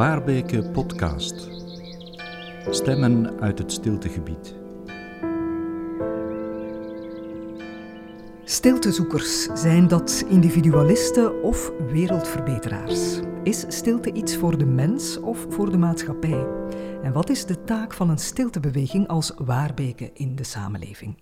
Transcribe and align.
Waarbeke 0.00 0.62
Podcast. 0.62 1.48
Stemmen 2.70 3.40
uit 3.40 3.58
het 3.58 3.72
stiltegebied. 3.72 4.54
Stiltezoekers, 8.44 9.42
zijn 9.42 9.88
dat 9.88 10.24
individualisten 10.28 11.42
of 11.42 11.72
wereldverbeteraars? 11.92 13.20
Is 13.42 13.64
stilte 13.68 14.12
iets 14.12 14.36
voor 14.36 14.58
de 14.58 14.64
mens 14.64 15.16
of 15.16 15.46
voor 15.48 15.70
de 15.70 15.78
maatschappij? 15.78 16.46
En 17.02 17.12
wat 17.12 17.30
is 17.30 17.46
de 17.46 17.64
taak 17.64 17.92
van 17.92 18.10
een 18.10 18.18
stiltebeweging 18.18 19.08
als 19.08 19.32
waarbeke 19.36 20.10
in 20.14 20.36
de 20.36 20.44
samenleving? 20.44 21.16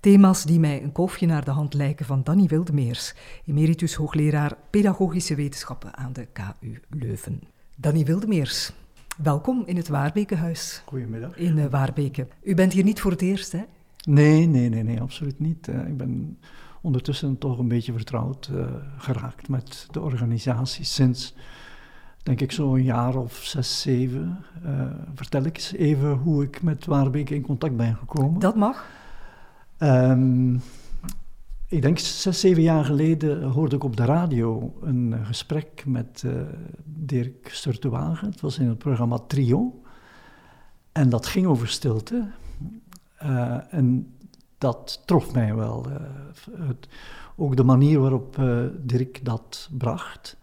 Thema's 0.00 0.44
die 0.44 0.60
mij 0.60 0.82
een 0.82 0.92
kolfje 0.92 1.26
naar 1.26 1.44
de 1.44 1.50
hand 1.50 1.74
lijken 1.74 2.06
van 2.06 2.24
Danny 2.24 2.46
Wildemeers, 2.46 3.14
emeritus 3.44 3.94
hoogleraar 3.94 4.56
pedagogische 4.70 5.34
wetenschappen 5.34 5.96
aan 5.96 6.12
de 6.12 6.26
KU 6.32 6.80
Leuven. 6.88 7.56
Danny 7.80 8.04
Wildemeers, 8.04 8.72
welkom 9.16 9.62
in 9.66 9.76
het 9.76 9.88
Waarbekenhuis. 9.88 10.82
Goedemiddag. 10.84 11.36
In 11.36 11.56
uh, 11.56 11.66
Waarbeke. 11.66 12.26
U 12.42 12.54
bent 12.54 12.72
hier 12.72 12.84
niet 12.84 13.00
voor 13.00 13.10
het 13.10 13.22
eerst, 13.22 13.52
hè? 13.52 13.62
Nee, 14.06 14.46
nee, 14.46 14.68
nee, 14.68 14.82
nee, 14.82 15.00
absoluut 15.00 15.40
niet. 15.40 15.68
Uh, 15.68 15.86
ik 15.86 15.96
ben 15.96 16.38
ondertussen 16.80 17.38
toch 17.38 17.58
een 17.58 17.68
beetje 17.68 17.92
vertrouwd 17.92 18.50
uh, 18.52 18.66
geraakt 18.96 19.48
met 19.48 19.86
de 19.90 20.00
organisatie 20.00 20.84
sinds, 20.84 21.34
denk 22.22 22.40
ik, 22.40 22.52
zo'n 22.52 22.82
jaar 22.82 23.16
of 23.16 23.34
zes, 23.34 23.80
zeven. 23.80 24.44
vertel 25.14 25.42
ik 25.42 25.56
eens 25.56 25.72
even 25.72 26.10
hoe 26.10 26.42
ik 26.42 26.62
met 26.62 26.86
Waarbeke 26.86 27.34
in 27.34 27.42
contact 27.42 27.76
ben 27.76 27.96
gekomen. 27.96 28.40
Dat 28.40 28.56
mag. 28.56 28.86
Um, 29.78 30.60
ik 31.68 31.82
denk 31.82 31.98
zes, 31.98 32.40
zeven 32.40 32.62
jaar 32.62 32.84
geleden 32.84 33.42
hoorde 33.42 33.76
ik 33.76 33.84
op 33.84 33.96
de 33.96 34.04
radio 34.04 34.74
een 34.82 35.14
gesprek 35.22 35.84
met 35.86 36.22
uh, 36.26 36.32
Dirk 36.84 37.48
Sturtewagen. 37.48 38.30
Het 38.30 38.40
was 38.40 38.58
in 38.58 38.68
het 38.68 38.78
programma 38.78 39.18
Trio. 39.18 39.80
En 40.92 41.08
dat 41.08 41.26
ging 41.26 41.46
over 41.46 41.68
stilte. 41.68 42.30
Uh, 43.22 43.74
en 43.74 44.14
dat 44.58 45.02
trof 45.04 45.32
mij 45.32 45.54
wel. 45.54 45.86
Ook 47.36 47.56
de 47.56 47.64
manier 47.64 48.00
waarop 48.00 48.36
Dirk 48.80 49.24
dat 49.24 49.70
bracht. 49.78 50.36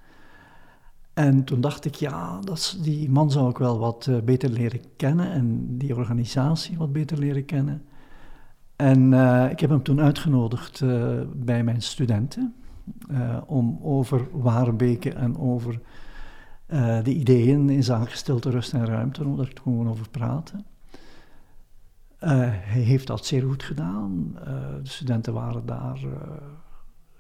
En 1.14 1.44
toen 1.44 1.62
dacht 1.62 1.86
ik, 1.86 1.96
ja, 1.96 2.40
dat, 2.40 2.78
die 2.82 3.10
man 3.10 3.32
zou 3.32 3.50
ik 3.50 3.58
wel 3.58 3.80
wat 3.80 4.10
beter 4.24 4.50
leren 4.50 4.82
kennen 4.96 5.32
en 5.32 5.78
die 5.78 5.96
organisatie 5.96 6.78
wat 6.78 6.92
beter 6.92 7.18
leren 7.18 7.46
kennen. 7.46 7.84
En 8.76 9.12
uh, 9.12 9.50
ik 9.52 9.60
heb 9.60 9.70
hem 9.70 9.84
toen 9.84 10.02
uitgenodigd 10.02 10.82
uh, 10.82 11.22
bij 11.36 11.64
mijn 11.64 11.82
studenten 11.82 12.56
uh, 13.12 13.38
om 13.46 13.80
over 13.82 14.28
Waarbeke 14.32 15.14
en 15.14 15.38
over 15.38 15.80
de 17.04 17.14
ideeën 17.14 17.70
in 17.70 17.84
zaken 17.84 18.18
stilte, 18.18 18.50
rust 18.50 18.74
en 18.74 18.86
ruimte, 18.86 19.24
om 19.24 19.38
daar 19.38 19.52
gewoon 19.64 19.90
over 19.90 20.10
praten. 20.10 20.66
hij 22.18 22.82
heeft 22.82 23.08
dat 23.08 23.26
zeer 23.26 23.44
goed 23.44 23.64
gedaan. 23.64 24.38
de 24.84 24.90
studenten 24.90 25.34
waren 25.34 25.66
daar 25.66 26.00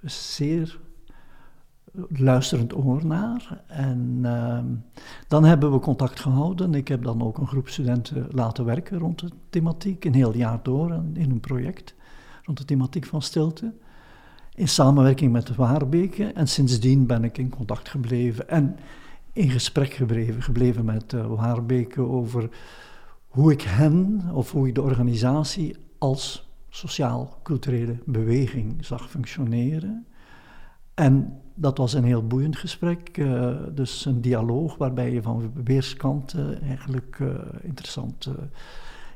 zeer 0.01 0.79
luisterend 2.09 2.75
oor 2.75 3.05
naar. 3.05 3.61
En 3.67 4.19
uh, 4.21 4.59
dan 5.27 5.43
hebben 5.43 5.71
we 5.71 5.79
contact 5.79 6.19
gehouden. 6.19 6.73
Ik 6.73 6.87
heb 6.87 7.03
dan 7.03 7.21
ook 7.21 7.37
een 7.37 7.47
groep 7.47 7.69
studenten 7.69 8.27
laten 8.31 8.65
werken 8.65 8.99
rond 8.99 9.19
de 9.19 9.29
thematiek, 9.49 10.05
een 10.05 10.13
heel 10.13 10.35
jaar 10.35 10.59
door 10.63 10.91
in 11.13 11.31
een 11.31 11.39
project 11.39 11.95
rond 12.43 12.57
de 12.57 12.65
thematiek 12.65 13.05
van 13.05 13.21
stilte. 13.21 13.73
In 14.55 14.67
samenwerking 14.67 15.31
met 15.31 15.55
Waarbeke. 15.55 16.25
En 16.25 16.47
sindsdien 16.47 17.05
ben 17.05 17.23
ik 17.23 17.37
in 17.37 17.49
contact 17.49 17.89
gebleven 17.89 18.49
en 18.49 18.77
in 19.33 19.49
gesprek 19.49 19.93
gebleven, 19.93 20.41
gebleven 20.41 20.85
met 20.85 21.09
de 21.09 21.27
Waarbeke 21.27 22.01
over 22.01 22.49
hoe 23.27 23.51
ik 23.51 23.61
hen 23.61 24.29
of 24.33 24.51
hoe 24.51 24.67
ik 24.67 24.75
de 24.75 24.81
organisatie 24.81 25.75
als 25.97 26.49
sociaal-culturele 26.69 27.97
beweging 28.05 28.85
zag 28.85 29.09
functioneren. 29.09 30.05
En 30.95 31.41
dat 31.53 31.77
was 31.77 31.93
een 31.93 32.03
heel 32.03 32.27
boeiend 32.27 32.57
gesprek. 32.57 33.17
Uh, 33.17 33.55
dus 33.71 34.05
een 34.05 34.21
dialoog 34.21 34.77
waarbij 34.77 35.11
je 35.11 35.21
van 35.21 35.51
weerskanten 35.63 36.61
eigenlijk 36.61 37.17
uh, 37.21 37.29
interessant 37.61 38.29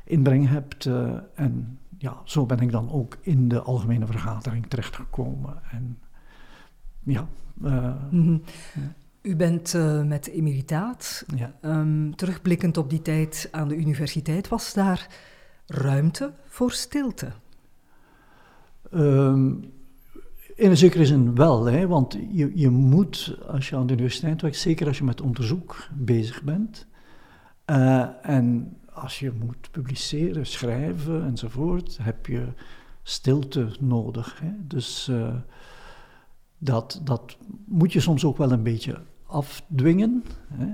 inbreng 0.04 0.48
hebt. 0.48 0.88
en 1.34 1.78
ja, 1.98 2.16
zo 2.24 2.46
ben 2.46 2.58
ik 2.58 2.70
dan 2.70 2.90
ook 2.90 3.18
in 3.20 3.48
de 3.48 3.60
algemene 3.60 4.06
vergadering 4.06 4.66
terechtgekomen. 4.66 5.62
En 5.70 5.98
ja. 7.02 7.28
Ja. 7.62 7.98
U 9.22 9.36
bent 9.36 9.74
met 10.04 10.26
emeritaat. 10.26 11.24
Ja. 11.36 11.52
Um, 11.62 12.16
terugblikkend 12.16 12.76
op 12.76 12.90
die 12.90 13.02
tijd 13.02 13.48
aan 13.50 13.68
de 13.68 13.76
universiteit, 13.76 14.48
was 14.48 14.74
daar 14.74 15.08
ruimte 15.66 16.32
voor 16.46 16.72
stilte? 16.72 17.28
Um, 18.94 19.72
in 20.60 20.70
een 20.70 20.76
zekere 20.76 21.06
zin 21.06 21.34
wel, 21.34 21.64
hè, 21.64 21.86
want 21.86 22.18
je, 22.32 22.52
je 22.54 22.70
moet, 22.70 23.36
als 23.46 23.68
je 23.68 23.76
aan 23.76 23.86
de 23.86 23.92
universiteit 23.92 24.42
werkt, 24.42 24.56
zeker 24.56 24.86
als 24.86 24.98
je 24.98 25.04
met 25.04 25.20
onderzoek 25.20 25.88
bezig 25.94 26.42
bent, 26.42 26.86
uh, 27.66 28.06
en 28.22 28.76
als 28.92 29.18
je 29.18 29.32
moet 29.44 29.70
publiceren, 29.70 30.46
schrijven 30.46 31.24
enzovoort, 31.24 31.98
heb 32.02 32.26
je 32.26 32.46
stilte 33.02 33.68
nodig. 33.80 34.40
Hè. 34.40 34.50
Dus 34.60 35.08
uh, 35.10 35.34
dat, 36.58 37.00
dat 37.04 37.36
moet 37.66 37.92
je 37.92 38.00
soms 38.00 38.24
ook 38.24 38.36
wel 38.36 38.52
een 38.52 38.62
beetje 38.62 39.00
afdwingen. 39.26 40.24
Hè. 40.52 40.66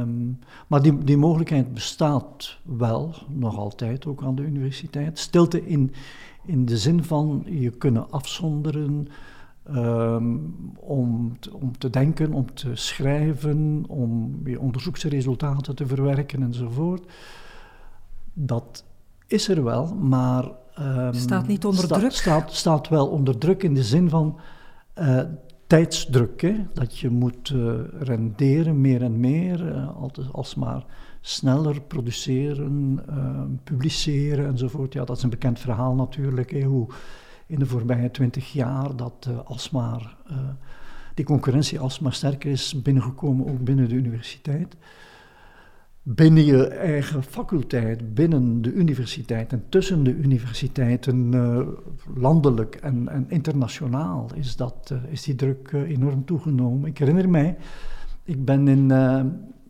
Um, 0.00 0.38
maar 0.66 0.82
die, 0.82 1.04
die 1.04 1.16
mogelijkheid 1.16 1.74
bestaat 1.74 2.58
wel, 2.64 3.14
nog 3.28 3.56
altijd, 3.56 4.06
ook 4.06 4.22
aan 4.22 4.34
de 4.34 4.42
universiteit. 4.42 5.18
Stilte 5.18 5.66
in, 5.66 5.92
in 6.48 6.64
de 6.66 6.78
zin 6.78 7.04
van 7.04 7.42
je 7.46 7.70
kunnen 7.70 8.10
afzonderen 8.10 9.08
um, 9.70 10.54
om, 10.76 11.36
te, 11.40 11.54
om 11.54 11.78
te 11.78 11.90
denken, 11.90 12.32
om 12.32 12.54
te 12.54 12.70
schrijven, 12.74 13.84
om 13.88 14.40
je 14.44 14.60
onderzoeksresultaten 14.60 15.74
te 15.74 15.86
verwerken 15.86 16.42
enzovoort. 16.42 17.12
Dat 18.32 18.84
is 19.26 19.48
er 19.48 19.64
wel, 19.64 19.94
maar. 19.94 20.50
Um, 20.80 21.14
staat 21.14 21.46
niet 21.46 21.64
onder 21.64 21.84
sta, 21.84 21.98
druk? 21.98 22.12
Staat, 22.12 22.52
staat 22.52 22.88
wel 22.88 23.06
onder 23.06 23.38
druk 23.38 23.62
in 23.62 23.74
de 23.74 23.84
zin 23.84 24.08
van. 24.08 24.38
Uh, 24.98 25.20
tijdsdruk, 25.66 26.40
hè? 26.40 26.54
dat 26.74 26.98
je 26.98 27.10
moet 27.10 27.50
uh, 27.50 27.74
renderen 28.00 28.80
meer 28.80 29.02
en 29.02 29.20
meer, 29.20 29.66
uh, 29.66 29.96
altijd 29.96 30.32
alsmaar 30.32 30.84
sneller 31.20 31.80
produceren, 31.80 33.00
uh, 33.10 33.42
publiceren 33.64 34.46
enzovoort. 34.46 34.92
Ja, 34.92 35.04
dat 35.04 35.16
is 35.16 35.22
een 35.22 35.30
bekend 35.30 35.58
verhaal 35.58 35.94
natuurlijk, 35.94 36.50
hè, 36.50 36.62
hoe 36.62 36.86
in 37.46 37.58
de 37.58 37.66
voorbije 37.66 38.10
twintig 38.10 38.52
jaar 38.52 38.96
dat 38.96 39.28
alsmaar, 39.44 40.16
die 41.14 41.24
concurrentie 41.24 41.80
alsmaar 41.80 42.12
sterker 42.12 42.50
is 42.50 42.82
binnengekomen, 42.82 43.46
ook 43.48 43.64
binnen 43.64 43.88
de 43.88 43.94
universiteit 43.94 44.76
binnen 46.14 46.44
je 46.44 46.66
eigen 46.66 47.22
faculteit, 47.22 48.14
binnen 48.14 48.62
de 48.62 48.72
universiteit 48.72 49.52
en 49.52 49.64
tussen 49.68 50.04
de 50.04 50.14
universiteiten, 50.14 51.32
uh, 51.32 51.66
landelijk 52.14 52.74
en, 52.74 53.08
en, 53.08 53.24
internationaal, 53.28 54.30
is, 54.34 54.56
dat, 54.56 54.94
is 55.10 55.22
die 55.22 55.34
druk 55.34 55.72
enorm 55.72 56.24
toegenomen. 56.24 56.88
Ik 56.88 56.98
herinner 56.98 57.28
mij, 57.28 57.56
ik 58.24 58.44
ben 58.44 58.68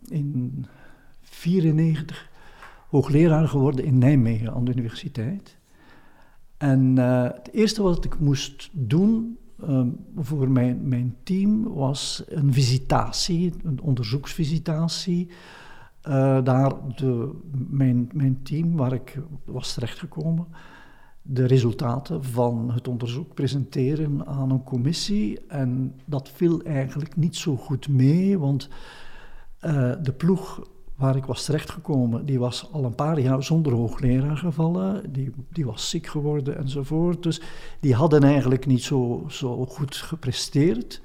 in 0.08 0.66
1994 1.42 2.28
hoogleraar 2.88 3.48
geworden 3.48 3.84
in 3.84 3.98
Nijmegen 3.98 4.54
aan 4.54 4.64
de 4.64 4.70
universiteit. 4.70 5.56
En 6.56 6.96
het 6.96 7.48
eerste 7.52 7.82
wat 7.82 8.04
ik 8.04 8.18
moest 8.18 8.70
doen 8.72 9.38
voor 10.16 10.50
mijn, 10.50 10.88
mijn 10.88 11.16
team 11.22 11.62
was 11.62 12.22
een 12.28 12.52
visitatie, 12.52 13.52
een 13.62 13.80
onderzoeksvisitatie 13.80 15.28
uh, 16.08 16.44
daar 16.44 16.72
de, 16.96 17.30
mijn, 17.68 18.10
mijn 18.12 18.42
team, 18.42 18.76
waar 18.76 18.92
ik 18.92 19.18
was 19.44 19.74
terechtgekomen, 19.74 20.46
de 21.22 21.46
resultaten 21.46 22.24
van 22.24 22.70
het 22.70 22.88
onderzoek 22.88 23.34
presenteren 23.34 24.26
aan 24.26 24.50
een 24.50 24.62
commissie. 24.62 25.46
En 25.46 25.94
dat 26.04 26.28
viel 26.28 26.62
eigenlijk 26.62 27.16
niet 27.16 27.36
zo 27.36 27.56
goed 27.56 27.88
mee, 27.88 28.38
want 28.38 28.68
uh, 29.64 29.92
de 30.02 30.12
ploeg 30.12 30.68
waar 30.98 31.16
ik 31.16 31.24
was 31.24 31.44
terechtgekomen, 31.44 32.26
die 32.26 32.38
was 32.38 32.68
al 32.72 32.84
een 32.84 32.94
paar 32.94 33.20
jaar 33.20 33.42
zonder 33.42 33.72
hoogleraar 33.72 34.36
gevallen, 34.36 35.12
die, 35.12 35.30
die 35.52 35.66
was 35.66 35.90
ziek 35.90 36.06
geworden 36.06 36.58
enzovoort. 36.58 37.22
Dus 37.22 37.40
die 37.80 37.94
hadden 37.94 38.22
eigenlijk 38.22 38.66
niet 38.66 38.82
zo, 38.82 39.24
zo 39.28 39.66
goed 39.66 39.96
gepresteerd. 39.96 41.00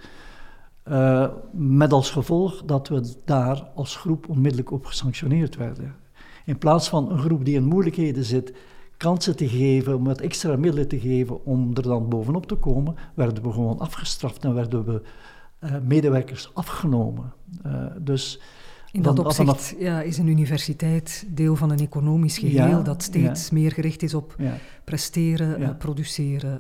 Uh, 0.88 1.28
met 1.52 1.94
als 1.94 2.12
gevolg 2.12 2.64
dat 2.66 2.88
we 2.88 3.14
daar 3.26 3.70
als 3.76 3.96
groep 3.96 4.30
onmiddellijk 4.30 4.72
op 4.72 4.86
gesanctioneerd 4.86 5.56
werden. 5.56 5.96
In 6.46 6.58
plaats 6.58 6.90
van 6.90 7.12
een 7.12 7.20
groep 7.20 7.46
die 7.46 7.56
in 7.56 7.64
moeilijkheden 7.64 8.24
zit, 8.24 8.54
kansen 8.98 9.36
te 9.36 9.48
geven, 9.48 9.96
om 9.96 10.04
wat 10.04 10.22
extra 10.22 10.56
middelen 10.56 10.88
te 10.88 11.00
geven 11.00 11.46
om 11.46 11.70
er 11.74 11.82
dan 11.82 12.10
bovenop 12.10 12.46
te 12.46 12.56
komen, 12.56 12.96
werden 13.14 13.44
we 13.44 13.52
gewoon 13.52 13.80
afgestraft 13.80 14.44
en 14.44 14.54
werden 14.54 14.86
we 14.86 15.02
uh, 15.64 15.72
medewerkers 15.88 16.50
afgenomen. 16.54 17.34
Uh, 17.66 17.86
dus 18.00 18.40
In 18.94 19.02
dat 19.02 19.20
opzicht 19.20 19.76
ja, 19.80 20.02
is 20.02 20.18
een 20.18 20.28
universiteit 20.28 21.26
deel 21.28 21.56
van 21.56 21.70
een 21.72 21.80
economisch 21.80 22.38
geheel 22.38 22.84
dat 22.84 23.04
steeds 23.04 23.50
meer 23.50 23.72
gericht 23.72 24.04
is 24.04 24.14
op 24.14 24.36
presteren, 24.84 25.78
produceren, 25.78 26.60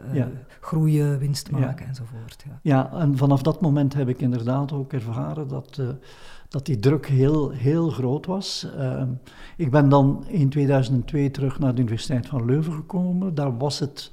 groeien, 0.59 1.19
winst 1.19 1.51
maken 1.51 1.87
enzovoort. 1.87 2.45
Ja. 2.61 2.91
en 2.93 3.17
vanaf 3.17 3.41
dat 3.41 3.61
moment 3.61 3.93
heb 3.93 4.07
ik 4.07 4.19
inderdaad 4.19 4.71
ook 4.71 4.93
ervaren 4.93 5.47
dat 5.47 5.79
dat 6.53 6.65
die 6.65 6.79
druk 6.79 7.07
heel, 7.07 7.49
heel 7.49 7.89
groot 7.89 8.25
was. 8.25 8.67
Ehm, 8.77 9.07
ik 9.57 9.71
ben 9.71 9.89
dan 9.89 10.23
in 10.27 10.49
2002 10.49 11.31
terug 11.31 11.59
naar 11.59 11.75
de 11.75 11.81
Universiteit 11.81 12.27
van 12.27 12.45
Leuven 12.45 12.73
gekomen. 12.73 13.35
Daar 13.35 13.57
was 13.57 13.79
het 13.79 14.11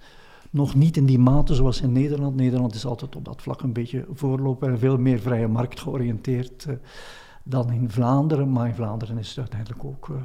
nog 0.50 0.75
niet 0.75 0.96
in 0.96 1.06
die 1.06 1.19
mate 1.19 1.55
zoals 1.55 1.81
in 1.81 1.93
Nederland. 1.93 2.37
Nederland 2.37 2.75
is 2.75 2.87
altijd 2.87 3.16
op 3.16 3.25
dat 3.25 3.43
vlak 3.43 3.62
een 3.62 3.73
beetje 3.73 4.06
voorloper 4.12 4.69
en 4.69 4.78
veel 4.78 4.99
meer 4.99 5.19
vrije 5.19 5.49
markt 5.49 5.81
georiënteerd 5.81 6.66
dan 7.42 7.72
in 7.72 7.90
Vlaanderen. 7.90 8.52
Maar 8.52 8.69
in 8.69 8.75
Vlaanderen 8.75 9.19
is 9.19 9.28
het 9.28 9.38
uiteindelijk 9.38 9.84
ook 9.84 10.08
uh, 10.08 10.16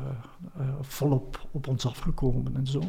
uh, 0.59 0.67
volop 0.81 1.47
op 1.51 1.67
ons 1.67 1.85
afgekomen 1.85 2.55
en 2.55 2.67
zo. 2.67 2.81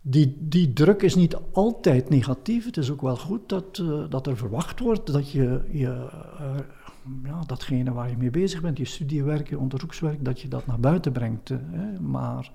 Die, 0.00 0.36
die 0.40 0.72
druk 0.72 1.02
is 1.02 1.14
niet 1.14 1.36
altijd 1.52 2.08
negatief. 2.08 2.64
Het 2.64 2.76
is 2.76 2.90
ook 2.90 3.02
wel 3.02 3.16
goed 3.16 3.48
dat, 3.48 3.82
dat 4.08 4.26
er 4.26 4.36
verwacht 4.36 4.80
wordt 4.80 5.12
dat 5.12 5.30
je 5.30 5.64
je 5.70 6.10
ja, 7.22 7.42
datgene 7.46 7.92
waar 7.92 8.10
je 8.10 8.16
mee 8.16 8.30
bezig 8.30 8.60
bent, 8.60 8.78
je 8.78 8.84
studiewerk, 8.84 9.48
je 9.48 9.58
onderzoekswerk, 9.58 10.24
dat 10.24 10.40
je 10.40 10.48
dat 10.48 10.66
naar 10.66 10.80
buiten 10.80 11.12
brengt. 11.12 11.48
Hè. 11.48 12.00
Maar 12.00 12.50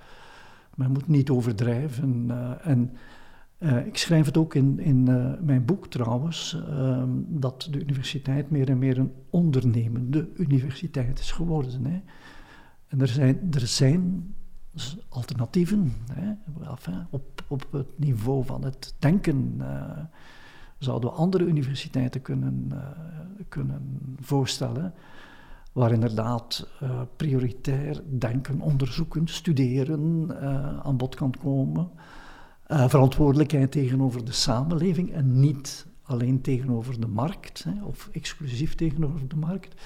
men 0.75 0.91
moet 0.91 1.07
niet 1.07 1.29
overdrijven. 1.29 2.31
En 2.61 2.91
uh, 3.59 3.85
ik 3.85 3.97
schrijf 3.97 4.25
het 4.25 4.37
ook 4.37 4.55
in, 4.55 4.79
in 4.79 5.09
uh, 5.09 5.31
mijn 5.41 5.65
boek 5.65 5.87
trouwens, 5.87 6.61
ehm, 6.67 7.09
dat 7.27 7.67
de 7.71 7.79
universiteit 7.79 8.49
meer 8.49 8.69
en 8.69 8.77
meer 8.77 8.97
een 8.97 9.13
ondernemende 9.29 10.29
universiteit 10.35 11.19
is 11.19 11.31
geworden. 11.31 11.85
Hè. 11.85 12.01
En 12.87 13.01
er 13.01 13.07
zijn, 13.07 13.47
er 13.51 13.67
zijn 13.67 14.33
alternatieven 15.09 15.93
hè, 16.11 16.31
op, 17.09 17.43
op 17.47 17.67
het 17.71 17.99
niveau 17.99 18.45
van 18.45 18.63
het 18.63 18.95
denken 18.99 19.61
zouden 20.77 21.09
we 21.09 21.15
andere 21.15 21.45
universiteiten 21.45 22.21
kunnen, 22.21 22.71
kunnen 23.49 24.15
voorstellen, 24.19 24.93
waar 25.71 25.91
inderdaad 25.91 26.67
prioritair 27.15 28.01
denken, 28.19 28.61
onderzoeken, 28.61 29.27
studeren 29.27 30.35
aan 30.83 30.97
bod 30.97 31.15
kan 31.15 31.33
komen. 31.41 31.89
Verantwoordelijkheid 32.69 33.71
tegenover 33.71 34.25
de 34.25 34.31
samenleving 34.31 35.11
en 35.11 35.39
niet 35.39 35.85
alleen 36.03 36.41
tegenover 36.41 36.99
de 36.99 37.07
markt 37.07 37.63
hè, 37.63 37.83
of 37.83 38.09
exclusief 38.11 38.75
tegenover 38.75 39.27
de 39.27 39.35
markt. 39.35 39.81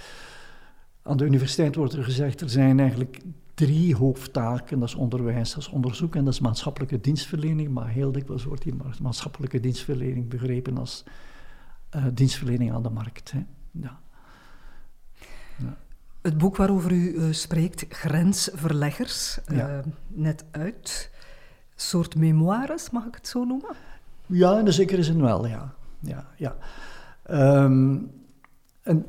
Aan 1.02 1.18
de 1.18 1.26
universiteit 1.26 1.76
wordt 1.76 1.94
er 1.94 2.04
gezegd, 2.04 2.42
er 2.42 2.50
zijn 2.50 2.80
eigenlijk 2.80 3.22
drie 3.54 3.96
hoofdtaken. 3.96 4.80
Dat 4.80 4.88
is 4.88 4.96
onderwijs, 4.96 5.54
dat 5.54 5.64
is 5.64 5.70
onderzoek 5.70 6.16
en 6.16 6.26
dat 6.26 6.34
is 6.34 6.40
maatschappelijke 6.40 7.02
dienstverlening. 7.02 7.70
Maar 7.70 7.88
heel 7.88 8.12
dikwijls 8.12 8.44
wordt 8.44 8.64
die 8.64 8.76
maatschappelijke 9.02 9.60
dienstverlening 9.60 10.30
begrepen 10.30 10.78
als 10.78 11.04
uh, 11.96 12.06
dienstverlening 12.14 12.74
aan 12.74 12.84
de 12.84 12.90
markt. 12.90 13.32
Hè. 13.32 13.46
Ja. 13.72 14.00
ja. 15.58 15.78
Het 16.22 16.38
boek 16.38 16.56
waarover 16.56 16.92
u 16.92 17.14
uh, 17.14 17.32
spreekt, 17.32 17.86
Grensverleggers, 17.90 19.40
uh, 19.52 19.80
net 20.08 20.46
uit. 20.52 21.12
Soort 21.88 22.16
memoires, 22.16 22.90
mag 22.90 23.06
ik 23.06 23.16
het 23.16 23.28
zo 23.28 23.44
noemen? 23.44 23.76
Ja, 24.26 24.60
in 24.60 24.66
de 24.66 24.72
zekere 24.72 25.04
zin 25.04 25.22
wel, 25.22 25.48
ja. 25.48 25.74
ja, 26.00 26.28
ja. 26.38 26.56
Um, 27.64 28.12
en 28.82 29.06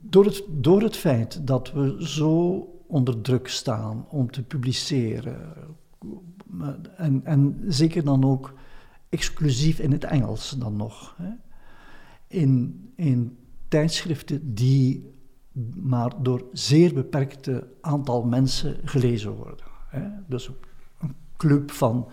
door 0.00 0.24
het, 0.24 0.44
door 0.48 0.82
het 0.82 0.96
feit 0.96 1.46
dat 1.46 1.72
we 1.72 1.96
zo 1.98 2.58
onder 2.86 3.20
druk 3.20 3.48
staan 3.48 4.06
om 4.08 4.30
te 4.30 4.42
publiceren. 4.42 5.52
En, 6.96 7.20
en 7.24 7.60
zeker 7.66 8.04
dan 8.04 8.24
ook 8.24 8.54
exclusief 9.08 9.78
in 9.78 9.92
het 9.92 10.04
Engels 10.04 10.50
dan 10.58 10.76
nog. 10.76 11.16
Hè. 11.18 11.30
In, 12.26 12.82
in 12.96 13.36
tijdschriften 13.68 14.54
die 14.54 15.12
maar 15.76 16.12
door 16.22 16.44
zeer 16.52 16.94
beperkte 16.94 17.66
aantal 17.80 18.24
mensen 18.24 18.76
gelezen 18.84 19.32
worden. 19.32 19.66
Hè. 19.88 20.08
Dus 20.26 20.50
club 21.36 21.70
van 21.70 22.08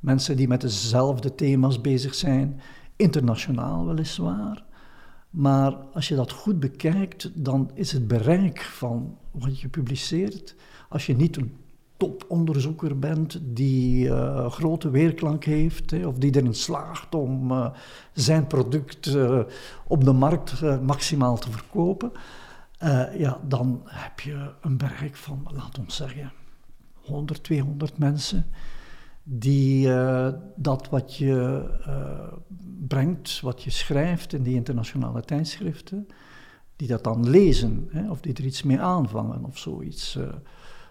mensen 0.00 0.36
die 0.36 0.48
met 0.48 0.60
dezelfde 0.60 1.34
thema's 1.34 1.80
bezig 1.80 2.14
zijn, 2.14 2.60
internationaal 2.96 3.86
weliswaar. 3.86 4.64
Maar 5.30 5.72
als 5.92 6.08
je 6.08 6.14
dat 6.14 6.32
goed 6.32 6.60
bekijkt, 6.60 7.30
dan 7.44 7.70
is 7.74 7.92
het 7.92 8.08
bereik 8.08 8.60
van 8.60 9.18
wat 9.30 9.60
je 9.60 9.68
publiceert, 9.68 10.54
als 10.88 11.06
je 11.06 11.16
niet 11.16 11.36
een 11.36 11.56
toponderzoeker 11.96 12.98
bent 12.98 13.40
die 13.42 14.06
uh, 14.06 14.50
grote 14.50 14.90
weerklank 14.90 15.44
heeft, 15.44 15.90
hè, 15.90 16.06
of 16.06 16.18
die 16.18 16.36
erin 16.36 16.54
slaagt 16.54 17.14
om 17.14 17.50
uh, 17.50 17.70
zijn 18.12 18.46
product 18.46 19.06
uh, 19.06 19.40
op 19.86 20.04
de 20.04 20.12
markt 20.12 20.80
maximaal 20.80 21.38
te 21.38 21.50
verkopen, 21.50 22.12
ja, 23.18 23.40
dan 23.48 23.82
heb 23.84 24.20
je 24.20 24.50
een 24.60 24.76
bereik 24.76 25.16
van, 25.16 25.46
laten 25.52 25.84
we 25.84 25.92
zeggen, 25.92 26.32
100, 27.06 27.42
200 27.42 27.98
mensen 27.98 28.46
die 29.22 29.88
dat 30.56 30.88
wat 30.88 31.16
je 31.16 31.64
brengt, 32.88 33.40
wat 33.40 33.62
je 33.62 33.70
schrijft 33.70 34.32
in 34.32 34.42
die 34.42 34.54
internationale 34.54 35.22
tijdschriften, 35.22 36.06
die 36.76 36.88
dat 36.88 37.04
dan 37.04 37.28
lezen 37.28 37.88
hè, 37.90 38.10
of 38.10 38.20
die 38.20 38.34
er 38.34 38.44
iets 38.44 38.62
mee 38.62 38.80
aanvangen 38.80 39.44
of 39.44 39.58
zoiets. 39.58 40.16
Uh, 40.16 40.28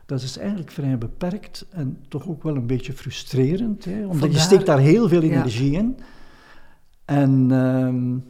dat 0.05 0.21
is 0.21 0.37
eigenlijk 0.37 0.71
vrij 0.71 0.97
beperkt 0.97 1.65
en 1.69 2.03
toch 2.07 2.27
ook 2.27 2.43
wel 2.43 2.55
een 2.55 2.67
beetje 2.67 2.93
frustrerend, 2.93 3.85
hè, 3.85 4.05
omdat 4.05 4.33
je 4.33 4.39
steekt 4.39 4.65
daar 4.65 4.79
heel 4.79 5.07
veel 5.07 5.21
energie 5.21 5.71
in. 5.71 5.99
En 7.05 7.51
um, 7.51 8.23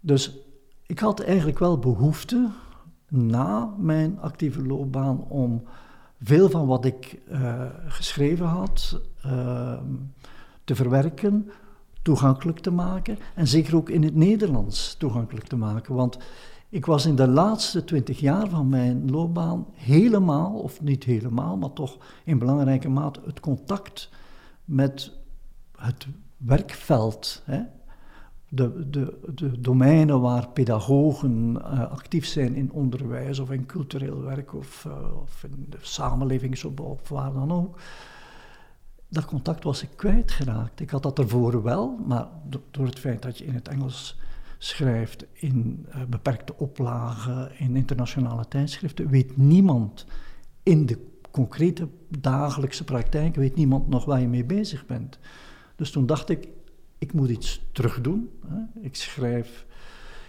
dus 0.00 0.38
ik 0.86 0.98
had 0.98 1.20
eigenlijk 1.20 1.58
wel 1.58 1.78
behoefte 1.78 2.50
na 3.08 3.74
mijn 3.78 4.20
actieve 4.20 4.66
loopbaan 4.66 5.24
om 5.28 5.62
veel 6.20 6.50
van 6.50 6.66
wat 6.66 6.84
ik 6.84 7.20
uh, 7.30 7.62
geschreven 7.86 8.46
had 8.46 9.00
uh, 9.26 9.78
te 10.64 10.74
verwerken, 10.74 11.50
toegankelijk 12.02 12.58
te 12.58 12.70
maken 12.70 13.18
en 13.34 13.46
zeker 13.46 13.76
ook 13.76 13.90
in 13.90 14.02
het 14.02 14.14
Nederlands 14.14 14.94
toegankelijk 14.94 15.46
te 15.46 15.56
maken. 15.56 15.94
Want 15.94 16.18
ik 16.68 16.86
was 16.86 17.06
in 17.06 17.16
de 17.16 17.28
laatste 17.28 17.84
twintig 17.84 18.20
jaar 18.20 18.48
van 18.48 18.68
mijn 18.68 19.10
loopbaan 19.10 19.66
helemaal, 19.72 20.52
of 20.52 20.82
niet 20.82 21.04
helemaal, 21.04 21.56
maar 21.56 21.72
toch 21.72 21.96
in 22.24 22.38
belangrijke 22.38 22.88
mate 22.88 23.20
het 23.24 23.40
contact 23.40 24.10
met 24.64 25.12
het 25.76 26.06
werkveld. 26.36 27.42
Hè? 27.44 27.60
De, 28.56 28.90
de, 28.90 29.18
de 29.34 29.60
domeinen 29.60 30.20
waar 30.20 30.48
pedagogen 30.48 31.56
uh, 31.56 31.90
actief 31.90 32.26
zijn 32.26 32.54
in 32.54 32.72
onderwijs 32.72 33.38
of 33.38 33.50
in 33.50 33.66
cultureel 33.66 34.22
werk 34.22 34.54
of, 34.54 34.84
uh, 34.86 34.92
of 35.22 35.44
in 35.44 35.66
de 35.68 35.78
samenlevingsopbouw 35.80 36.86
of 36.86 37.08
waar 37.08 37.32
dan 37.32 37.52
ook 37.52 37.78
dat 39.08 39.24
contact 39.24 39.64
was 39.64 39.82
ik 39.82 39.88
kwijtgeraakt. 39.96 40.80
Ik 40.80 40.90
had 40.90 41.02
dat 41.02 41.18
ervoor 41.18 41.62
wel, 41.62 41.98
maar 42.06 42.26
door 42.70 42.86
het 42.86 42.98
feit 42.98 43.22
dat 43.22 43.38
je 43.38 43.44
in 43.44 43.54
het 43.54 43.68
Engels 43.68 44.18
schrijft, 44.58 45.26
in 45.32 45.86
uh, 45.88 46.02
beperkte 46.08 46.56
oplagen, 46.56 47.58
in 47.58 47.76
internationale 47.76 48.48
tijdschriften, 48.48 49.08
weet 49.08 49.36
niemand 49.36 50.06
in 50.62 50.86
de 50.86 50.98
concrete 51.30 51.88
dagelijkse 52.08 52.84
praktijk, 52.84 53.34
weet 53.34 53.56
niemand 53.56 53.88
nog 53.88 54.04
waar 54.04 54.20
je 54.20 54.28
mee 54.28 54.44
bezig 54.44 54.86
bent. 54.86 55.18
Dus 55.76 55.90
toen 55.90 56.06
dacht 56.06 56.28
ik, 56.28 56.48
ik 56.98 57.12
moet 57.12 57.28
iets 57.28 57.66
terugdoen. 57.72 58.30
Ik 58.80 58.96
schrijf 58.96 59.66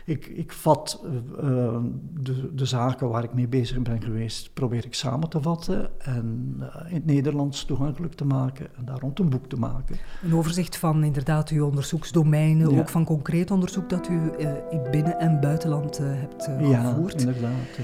ik, 0.07 0.25
ik 0.25 0.51
vat 0.51 1.03
uh, 1.43 1.77
de, 2.13 2.55
de, 2.55 2.65
zaken 2.65 3.09
waar 3.09 3.23
ik 3.23 3.33
mee 3.33 3.47
bezig 3.47 3.81
ben 3.81 4.01
geweest, 4.01 4.53
probeer 4.53 4.85
ik 4.85 4.93
samen 4.93 5.29
te 5.29 5.41
vatten 5.41 5.89
en 5.99 6.55
uh, 6.59 6.65
in 6.87 6.95
het 6.95 7.05
Nederlands 7.05 7.65
toegankelijk 7.65 8.13
te 8.13 8.25
maken 8.25 8.67
en 8.77 8.85
daar 8.85 8.99
rond 8.99 9.19
een 9.19 9.29
boek 9.29 9.47
te 9.47 9.55
maken. 9.55 9.95
Een 10.23 10.33
overzicht 10.33 10.77
van 10.77 11.03
inderdaad 11.03 11.49
uw 11.49 11.65
onderzoeksdomeinen, 11.65 12.79
ook 12.79 12.89
van 12.89 13.05
concreet 13.05 13.51
onderzoek 13.51 13.89
dat 13.89 14.09
u 14.09 14.13
uh, 14.13 14.51
in 14.69 14.81
binnen- 14.91 15.19
en 15.19 15.39
buitenland 15.39 15.97
hebt 15.97 16.43
gevoerd. 16.43 17.21
Ja, 17.21 17.27
inderdaad. 17.27 17.75
Ja. 17.77 17.83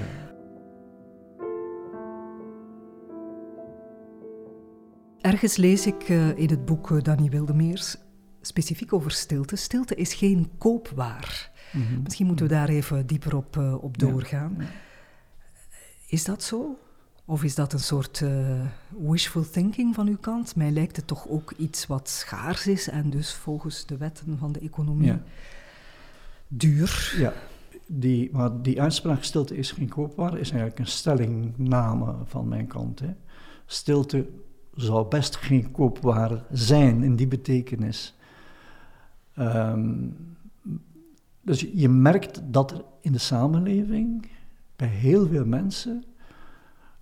Ergens 5.20 5.56
lees 5.56 5.86
ik 5.86 6.08
in 6.36 6.48
het 6.48 6.64
boek 6.64 7.04
Danny 7.04 7.28
Wildemeers 7.28 7.96
specifiek 8.46 8.92
over 8.92 9.10
stilte. 9.10 9.56
Stilte 9.56 9.94
is 9.94 10.14
geen 10.14 10.50
koopwaar. 10.58 11.50
Mhm. 11.72 12.02
Misschien 12.02 12.26
moeten 12.26 12.46
we 12.46 12.52
daar 12.52 12.68
even 12.68 13.06
dieper 13.06 13.36
op, 13.36 13.56
uh, 13.56 13.84
op 13.84 13.98
doorgaan. 13.98 14.56
Is 16.06 16.24
dat 16.24 16.42
zo? 16.42 16.78
Of 17.24 17.44
is 17.44 17.54
dat 17.54 17.72
een 17.72 17.80
soort 17.80 18.20
uh, 18.20 18.60
wishful 18.98 19.50
thinking 19.50 19.94
van 19.94 20.08
uw 20.08 20.16
kant? 20.16 20.56
Mij 20.56 20.70
lijkt 20.70 20.96
het 20.96 21.06
toch 21.06 21.28
ook 21.28 21.52
iets 21.56 21.86
wat 21.86 22.08
schaars 22.08 22.66
is 22.66 22.88
en 22.88 23.10
dus 23.10 23.34
volgens 23.34 23.86
de 23.86 23.96
wetten 23.96 24.38
van 24.38 24.52
de 24.52 24.60
economie 24.60 25.18
duur. 26.48 27.14
Ja, 27.18 27.32
die, 27.86 28.30
maar 28.32 28.62
die 28.62 28.80
uitspraak 28.80 29.24
stilte 29.24 29.56
is 29.56 29.72
geen 29.72 29.88
koopwaar 29.88 30.38
is 30.38 30.50
eigenlijk 30.50 30.78
een 30.78 30.86
stellingname 30.86 32.14
van 32.24 32.48
mijn 32.48 32.66
kant. 32.66 33.00
Hè. 33.00 33.14
Stilte 33.66 34.26
zou 34.74 35.08
best 35.08 35.36
geen 35.36 35.70
koopwaar 35.70 36.44
zijn 36.50 37.02
in 37.02 37.16
die 37.16 37.28
betekenis. 37.28 38.14
Ehm, 39.34 40.08
dus 41.40 41.60
je 41.72 41.88
merkt 41.88 42.42
dat 42.44 42.70
er 42.70 42.84
in 43.00 43.12
de 43.12 43.18
samenleving 43.18 44.26
bij 44.76 44.88
heel 44.88 45.26
veel 45.26 45.46
mensen 45.46 46.04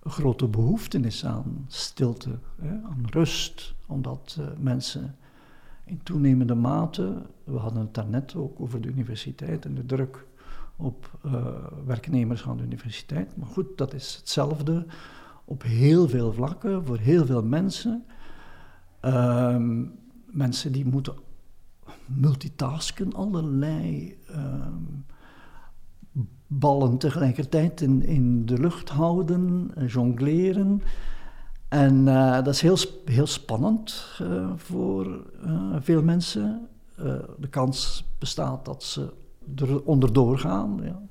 een 0.03 0.11
grote 0.11 0.47
behoefte 0.47 0.99
is 0.99 1.25
aan 1.25 1.65
stilte, 1.67 2.39
hè, 2.61 2.69
aan 2.69 3.05
rust, 3.09 3.73
omdat 3.87 4.37
uh, 4.39 4.45
mensen 4.57 5.15
in 5.85 6.03
toenemende 6.03 6.55
mate, 6.55 7.21
we 7.43 7.57
hadden 7.57 7.81
het 7.81 7.93
daarnet 7.93 8.35
ook 8.35 8.59
over 8.59 8.81
de 8.81 8.87
universiteit 8.87 9.65
en 9.65 9.75
de 9.75 9.85
druk 9.85 10.25
op 10.75 11.19
uh, 11.25 11.45
werknemers 11.85 12.47
aan 12.47 12.57
de 12.57 12.63
universiteit, 12.63 13.37
maar 13.37 13.47
goed, 13.47 13.77
dat 13.77 13.93
is 13.93 14.15
hetzelfde 14.15 14.85
op 15.45 15.63
heel 15.63 16.09
veel 16.09 16.33
vlakken, 16.33 16.85
voor 16.85 16.97
heel 16.97 17.25
veel 17.25 17.43
mensen. 17.43 18.05
Um, 19.01 19.99
mensen 20.25 20.71
die 20.71 20.85
moeten 20.85 21.13
multitasken, 22.05 23.13
allerlei 23.13 24.17
um, 24.35 25.05
ballen 26.47 26.97
tegelijkertijd 26.97 27.81
in, 27.81 28.03
in 28.05 28.45
de 28.45 28.59
lucht 28.59 28.89
houden, 28.89 29.71
jongleren. 29.87 30.81
En 31.67 31.95
uh, 32.07 32.33
dat 32.33 32.47
is 32.47 32.61
heel, 32.61 32.77
heel 33.05 33.27
spannend 33.27 34.17
uh, 34.21 34.51
voor 34.55 35.25
veel 35.79 36.03
mensen. 36.03 36.67
de 37.39 37.47
kans 37.49 38.05
bestaat 38.19 38.65
dat 38.65 38.83
ze 38.83 39.13
er 39.55 39.83
onderdoor 39.83 40.39
gaan. 40.39 40.79
Ja. 40.83 41.01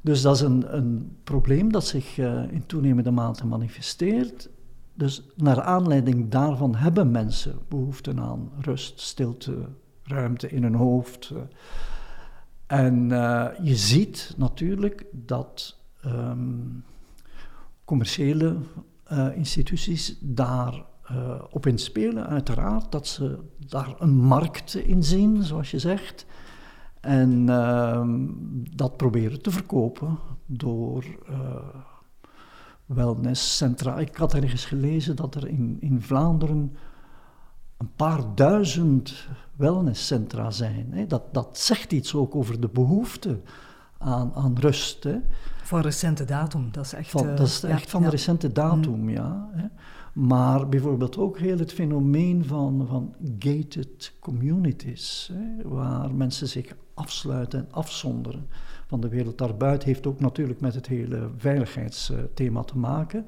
Dus 0.00 0.22
dat 0.22 0.34
is 0.34 0.40
een, 0.40 0.76
een 0.76 1.16
probleem 1.24 1.72
dat 1.72 1.86
zich 1.86 2.18
in 2.50 2.62
toenemende 2.66 3.10
mate 3.10 3.46
manifesteert. 3.46 4.48
Dus 4.94 5.22
naar 5.36 5.62
aanleiding 5.62 6.30
daarvan 6.30 6.74
hebben 6.74 7.10
mensen 7.10 7.58
behoefte 7.68 8.14
aan 8.16 8.50
rust, 8.60 9.00
stilte, 9.00 9.68
ruimte 10.10 10.48
in 10.48 10.62
hun 10.62 10.74
hoofd. 10.74 11.32
En 12.66 13.08
je 13.62 13.76
ziet 13.76 14.34
natuurlijk 14.36 15.06
dat 15.12 15.78
um, 16.06 16.84
commerciële 17.84 18.56
uh, 19.12 19.36
instituties 19.36 20.18
daar 20.20 20.84
op 21.50 21.66
inspelen, 21.66 22.26
uiteraard. 22.26 22.92
Dat 22.92 23.06
ze 23.06 23.38
daar 23.66 23.94
een 23.98 24.14
markt 24.14 24.74
in 24.74 25.04
zien, 25.04 25.42
zoals 25.42 25.70
je 25.70 25.78
zegt. 25.78 26.26
En 27.00 27.46
uh, 27.48 28.08
dat 28.76 28.96
proberen 28.96 29.42
te 29.42 29.50
verkopen 29.50 30.18
door 30.46 31.04
wellnesscentra. 32.86 33.98
Ik 33.98 34.16
had 34.16 34.34
ergens 34.34 34.64
gelezen 34.64 35.16
dat 35.16 35.34
er 35.34 35.48
in, 35.48 35.76
in 35.80 36.02
Vlaanderen 36.02 36.76
een 37.80 37.92
paar 37.96 38.34
duizend 38.34 39.28
wellnesscentra 39.56 40.50
zijn. 40.50 40.86
Hè. 40.90 41.06
Dat, 41.06 41.34
dat 41.34 41.58
zegt 41.58 41.92
iets 41.92 42.14
ook 42.14 42.34
over 42.34 42.60
de 42.60 42.68
behoefte 42.68 43.40
aan, 43.98 44.32
aan 44.34 44.56
rust. 44.58 45.04
Hè. 45.04 45.16
Van 45.62 45.80
recente 45.80 46.24
datum, 46.24 46.68
dat 46.72 46.84
is 46.84 46.92
echt... 46.92 47.10
Van, 47.10 47.26
dat 47.36 47.46
is 47.46 47.62
echt 47.62 47.84
ja, 47.84 47.88
van 47.88 48.02
ja. 48.02 48.08
recente 48.08 48.52
datum, 48.52 49.00
mm. 49.00 49.10
ja. 49.10 49.48
Hè. 49.52 49.66
Maar 50.12 50.68
bijvoorbeeld 50.68 51.18
ook 51.18 51.38
heel 51.38 51.58
het 51.58 51.72
fenomeen 51.72 52.44
van, 52.44 52.86
van 52.88 53.14
gated 53.38 54.12
communities, 54.20 55.30
hè, 55.32 55.68
waar 55.68 56.14
mensen 56.14 56.48
zich 56.48 56.76
afsluiten 56.94 57.58
en 57.58 57.72
afzonderen 57.72 58.46
van 58.86 59.00
de 59.00 59.08
wereld 59.08 59.38
daarbuiten, 59.38 59.88
heeft 59.88 60.06
ook 60.06 60.20
natuurlijk 60.20 60.60
met 60.60 60.74
het 60.74 60.86
hele 60.86 61.30
veiligheidsthema 61.36 62.62
te 62.62 62.78
maken. 62.78 63.26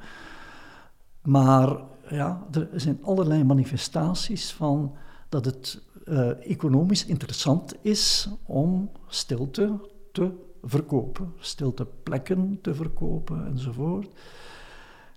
Maar 1.22 1.76
ja, 2.08 2.46
er 2.50 2.68
zijn 2.74 2.98
allerlei 3.02 3.44
manifestaties 3.44 4.52
van 4.52 4.96
dat 5.28 5.44
het 5.44 5.82
uh, 6.04 6.50
economisch 6.50 7.06
interessant 7.06 7.74
is 7.80 8.28
om 8.46 8.90
stilte 9.06 9.80
te 10.12 10.30
verkopen, 10.62 11.32
stilteplekken 11.38 12.58
te 12.62 12.74
verkopen 12.74 13.46
enzovoort. 13.46 14.08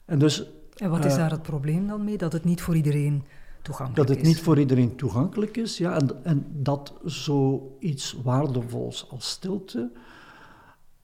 En, 0.06 0.20
dus, 0.20 0.50
en 0.76 0.90
wat 0.90 1.06
is 1.06 1.12
uh, 1.12 1.18
daar 1.18 1.32
het 1.32 1.42
probleem 1.42 1.88
dan 1.88 2.04
mee? 2.04 2.18
Dat 2.18 2.34
het 2.34 2.44
niet 2.44 2.62
voor 2.62 2.76
iedereen 2.76 3.24
toegankelijk 3.62 4.10
is? 4.10 4.16
Dat 4.16 4.18
het 4.18 4.26
niet 4.36 4.44
voor 4.44 4.60
iedereen 4.60 4.96
toegankelijk 4.96 5.58
is, 5.58 5.78
ja. 5.78 6.00
En, 6.00 6.24
en 6.24 6.46
dat 6.52 6.94
zoiets 7.04 8.18
waardevols 8.24 9.10
als 9.10 9.30
stilte 9.30 9.92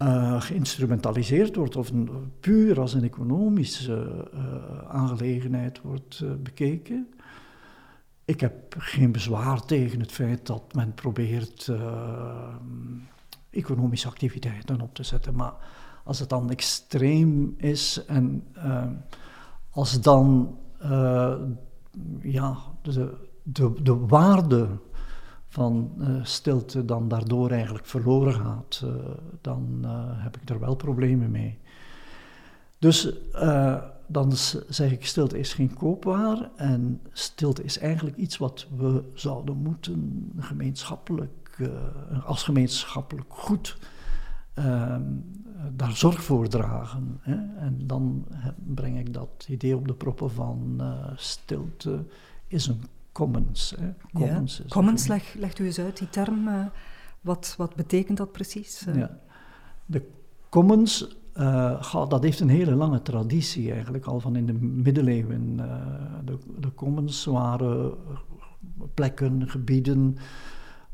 uh, 0.02 0.42
geïnstrumentaliseerd 0.42 1.56
wordt 1.56 1.76
of 1.76 1.90
een, 1.90 2.10
puur 2.40 2.80
als 2.80 2.94
een 2.94 3.04
economische 3.04 4.28
uh, 4.34 4.42
aangelegenheid 4.88 5.82
wordt 5.82 6.24
bekeken. 6.44 7.10
Ik 8.26 8.40
heb 8.40 8.76
geen 8.78 9.12
bezwaar 9.12 9.66
tegen 9.66 10.00
het 10.00 10.12
feit 10.12 10.48
dat 10.48 10.74
men 10.74 10.94
probeert 10.94 11.72
economische 13.50 14.08
activiteiten 14.08 14.82
op 14.82 14.96
te 14.96 15.04
zetten. 15.04 15.36
Maar 15.36 15.54
als 16.04 16.20
het 16.20 16.30
dan 16.30 16.50
extreem 16.50 17.54
is 17.58 18.06
en 18.06 18.44
als 19.70 20.02
dan 20.02 20.58
ja, 22.22 22.58
de, 22.82 23.14
de, 23.44 23.74
de 23.82 23.96
waarde 23.98 24.68
van 25.52 25.92
uh, 25.98 26.08
stilte 26.24 26.86
dan 26.86 27.08
daardoor 27.08 27.50
eigenlijk 27.50 27.86
verloren 27.86 28.34
gaat, 28.34 28.84
dan 29.42 29.86
heb 30.18 30.38
ik 30.38 30.50
er 30.50 30.60
wel 30.60 30.76
problemen 30.76 31.32
mee. 31.32 31.60
Dus 32.80 33.14
dan 34.08 34.32
zeg 34.68 34.92
ik, 34.92 35.06
stilte 35.06 35.40
is 35.40 35.54
geen 35.54 35.74
koopwaar 35.74 36.50
en 36.56 37.02
stilte 37.12 37.64
is 37.64 37.78
eigenlijk 37.78 38.18
iets 38.18 38.38
wat 38.38 38.68
we 38.78 39.04
zouden 39.14 39.56
moeten 39.58 40.32
gemeenschappelijk 40.38 41.70
als 42.26 42.44
gemeenschappelijk 42.44 43.34
goed 43.34 43.78
uh, 44.56 44.96
daar 45.72 45.96
zorg 45.96 46.24
voor 46.24 46.48
dragen. 46.48 47.20
Hè? 47.22 47.36
En 47.60 47.80
dan 47.84 48.26
breng 48.56 49.00
ik 49.00 49.14
dat 49.14 49.46
idee 49.48 49.76
op 49.76 49.88
de 49.88 49.94
proppen 49.94 50.32
van 50.32 50.82
stilte 51.16 52.06
is 52.48 52.68
een 52.68 52.82
commons. 53.12 53.76
Hè? 53.80 53.94
Commons, 54.14 54.58
ja. 54.58 54.64
commons 54.70 55.08
leg, 55.08 55.34
legt 55.34 55.60
u 55.60 55.66
eens 55.66 55.80
uit, 55.80 55.98
die 55.98 56.10
term. 56.10 56.48
Uh, 56.48 56.66
wat, 57.22 57.54
wat 57.58 57.76
betekent 57.76 58.18
dat 58.18 58.32
precies? 58.32 58.86
Ja. 58.94 59.20
De 59.86 60.08
commons 60.50 61.20
uh, 61.36 62.08
dat 62.08 62.24
heeft 62.24 62.40
een 62.40 62.50
hele 62.50 62.76
lange 62.76 63.02
traditie 63.02 63.72
eigenlijk, 63.72 64.06
al 64.06 64.20
van 64.20 64.36
in 64.36 64.46
de 64.46 64.54
middeleeuwen. 64.54 65.56
De, 66.26 66.38
de, 66.60 66.74
commons 66.74 67.26
waren 67.26 67.94
plekken, 68.94 69.50
gebieden 69.50 70.18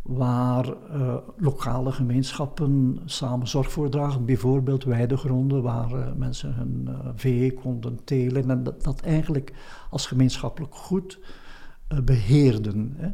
waar 0.01 0.73
lokale 1.37 1.91
gemeenschappen 1.91 2.99
samen 3.05 3.47
zorg 3.47 3.71
voor 3.71 3.89
dragen. 3.89 4.25
Bijvoorbeeld 4.25 4.83
weidegronden 4.83 5.61
waar 5.61 6.17
mensen 6.17 6.53
hun 6.53 6.89
vee 7.15 7.53
konden 7.53 8.03
telen 8.03 8.49
en 8.49 8.63
dat, 8.63 8.83
dat, 8.83 9.01
eigenlijk 9.01 9.53
als 9.89 10.05
gemeenschappelijk 10.05 10.75
goed 10.75 11.19
beheerden. 12.03 12.97
Hè. 12.97 13.09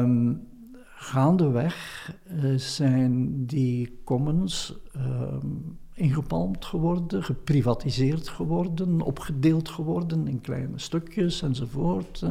Um, 0.00 0.48
gaandeweg 0.94 2.12
zijn 2.56 3.46
die 3.46 4.00
commons 4.04 4.74
um, 4.96 5.78
ingepalmd 5.94 6.64
geworden, 6.64 7.22
geprivatiseerd 7.22 8.28
geworden, 8.28 9.00
opgedeeld 9.00 9.68
geworden 9.68 10.28
in 10.28 10.40
kleine 10.40 10.78
stukjes 10.78 11.42
enzovoort, 11.42 12.24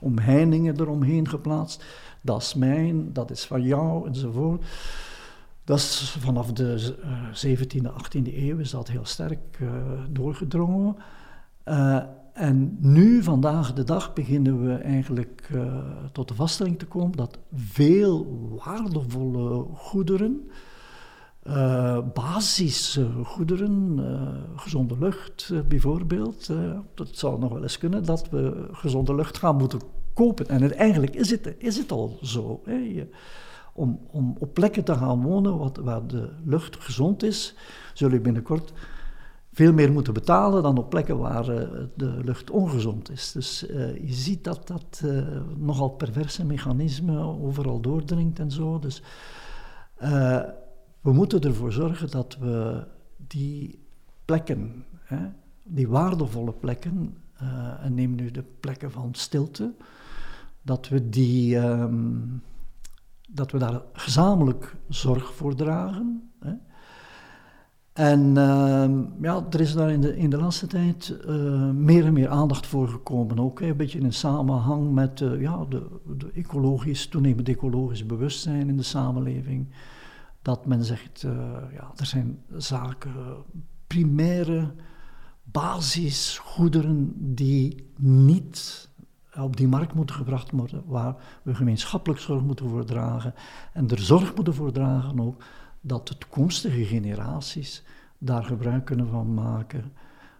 omheiningen 0.00 0.80
eromheen 0.80 1.28
geplaatst 1.28 1.84
dat 2.26 2.42
is 2.42 2.54
mijn, 2.54 3.12
dat 3.12 3.30
is 3.30 3.44
van 3.44 3.62
jou 3.62 4.06
enzovoort. 4.06 4.64
Dat 5.64 5.78
is 5.78 6.16
vanaf 6.20 6.52
de 6.52 6.96
uh, 7.04 7.56
17e, 7.56 7.82
18e 7.82 8.34
eeuw 8.34 8.58
is 8.58 8.70
dat 8.70 8.88
heel 8.88 9.04
sterk 9.04 9.58
doorgedrongen. 10.10 10.96
Uh, 12.36 12.42
en 12.42 12.76
nu, 12.80 13.22
vandaag 13.22 13.72
de 13.72 13.84
dag, 13.84 14.12
beginnen 14.12 14.66
we 14.66 14.74
eigenlijk 14.74 15.48
uh, 15.54 15.84
tot 16.12 16.28
de 16.28 16.34
vaststelling 16.34 16.78
te 16.78 16.86
komen 16.86 17.16
dat 17.16 17.38
veel 17.54 18.26
waardevolle 18.64 19.66
goederen, 19.74 20.50
basisgoederen, 22.14 24.00
gezonde 24.56 24.98
lucht 24.98 25.52
bijvoorbeeld, 25.68 26.50
dat 26.94 27.08
zou 27.10 27.38
nog 27.38 27.52
wel 27.52 27.62
eens 27.62 27.78
kunnen 27.78 28.04
dat 28.04 28.30
we 28.30 28.68
gezonde 28.72 29.14
lucht 29.14 29.38
gaan 29.38 29.56
moeten 29.56 29.80
kopen. 30.14 30.48
En 30.48 30.76
eigenlijk 30.76 31.14
is 31.14 31.30
het, 31.30 31.54
is 31.58 31.76
het 31.76 31.92
al 31.92 32.18
zo. 32.22 32.60
Hè. 32.64 33.08
Om, 33.72 34.00
om 34.10 34.36
op 34.38 34.54
plekken 34.54 34.84
te 34.84 34.94
gaan 34.94 35.22
wonen 35.22 35.84
waar 35.84 36.06
de 36.06 36.28
lucht 36.44 36.76
gezond 36.76 37.22
is, 37.22 37.54
zul 37.94 38.10
je 38.10 38.20
binnenkort 38.20 38.72
veel 39.56 39.72
meer 39.72 39.92
moeten 39.92 40.14
betalen 40.14 40.62
dan 40.62 40.78
op 40.78 40.90
plekken 40.90 41.18
waar 41.18 41.48
uh, 41.48 41.68
de 41.94 42.20
lucht 42.24 42.50
ongezond 42.50 43.10
is. 43.10 43.32
Dus 43.32 43.70
uh, 43.70 43.96
je 43.96 44.12
ziet 44.12 44.44
dat 44.44 44.66
dat 44.66 45.02
uh, 45.04 45.26
nogal 45.56 45.88
perverse 45.88 46.44
mechanisme 46.44 47.18
overal 47.20 47.80
doordringt 47.80 48.38
en 48.38 48.50
zo. 48.50 48.78
Dus 48.78 49.02
we 51.00 51.12
moeten 51.12 51.40
ervoor 51.40 51.72
zorgen 51.72 52.10
dat 52.10 52.36
we 52.40 52.86
die 53.16 53.78
plekken, 54.24 54.84
hè, 55.00 55.28
die 55.62 55.88
waardevolle 55.88 56.52
plekken, 56.52 57.16
en 57.82 57.94
neem 57.94 58.14
nu 58.14 58.30
de 58.30 58.44
plekken 58.60 58.90
van 58.90 59.14
stilte, 59.14 59.74
dat 60.62 60.88
we, 60.88 61.08
die, 61.08 61.58
ehm, 61.58 62.14
dat 63.28 63.50
we 63.50 63.58
daar 63.58 63.82
gezamenlijk 63.92 64.76
zorg 64.88 65.34
voor 65.34 65.54
dragen. 65.54 66.30
En 67.96 68.36
ehm, 68.36 69.02
ja, 69.20 69.46
er 69.50 69.60
is 69.60 69.72
daar 69.72 69.90
in 69.90 70.00
de, 70.00 70.16
in 70.16 70.30
de 70.30 70.36
laatste 70.36 70.66
tijd 70.66 71.18
uh, 71.28 71.70
meer 71.70 72.04
en 72.04 72.12
meer 72.12 72.28
aandacht 72.28 72.66
voor 72.66 72.88
gekomen. 72.88 73.38
Ook 73.38 73.60
een 73.60 73.76
beetje 73.76 73.98
in 73.98 74.12
samenhang 74.12 74.92
met 74.92 75.20
uh, 75.20 75.40
ja, 75.40 75.64
de, 75.68 75.86
de 76.16 76.30
ecologisch, 76.34 77.06
toenemend 77.06 77.48
ecologisch 77.48 78.06
bewustzijn 78.06 78.68
in 78.68 78.76
de 78.76 78.82
samenleving. 78.82 79.68
Dat 80.42 80.66
men 80.66 80.84
zegt, 80.84 81.22
uh, 81.22 81.32
ja, 81.72 81.92
er 81.96 82.06
zijn 82.06 82.38
zaken, 82.56 83.12
primaire 83.86 84.72
basisgoederen 85.42 87.12
die 87.34 87.90
niet 87.98 88.88
op 89.38 89.56
die 89.56 89.68
markt 89.68 89.94
moeten 89.94 90.16
gebracht 90.16 90.50
worden, 90.50 90.82
waar 90.86 91.16
we 91.42 91.54
gemeenschappelijk 91.54 92.20
zorg 92.20 92.42
moeten 92.42 92.68
voor 92.68 92.84
dragen. 92.84 93.34
En 93.72 93.88
er 93.88 93.98
zorg 93.98 94.34
moeten 94.34 94.54
voor 94.54 94.72
dragen 94.72 95.20
ook 95.20 95.42
dat 95.86 96.08
de 96.08 96.18
toekomstige 96.18 96.84
generaties 96.84 97.82
daar 98.18 98.44
gebruik 98.44 98.84
kunnen 98.84 99.08
van 99.08 99.34
maken. 99.34 99.92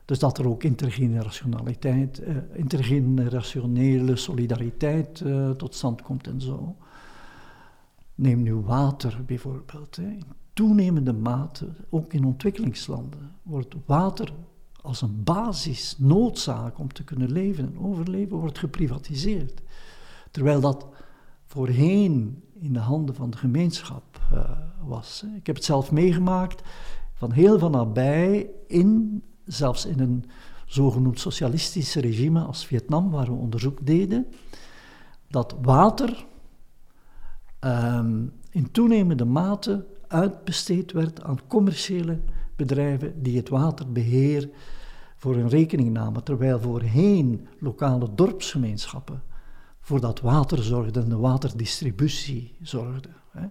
Dus 0.04 0.18
dat 0.18 0.38
er 0.38 0.48
ook 0.48 0.62
intergenerationaliteit, 0.62 2.18
eh, 2.18 2.36
intergenerationele 2.52 4.16
solidariteit 4.16 5.20
eh, 5.20 5.50
tot 5.50 5.74
stand 5.74 6.02
komt 6.02 6.26
en 6.26 6.40
zo. 6.40 6.76
Neem 8.14 8.42
nu 8.42 8.54
water 8.54 9.22
bijvoorbeeld. 9.26 9.96
Hè. 9.96 10.02
In 10.02 10.24
toenemende 10.52 11.12
mate, 11.12 11.68
ook 11.88 12.12
in 12.12 12.24
ontwikkelingslanden, 12.24 13.32
wordt 13.42 13.74
water 13.86 14.32
als 14.82 15.02
een 15.02 15.24
basis, 15.24 15.94
noodzaak 15.98 16.78
om 16.78 16.92
te 16.92 17.04
kunnen 17.04 17.32
leven 17.32 17.64
en 17.64 17.78
overleven, 17.78 18.36
wordt 18.36 18.58
geprivatiseerd. 18.58 19.62
Terwijl 20.30 20.60
dat 20.60 20.86
voorheen 21.44 22.42
in 22.60 22.72
de 22.72 22.78
handen 22.78 23.14
van 23.14 23.30
de 23.30 23.36
gemeenschap 23.36 24.20
uh, 24.32 24.50
was. 24.84 25.24
Ik 25.36 25.46
heb 25.46 25.56
het 25.56 25.64
zelf 25.64 25.92
meegemaakt 25.92 26.62
van 27.12 27.32
heel 27.32 27.58
van 27.58 27.70
nabij 27.70 28.50
in, 28.66 29.22
zelfs 29.44 29.86
in 29.86 30.00
een 30.00 30.24
zogenoemd 30.66 31.20
socialistisch 31.20 31.94
regime 31.94 32.40
als 32.40 32.66
Vietnam, 32.66 33.10
waar 33.10 33.26
we 33.26 33.32
onderzoek 33.32 33.86
deden, 33.86 34.26
dat 35.28 35.56
water 35.62 36.26
um, 37.60 38.32
in 38.50 38.70
toenemende 38.70 39.24
mate 39.24 39.86
uitbesteed 40.08 40.92
werd 40.92 41.22
aan 41.22 41.46
commerciële 41.46 42.20
bedrijven 42.56 43.22
die 43.22 43.36
het 43.36 43.48
waterbeheer 43.48 44.50
voor 45.16 45.34
hun 45.34 45.48
rekening 45.48 45.90
namen, 45.90 46.22
terwijl 46.24 46.60
voorheen 46.60 47.46
lokale 47.58 48.08
dorpsgemeenschappen 48.14 49.22
voor 49.86 50.00
dat 50.00 50.20
water 50.20 50.62
zorgden, 50.62 51.08
de 51.08 51.16
waterdistributie 51.16 52.54
zorgden. 52.62 53.14
Hè. 53.30 53.46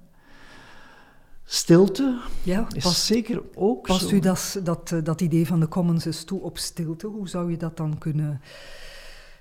Stilte 1.44 2.20
ja, 2.44 2.68
is 2.74 2.84
pas, 2.84 3.06
zeker 3.06 3.42
ook 3.54 3.88
Past 3.88 4.12
u 4.12 4.20
dat, 4.20 4.60
dat, 4.64 4.92
eh, 4.92 5.04
dat 5.04 5.22
idee 5.22 5.48
van 5.48 5.60
de 5.60 5.68
commons 5.68 6.06
eens 6.06 6.24
toe 6.24 6.42
op 6.42 6.58
stilte? 6.58 7.08
Hoe 7.08 7.30
zou 7.30 7.52
je 7.52 7.58
dat 7.58 7.78
dan 7.78 7.98
kunnen 7.98 8.42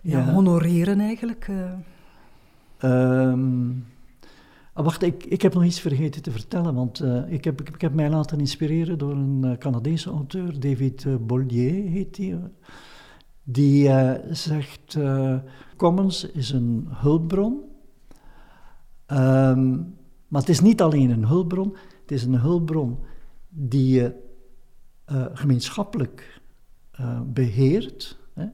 ja, 0.00 0.32
honoreren 0.32 1.00
eigenlijk? 1.00 1.48
Um, 2.82 3.86
wacht, 4.73 5.02
ik, 5.02 5.25
ik 5.25 5.42
heb 5.42 5.54
nog 5.54 5.64
iets 5.64 5.80
vergeten 5.80 6.23
te 6.23 6.30
vertellen, 6.30 6.75
want 6.75 7.00
uh, 7.00 7.32
ik, 7.32 7.45
heb, 7.45 7.60
ik, 7.60 7.80
heb 7.80 7.95
mij 7.95 8.10
laten 8.10 8.38
inspireren 8.38 8.99
door 8.99 9.12
een 9.12 9.56
Canadese 9.58 10.10
auteur, 10.10 10.60
David 10.60 11.26
Bollier 11.26 11.90
heet 11.90 12.16
hij. 12.16 12.38
Die 13.45 13.91
zegt, 14.30 14.99
commons 15.76 16.30
is 16.30 16.50
een 16.50 16.89
hulpbron, 16.91 17.63
um, 19.07 19.97
maar 20.28 20.41
het 20.41 20.49
is 20.49 20.61
niet 20.61 20.83
alleen 20.83 21.11
een 21.11 21.26
hulpbron, 21.26 21.76
het 22.00 22.11
is 22.11 22.25
een 22.25 22.39
hulpbron 22.39 22.99
die 23.49 23.95
je 23.95 24.23
uh, 25.13 25.26
gemeenschappelijk 25.33 26.41
uh, 27.00 27.21
beheert. 27.25 28.19
Hè. 28.35 28.47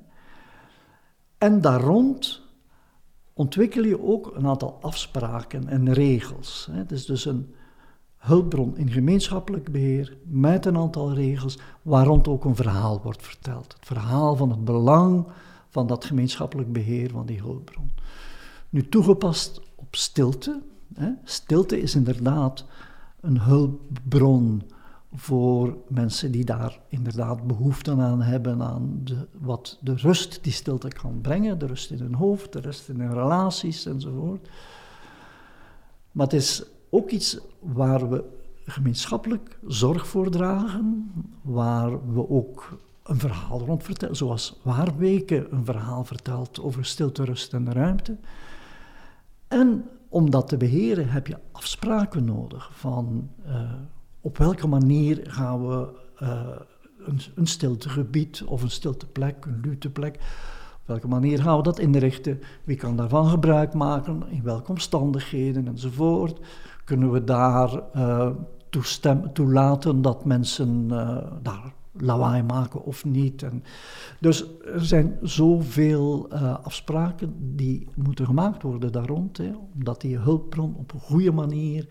En 1.38 1.60
daar 1.60 1.80
rond 1.80 2.48
ontwikkel 3.32 3.84
je 3.84 4.02
ook 4.02 4.36
een 4.36 4.46
aantal 4.46 4.78
afspraken 4.80 5.68
en 5.68 5.92
regels. 5.92 6.68
Hè. 6.70 6.78
Het 6.78 6.92
is 6.92 7.04
dus 7.06 7.24
een 7.24 7.54
hulpbron 8.20 8.76
in 8.76 8.90
gemeenschappelijk 8.90 9.72
beheer 9.72 10.16
met 10.22 10.66
een 10.66 10.76
aantal 10.76 11.12
regels, 11.14 11.58
waar 11.82 12.06
rond 12.06 12.28
ook 12.28 12.44
een 12.44 12.56
verhaal 12.56 13.00
wordt 13.02 13.22
verteld. 13.22 13.72
Het 13.72 13.86
verhaal 13.86 14.36
van 14.36 14.50
het 14.50 14.64
belang 14.64 15.26
van 15.68 15.86
dat 15.86 16.04
gemeenschappelijk 16.04 16.72
beheer 16.72 17.10
van 17.10 17.26
die 17.26 17.38
hulpbron. 17.38 17.90
Nu 18.68 18.88
toegepast 18.88 19.60
op 19.74 19.96
stilte. 19.96 20.60
Hè. 20.94 21.10
Stilte 21.24 21.80
is 21.80 21.94
inderdaad 21.94 22.64
een 23.20 23.40
hulpbron 23.40 24.62
voor 25.12 25.76
mensen 25.88 26.32
die 26.32 26.44
daar 26.44 26.80
inderdaad 26.88 27.46
behoefte 27.46 27.90
aan 27.90 28.22
hebben, 28.22 28.62
aan 28.62 29.00
de, 29.04 29.26
wat 29.38 29.78
de 29.80 29.94
rust 29.94 30.38
die 30.42 30.52
stilte 30.52 30.88
kan 30.88 31.20
brengen, 31.20 31.58
de 31.58 31.66
rust 31.66 31.90
in 31.90 31.98
hun 31.98 32.14
hoofd, 32.14 32.52
de 32.52 32.60
rust 32.60 32.88
in 32.88 33.00
hun 33.00 33.12
relaties 33.12 33.86
enzovoort. 33.86 34.48
Maar 36.12 36.26
het 36.26 36.34
is 36.34 36.64
ook 36.90 37.10
iets 37.10 37.38
waar 37.58 38.10
we 38.10 38.24
gemeenschappelijk 38.64 39.58
zorg 39.66 40.06
voor 40.06 40.30
dragen, 40.30 41.12
waar 41.42 42.12
we 42.12 42.28
ook 42.28 42.78
een 43.02 43.18
verhaal 43.18 43.60
rond 43.60 43.82
vertellen, 43.82 44.16
zoals 44.16 44.60
Waarweken 44.62 45.46
een 45.54 45.64
verhaal 45.64 46.04
vertelt 46.04 46.60
over 46.60 46.84
stilte, 46.84 47.24
rust 47.24 47.52
en 47.52 47.72
ruimte. 47.72 48.16
En 49.48 49.84
om 50.08 50.30
dat 50.30 50.48
te 50.48 50.56
beheren 50.56 51.08
heb 51.08 51.26
je 51.26 51.38
afspraken 51.52 52.24
nodig 52.24 52.70
van 52.72 53.30
uh, 53.46 53.72
op 54.20 54.38
welke 54.38 54.66
manier 54.66 55.20
gaan 55.22 55.68
we 55.68 55.88
uh, 56.22 56.48
een, 56.98 57.20
een 57.34 57.46
stiltegebied 57.46 58.44
of 58.44 58.62
een 58.62 58.70
stilteplek, 58.70 59.44
een 59.44 59.60
luteplek, 59.60 60.14
op 60.80 60.86
welke 60.86 61.08
manier 61.08 61.42
gaan 61.42 61.56
we 61.56 61.62
dat 61.62 61.78
inrichten, 61.78 62.40
wie 62.64 62.76
kan 62.76 62.96
daarvan 62.96 63.28
gebruik 63.28 63.74
maken, 63.74 64.22
in 64.30 64.42
welke 64.42 64.70
omstandigheden 64.70 65.66
enzovoort. 65.68 66.40
Kunnen 66.84 67.10
we 67.10 67.24
daar 67.24 67.82
uh, 67.96 68.30
toelaten 69.32 70.02
dat 70.02 70.24
mensen 70.24 70.88
daar 71.42 71.72
lawaai 71.92 72.42
maken 72.42 72.84
of 72.84 73.04
niet. 73.04 73.42
En 73.42 73.64
dus 74.20 74.44
er 74.74 74.84
zijn 74.84 75.18
zoveel 75.22 76.28
uh, 76.32 76.56
afspraken 76.62 77.56
die 77.56 77.88
moeten 77.94 78.26
gemaakt 78.26 78.62
worden 78.62 78.92
daar 78.92 79.06
rond, 79.06 79.36
hè, 79.36 79.52
omdat 79.74 80.00
die 80.00 80.18
hulpbron 80.18 80.74
op 80.76 80.92
een 80.92 81.00
goede 81.00 81.32
manier 81.32 81.88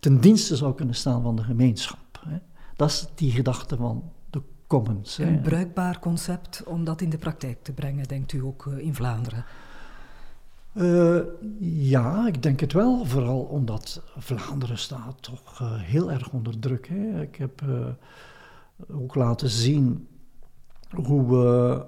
ten 0.00 0.20
dienste 0.20 0.56
zou 0.56 0.74
kunnen 0.74 0.94
staan 0.94 1.22
van 1.22 1.36
de 1.36 1.42
gemeenschap. 1.42 2.20
Hè. 2.28 2.36
Dat 2.76 2.88
is 2.88 3.08
die 3.14 3.30
gedachte 3.30 3.76
van 3.76 4.02
de 4.30 4.42
commons. 4.66 5.18
Een 5.18 5.40
bruikbaar 5.40 5.98
concept 5.98 6.64
om 6.64 6.84
dat 6.84 7.00
in 7.00 7.10
de 7.10 7.18
praktijk 7.18 7.62
te 7.62 7.72
brengen, 7.72 8.08
denkt 8.08 8.32
u 8.32 8.42
ook 8.42 8.66
in 8.66 8.94
Vlaanderen? 8.94 9.44
Uh, 10.74 11.20
ja, 11.60 12.26
ik 12.26 12.42
denk 12.42 12.60
het 12.60 12.72
wel. 12.72 13.04
Vooral 13.04 13.40
omdat 13.40 14.02
Vlaanderen 14.16 14.78
staat 14.78 15.22
toch 15.22 15.60
uh, 15.60 15.80
heel 15.80 16.10
erg 16.10 16.32
onder 16.32 16.58
druk. 16.58 16.88
Hè. 16.88 17.22
Ik 17.22 17.36
heb 17.36 17.62
ook 18.90 19.14
laten 19.14 19.48
zien 19.48 20.08
hoe 21.04 21.28
we 21.28 21.84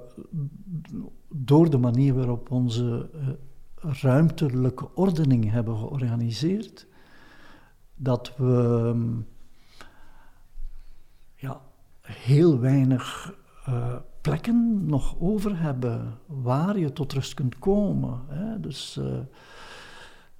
door 1.28 1.70
de 1.70 1.78
manier 1.78 2.14
waarop 2.14 2.50
onze 2.50 3.10
ruimtelijke 3.80 4.94
ordening 4.94 5.50
hebben 5.50 5.76
georganiseerd, 5.76 6.86
dat 7.94 8.36
we 8.36 8.82
um, 8.94 9.26
ja, 11.34 11.60
heel 12.00 12.58
weinig 12.58 13.34
plekken 14.24 14.86
nog 14.86 15.16
over 15.20 15.60
hebben 15.60 16.18
waar 16.26 16.78
je 16.78 16.92
tot 16.92 17.12
rust 17.12 17.34
kunt 17.34 17.58
komen. 17.58 18.20
Hè? 18.28 18.60
Dus 18.60 18.98
uh, 19.00 19.04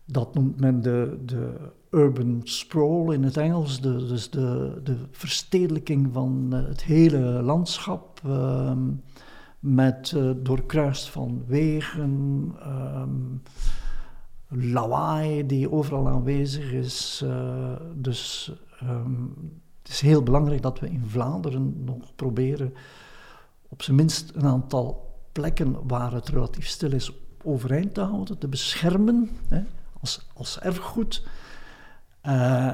dat 0.04 0.34
noemt 0.34 0.60
men 0.60 0.82
de, 0.82 1.18
de 1.24 1.70
urban 1.90 2.40
sprawl 2.44 3.10
in 3.10 3.22
het 3.22 3.36
Engels, 3.36 3.80
de, 3.80 4.06
dus 4.06 4.30
de, 4.30 4.80
de 4.84 4.96
verstedelijking 5.10 6.08
van 6.12 6.48
eh, 6.52 6.64
het 6.68 6.82
hele 6.82 7.18
landschap. 7.42 8.20
Uh, 8.26 8.72
met 9.58 10.12
uh, 10.16 10.30
doorkruist 10.36 11.08
van 11.08 11.44
wegen, 11.46 12.52
um, 12.66 13.42
lawaai 14.48 15.46
die 15.46 15.72
overal 15.72 16.08
aanwezig 16.08 16.72
is. 16.72 17.24
Dus 17.94 18.52
um, 18.82 19.34
het 19.82 19.92
is 19.92 20.00
heel 20.00 20.22
belangrijk 20.22 20.62
dat 20.62 20.80
we 20.80 20.90
in 20.90 21.04
Vlaanderen 21.06 21.84
nog 21.84 22.14
proberen 22.14 22.72
op 23.74 23.82
zijn 23.82 23.96
minst 23.96 24.30
een 24.34 24.46
aantal 24.46 25.14
plekken 25.32 25.86
waar 25.86 26.12
het 26.12 26.28
relatief 26.28 26.66
stil 26.66 26.92
is 26.92 27.12
overeind 27.42 27.94
te 27.94 28.00
houden, 28.00 28.38
te 28.38 28.48
beschermen. 28.48 29.30
Hè 29.48 29.62
als, 30.04 30.26
als 30.34 30.60
erfgoed. 30.60 31.22
Uh, 32.26 32.66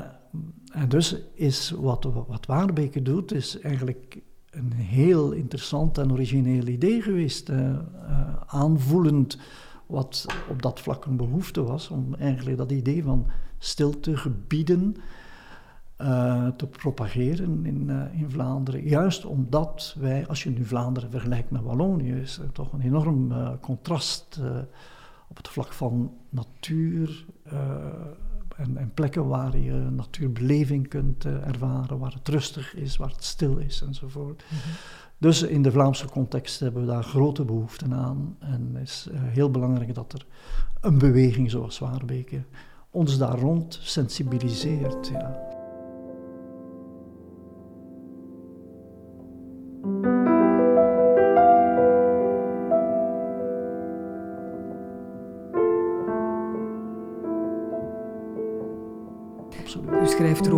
en 0.72 0.88
dus 0.88 1.16
is 1.34 1.70
wat, 1.70 2.04
wat 2.26 2.46
Waarbeke 2.46 3.02
doet, 3.02 3.32
is 3.32 3.60
eigenlijk 3.60 4.20
een 4.50 4.72
heel 4.72 5.32
interessant 5.32 5.98
en 5.98 6.12
origineel 6.12 6.66
idee 6.66 7.02
geweest. 7.02 7.48
Uh, 7.48 7.78
aanvoelend 8.46 9.38
wat 9.86 10.26
op 10.48 10.62
dat 10.62 10.80
vlak 10.80 11.04
een 11.04 11.16
behoefte 11.16 11.62
was, 11.62 11.88
om 11.88 12.14
eigenlijk 12.14 12.56
dat 12.56 12.72
idee 12.72 13.02
van 13.02 13.26
stiltegebieden 13.58 14.96
uh, 16.02 16.48
te 16.48 16.66
propageren 16.66 17.66
in, 17.66 17.90
in 18.12 18.30
Vlaanderen. 18.30 18.82
Juist 18.82 19.24
omdat 19.24 19.96
wij, 19.98 20.26
als 20.26 20.42
je 20.42 20.50
nu 20.50 20.64
Vlaanderen 20.64 21.10
vergelijkt 21.10 21.50
met 21.50 21.62
Wallonië, 21.62 22.12
is 22.12 22.38
er 22.38 22.52
toch 22.52 22.72
een 22.72 22.80
enorm 22.80 23.32
contrast 23.60 24.40
op 25.28 25.36
het 25.36 25.48
vlak 25.48 25.72
van 25.72 26.12
natuur 26.28 27.24
en, 28.56 28.76
en, 28.76 28.90
plekken 28.94 29.26
waar 29.26 29.58
je 29.58 29.72
natuurbeleving 29.72 30.88
kunt 30.88 31.24
ervaren, 31.24 31.98
waar 31.98 32.12
het 32.12 32.28
rustig 32.28 32.74
is, 32.74 32.96
waar 32.96 33.10
het 33.10 33.24
stil 33.24 33.56
is 33.56 33.82
enzovoort. 33.82 34.44
Mm 34.48 34.58
Dus 35.18 35.42
in 35.42 35.62
de 35.62 35.72
Vlaamse 35.72 36.06
context 36.06 36.60
hebben 36.60 36.80
we 36.80 36.88
daar 36.88 37.02
grote 37.02 37.44
behoeften 37.44 37.94
aan. 37.94 38.36
En 38.38 38.70
het 38.72 38.88
is 38.88 39.08
heel 39.12 39.50
belangrijk 39.50 39.94
dat 39.94 40.12
er 40.12 40.26
een 40.80 40.98
beweging 40.98 41.50
zoals 41.50 41.78
Waarbeke 41.78 42.42
ons 42.90 43.18
daar 43.18 43.38
rond 43.38 43.78
sensibiliseert. 43.82 45.08
Ja. 45.08 45.49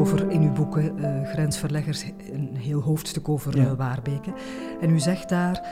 Erover 0.02 0.30
in 0.30 0.42
uw 0.42 0.52
boeken, 0.52 0.98
uh, 0.98 1.28
Grensverleggers, 1.28 2.04
een 2.32 2.56
heel 2.56 2.80
hoofdstuk 2.80 3.28
over 3.28 3.56
ja. 3.56 3.64
uh, 3.64 3.72
Waarbeke. 3.72 4.32
En 4.80 4.90
u 4.90 4.98
zegt 4.98 5.28
daar 5.28 5.68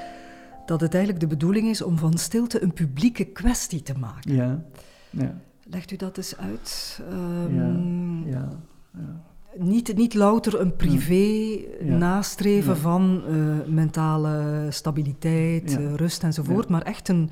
dat 0.67 0.81
het 0.81 0.95
eigenlijk 0.95 1.23
de 1.23 1.37
bedoeling 1.37 1.69
is 1.69 1.83
om 1.83 1.99
van 1.99 2.19
stilte 2.19 2.63
een 2.63 2.73
publieke 2.73 3.25
kwestie 3.25 3.83
te 3.83 3.95
maken. 3.99 4.35
Ja. 4.35 4.63
ja. 5.11 5.35
Legt 5.71 5.91
u 5.91 5.97
dat 5.97 6.17
eens 6.17 6.37
uit? 6.37 7.01
Um, 7.13 8.29
ja. 8.29 8.49
ja. 8.93 9.23
Niet, 9.57 9.97
niet 9.97 10.15
louter 10.15 10.61
een 10.61 10.77
privé 10.77 11.59
nastreven 11.81 12.77
van 12.77 13.23
uh, 13.29 13.55
mentale 13.67 14.67
stabiliteit, 14.69 15.79
rust 15.97 16.23
enzovoort, 16.23 16.69
maar 16.69 16.83
echt 16.83 17.09
een, 17.09 17.31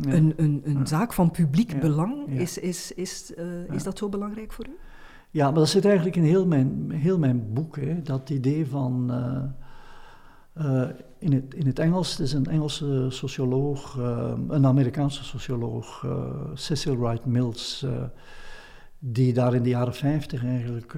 een, 0.00 0.32
een, 0.36 0.62
een 0.64 0.86
zaak 0.86 1.12
van 1.12 1.30
publiek 1.30 1.80
belang. 1.80 2.28
Is, 2.28 2.58
is, 2.58 2.92
is, 2.92 3.32
is 3.70 3.82
dat 3.82 3.98
zo 3.98 4.08
belangrijk 4.08 4.52
voor 4.52 4.66
u? 4.66 4.76
Ja, 5.30 5.44
maar 5.44 5.58
dat 5.58 5.68
zit 5.68 5.84
eigenlijk 5.84 6.16
in 6.16 6.22
heel 6.22 6.46
mijn, 6.46 6.90
heel 6.90 7.18
mijn 7.18 7.52
boek. 7.52 7.76
Hè. 7.76 8.02
Dat 8.02 8.30
idee 8.30 8.66
van. 8.66 9.10
Uh, 10.54 10.88
in, 11.18 11.32
het, 11.32 11.54
in 11.54 11.66
het 11.66 11.78
Engels, 11.78 12.10
het 12.10 12.20
is 12.20 12.32
een 12.32 12.46
Engelse 12.46 13.06
socioloog, 13.08 13.96
uh, 13.98 14.32
een 14.48 14.66
Amerikaanse 14.66 15.24
socioloog, 15.24 16.06
Cecil 16.54 16.98
Wright 16.98 17.24
Mills, 17.24 17.86
die 18.98 19.32
daar 19.32 19.54
in 19.54 19.62
de 19.62 19.68
jaren 19.68 19.94
50 19.94 20.44
eigenlijk 20.44 20.96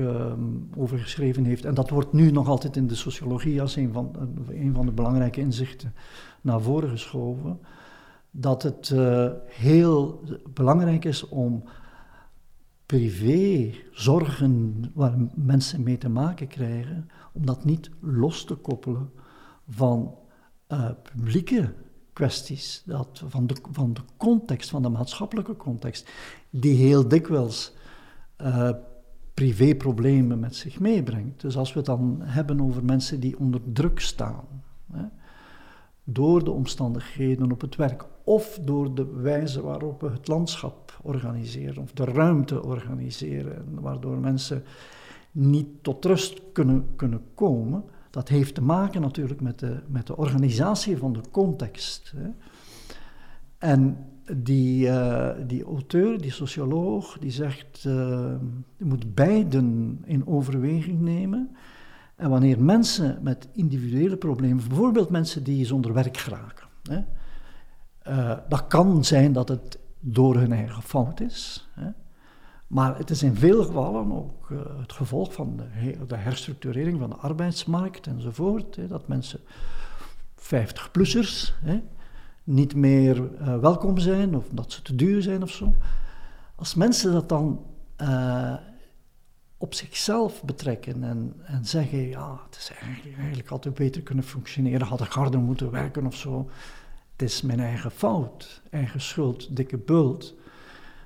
over 0.76 0.98
geschreven 0.98 1.44
heeft. 1.44 1.64
En 1.64 1.74
dat 1.74 1.90
wordt 1.90 2.12
nu 2.12 2.30
nog 2.30 2.48
altijd 2.48 2.76
in 2.76 2.86
de 2.86 2.94
sociologie 2.94 3.60
als 3.60 3.76
een 3.76 3.92
van, 3.92 4.16
een 4.48 4.74
van 4.74 4.86
de 4.86 4.92
belangrijke 4.92 5.40
inzichten 5.40 5.94
naar 6.40 6.60
voren 6.60 6.88
geschoven. 6.88 7.58
Dat 8.30 8.62
het 8.62 8.94
heel 9.46 10.22
belangrijk 10.54 11.04
is 11.04 11.28
om 11.28 11.62
privé 12.86 13.74
zorgen 13.92 14.84
waar 14.94 15.16
mensen 15.34 15.82
mee 15.82 15.98
te 15.98 16.08
maken 16.08 16.46
krijgen, 16.46 17.08
om 17.32 17.46
dat 17.46 17.64
niet 17.64 17.90
los 18.00 18.44
te 18.44 18.54
koppelen 18.54 19.10
van 19.68 20.14
uh, 20.68 20.90
publieke 21.02 21.74
kwesties, 22.12 22.82
dat, 22.86 23.22
van, 23.26 23.46
de, 23.46 23.56
van 23.70 23.92
de 23.94 24.00
context, 24.16 24.70
van 24.70 24.82
de 24.82 24.88
maatschappelijke 24.88 25.56
context, 25.56 26.10
die 26.50 26.76
heel 26.76 27.08
dikwijls 27.08 27.72
uh, 28.42 28.70
privéproblemen 29.34 30.40
met 30.40 30.56
zich 30.56 30.80
meebrengt. 30.80 31.40
Dus 31.40 31.56
als 31.56 31.72
we 31.72 31.78
het 31.78 31.86
dan 31.86 32.18
hebben 32.22 32.60
over 32.60 32.84
mensen 32.84 33.20
die 33.20 33.38
onder 33.38 33.60
druk 33.72 34.00
staan, 34.00 34.44
door 36.04 36.44
de 36.44 36.50
omstandigheden 36.50 37.52
op 37.52 37.60
het 37.60 37.76
werk 37.76 38.04
of 38.24 38.58
door 38.62 38.94
de 38.94 39.06
wijze 39.06 39.62
waarop 39.62 40.00
we 40.00 40.10
het 40.10 40.28
landschap 40.28 40.98
organiseren 41.02 41.82
of 41.82 41.92
de 41.92 42.04
ruimte 42.04 42.62
organiseren, 42.62 43.80
waardoor 43.80 44.18
mensen 44.18 44.64
niet 45.30 45.66
tot 45.82 46.04
rust 46.04 46.40
kunnen, 46.52 46.86
kunnen 46.96 47.22
komen. 47.34 47.84
Dat 48.10 48.28
heeft 48.28 48.54
te 48.54 48.62
maken 48.62 49.00
natuurlijk 49.00 49.40
met 49.40 49.58
de, 49.58 49.80
met 49.86 50.06
de 50.06 50.16
organisatie 50.16 50.96
van 50.96 51.12
de 51.12 51.20
context. 51.30 52.12
Hè. 52.16 52.28
En 53.58 53.96
die, 54.36 54.86
uh, 54.86 55.30
die 55.46 55.64
auteur, 55.64 56.20
die 56.20 56.30
socioloog, 56.30 57.18
die 57.18 57.30
zegt, 57.30 57.84
uh, 57.86 57.92
je 58.76 58.84
moet 58.84 59.14
beiden 59.14 60.00
in 60.04 60.26
overweging 60.26 61.00
nemen. 61.00 61.56
En 62.22 62.30
wanneer 62.30 62.62
mensen 62.62 63.18
met 63.22 63.48
individuele 63.52 64.16
problemen, 64.16 64.68
bijvoorbeeld 64.68 65.10
mensen 65.10 65.44
die 65.44 65.66
zonder 65.66 65.92
werk 65.92 66.16
geraken, 66.16 66.66
hè, 66.82 67.00
uh, 68.08 68.38
dat 68.48 68.66
kan 68.66 69.04
zijn 69.04 69.32
dat 69.32 69.48
het 69.48 69.78
door 70.00 70.36
hun 70.36 70.52
eigen 70.52 70.82
fout 70.82 71.20
is. 71.20 71.68
Hè. 71.74 71.90
Maar 72.66 72.98
het 72.98 73.10
is 73.10 73.22
in 73.22 73.34
veel 73.34 73.64
gevallen 73.64 74.12
ook 74.12 74.50
uh, 74.50 74.58
het 74.80 74.92
gevolg 74.92 75.32
van 75.32 75.60
de, 76.06 76.16
herstructurering 76.16 76.98
van 76.98 77.10
de 77.10 77.16
arbeidsmarkt 77.16 78.06
enzovoort. 78.06 78.76
Hè, 78.76 78.86
dat 78.86 79.08
mensen, 79.08 79.40
50-plussers, 80.36 81.52
niet 82.44 82.74
meer 82.74 83.16
uh, 83.16 83.58
welkom 83.58 83.98
zijn 83.98 84.36
of 84.36 84.48
dat 84.52 84.72
ze 84.72 84.82
te 84.82 84.94
duur 84.94 85.22
zijn 85.22 85.42
of 85.42 85.50
zo. 85.50 85.74
Als 86.54 86.74
mensen 86.74 87.12
dat 87.12 87.28
dan 87.28 87.64
op 89.62 89.74
zichzelf 89.74 90.44
betrekken 90.44 91.04
en, 91.04 91.34
en 91.44 91.64
zeggen: 91.64 92.08
ja, 92.08 92.40
het 92.46 92.56
is 92.56 92.70
eigenlijk, 92.82 93.18
eigenlijk 93.18 93.50
altijd 93.50 93.74
beter 93.74 94.02
kunnen 94.02 94.24
functioneren, 94.24 94.86
had 94.86 95.00
ik 95.00 95.12
harder 95.12 95.40
moeten 95.40 95.70
werken 95.70 96.06
of 96.06 96.16
zo 96.16 96.48
het 97.12 97.30
is 97.30 97.42
mijn 97.42 97.60
eigen 97.60 97.90
fout, 97.90 98.62
eigen 98.70 99.00
schuld, 99.00 99.56
dikke 99.56 99.78
bult, 99.78 100.34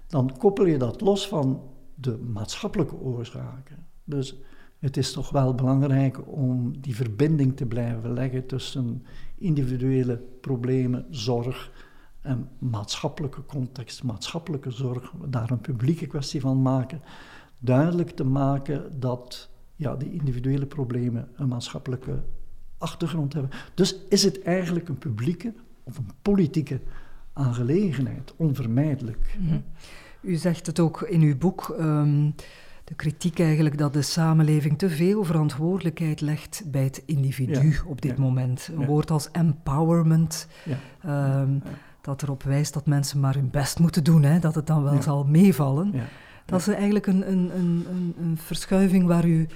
dan 0.07 0.37
koppel 0.39 0.67
je 0.67 0.79
dat 0.79 1.01
los 1.01 1.29
van 1.29 1.63
de 1.95 2.17
maatschappelijke 2.17 2.95
oorzaken. 2.95 3.87
Dus 4.05 4.35
het 4.79 4.97
is 4.97 5.13
toch 5.13 5.31
wel 5.31 5.55
belangrijk 5.55 6.29
om 6.29 6.81
die 6.81 6.97
verbinding 6.97 7.57
te 7.57 7.67
blijven 7.67 8.13
leggen 8.13 8.47
tussen 8.47 9.07
individuele 9.39 10.23
problemen, 10.41 11.07
zorg 11.11 11.73
en 12.21 12.49
maatschappelijke 12.59 13.45
context, 13.47 14.03
maatschappelijke 14.03 14.71
zorg, 14.71 15.13
daar 15.29 15.51
een 15.51 15.61
publieke 15.61 16.07
kwestie 16.07 16.41
van 16.41 16.63
maken. 16.63 17.01
Duidelijk 17.59 18.11
te 18.11 18.25
maken 18.25 19.01
dat 19.01 19.51
ja, 19.77 19.97
die 19.97 20.13
individuele 20.13 20.67
problemen 20.67 21.29
een 21.35 21.49
maatschappelijke 21.49 22.23
achtergrond 22.79 23.33
hebben. 23.33 23.51
Dus 23.75 23.97
is 24.09 24.23
het 24.23 24.43
eigenlijk 24.43 24.89
een 24.89 24.99
publieke 24.99 25.55
of 25.83 25.99
een 25.99 26.11
politieke 26.23 26.81
aangelegenheid, 27.33 28.35
onvermijdelijk. 28.37 29.37
Mhm. 29.41 29.59
U 30.21 30.35
zegt 30.35 30.67
het 30.67 30.81
ook 30.81 31.03
in 31.03 31.21
uw 31.21 31.37
boek, 31.37 31.77
um, 31.81 32.35
de 32.85 32.95
kritiek 32.95 33.39
eigenlijk 33.39 33.79
dat 33.79 33.93
de 33.93 34.03
samenleving 34.03 34.79
te 34.79 34.91
veel 34.91 35.25
verantwoordelijkheid 35.25 36.21
legt 36.21 36.63
bij 36.67 36.83
het 36.83 37.03
individu 37.07 37.77
op 37.87 38.03
dit 38.03 38.17
moment. 38.17 38.71
Een 38.77 38.87
woord 38.87 39.11
als 39.11 39.31
empowerment, 39.31 40.49
um, 41.07 41.63
dat 42.01 42.23
erop 42.23 42.43
wijst 42.43 42.73
dat 42.73 42.87
mensen 42.87 43.21
maar 43.21 43.35
hun 43.35 43.51
best 43.51 43.79
moeten 43.79 44.05
doen, 44.05 44.23
hè, 44.23 44.39
dat 44.39 44.55
het 44.55 44.67
dan 44.67 44.83
wel 44.83 45.03
zal 45.03 45.25
meevallen. 45.25 45.95
Dat 46.47 46.61
is 46.61 46.69
eigenlijk 46.69 47.07
een, 47.07 47.31
een, 47.31 47.51
een, 47.57 48.15
een 48.19 48.37
verschuiving 48.37 49.07
waar 49.07 49.27
u 49.27 49.47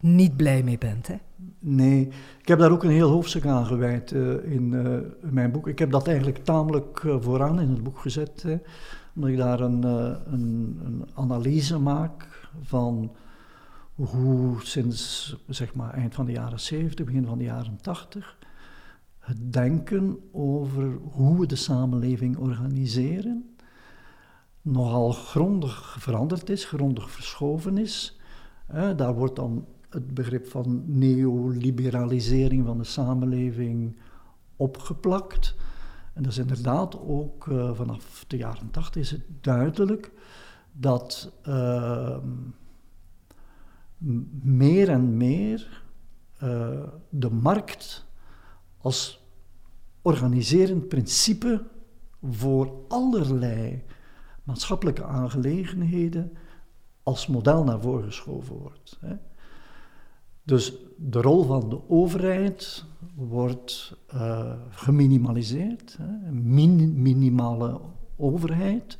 niet 0.00 0.36
blij 0.36 0.62
mee 0.62 0.78
bent. 0.78 1.06
Hè? 1.06 1.16
Nee, 1.58 2.08
ik 2.40 2.48
heb 2.48 2.58
daar 2.58 2.70
ook 2.70 2.82
een 2.82 2.90
heel 2.90 3.10
hoofdstuk 3.10 3.46
aan 3.46 3.66
gewijd 3.66 4.10
uh, 4.10 4.52
in, 4.52 4.72
uh, 4.72 4.98
mijn 5.30 5.50
boek. 5.50 5.68
Ik 5.68 5.78
heb 5.78 5.90
dat 5.90 6.06
eigenlijk 6.06 6.44
tamelijk 6.44 7.02
uh, 7.02 7.16
vooraan 7.20 7.60
in 7.60 7.68
het 7.68 7.82
boek 7.82 7.98
gezet, 7.98 8.44
omdat 9.14 9.30
ik 9.30 9.36
daar 9.36 9.60
een, 9.60 9.82
een, 9.82 10.80
een, 10.84 11.06
analyse 11.14 11.78
maak 11.78 12.48
van 12.62 13.12
hoe 13.94 14.56
sinds 14.62 15.36
zeg 15.46 15.74
maar, 15.74 15.94
eind 15.94 16.14
van 16.14 16.26
de 16.26 16.32
jaren 16.32 16.60
70, 16.60 17.06
begin 17.06 17.26
van 17.26 17.38
de 17.38 17.44
jaren 17.44 17.78
80, 17.80 18.38
het 19.18 19.52
denken 19.52 20.18
over 20.32 20.98
hoe 21.02 21.40
we 21.40 21.46
de 21.46 21.56
samenleving 21.56 22.36
organiseren 22.36 23.56
nogal 24.72 25.12
grondig 25.12 25.96
veranderd 25.98 26.50
is, 26.50 26.64
grondig 26.64 27.10
verschoven 27.10 27.78
is. 27.78 28.18
daar 28.96 29.14
wordt 29.14 29.36
dan 29.36 29.66
het 29.90 30.14
begrip 30.14 30.46
van 30.46 30.82
neoliberalisering 30.86 32.66
van 32.66 32.78
de 32.78 32.84
samenleving 32.84 33.96
opgeplakt. 34.56 35.54
En 36.14 36.22
dat 36.22 36.32
is 36.32 36.38
inderdaad 36.38 37.00
ook 37.00 37.46
uh, 37.46 37.74
vanaf 37.74 38.24
de 38.26 38.36
jaren 38.36 38.70
tachtig 38.70 39.02
is 39.02 39.10
het 39.10 39.24
duidelijk 39.40 40.12
dat 40.72 41.32
uh, 41.48 42.18
meer 44.42 44.88
en 44.88 45.16
meer 45.16 45.82
uh, 46.42 46.82
de 47.10 47.30
markt 47.30 48.06
als 48.78 49.26
organiserend 50.02 50.88
principe 50.88 51.64
voor 52.22 52.72
allerlei 52.88 53.84
maatschappelijke 54.48 55.04
aangelegenheden 55.04 56.32
als 57.02 57.26
model 57.26 57.64
naar 57.64 57.80
voren 57.80 58.04
geschoven 58.04 58.56
wordt. 58.56 58.98
Hè. 59.00 59.14
Dus 60.42 60.72
de 60.96 61.20
rol 61.20 61.44
van 61.44 61.68
de 61.68 61.88
overheid 61.88 62.84
wordt 63.14 63.96
uh, 64.14 64.52
geminimaliseerd, 64.70 65.96
hè, 65.98 66.32
minimale 66.32 67.80
overheid, 68.16 68.98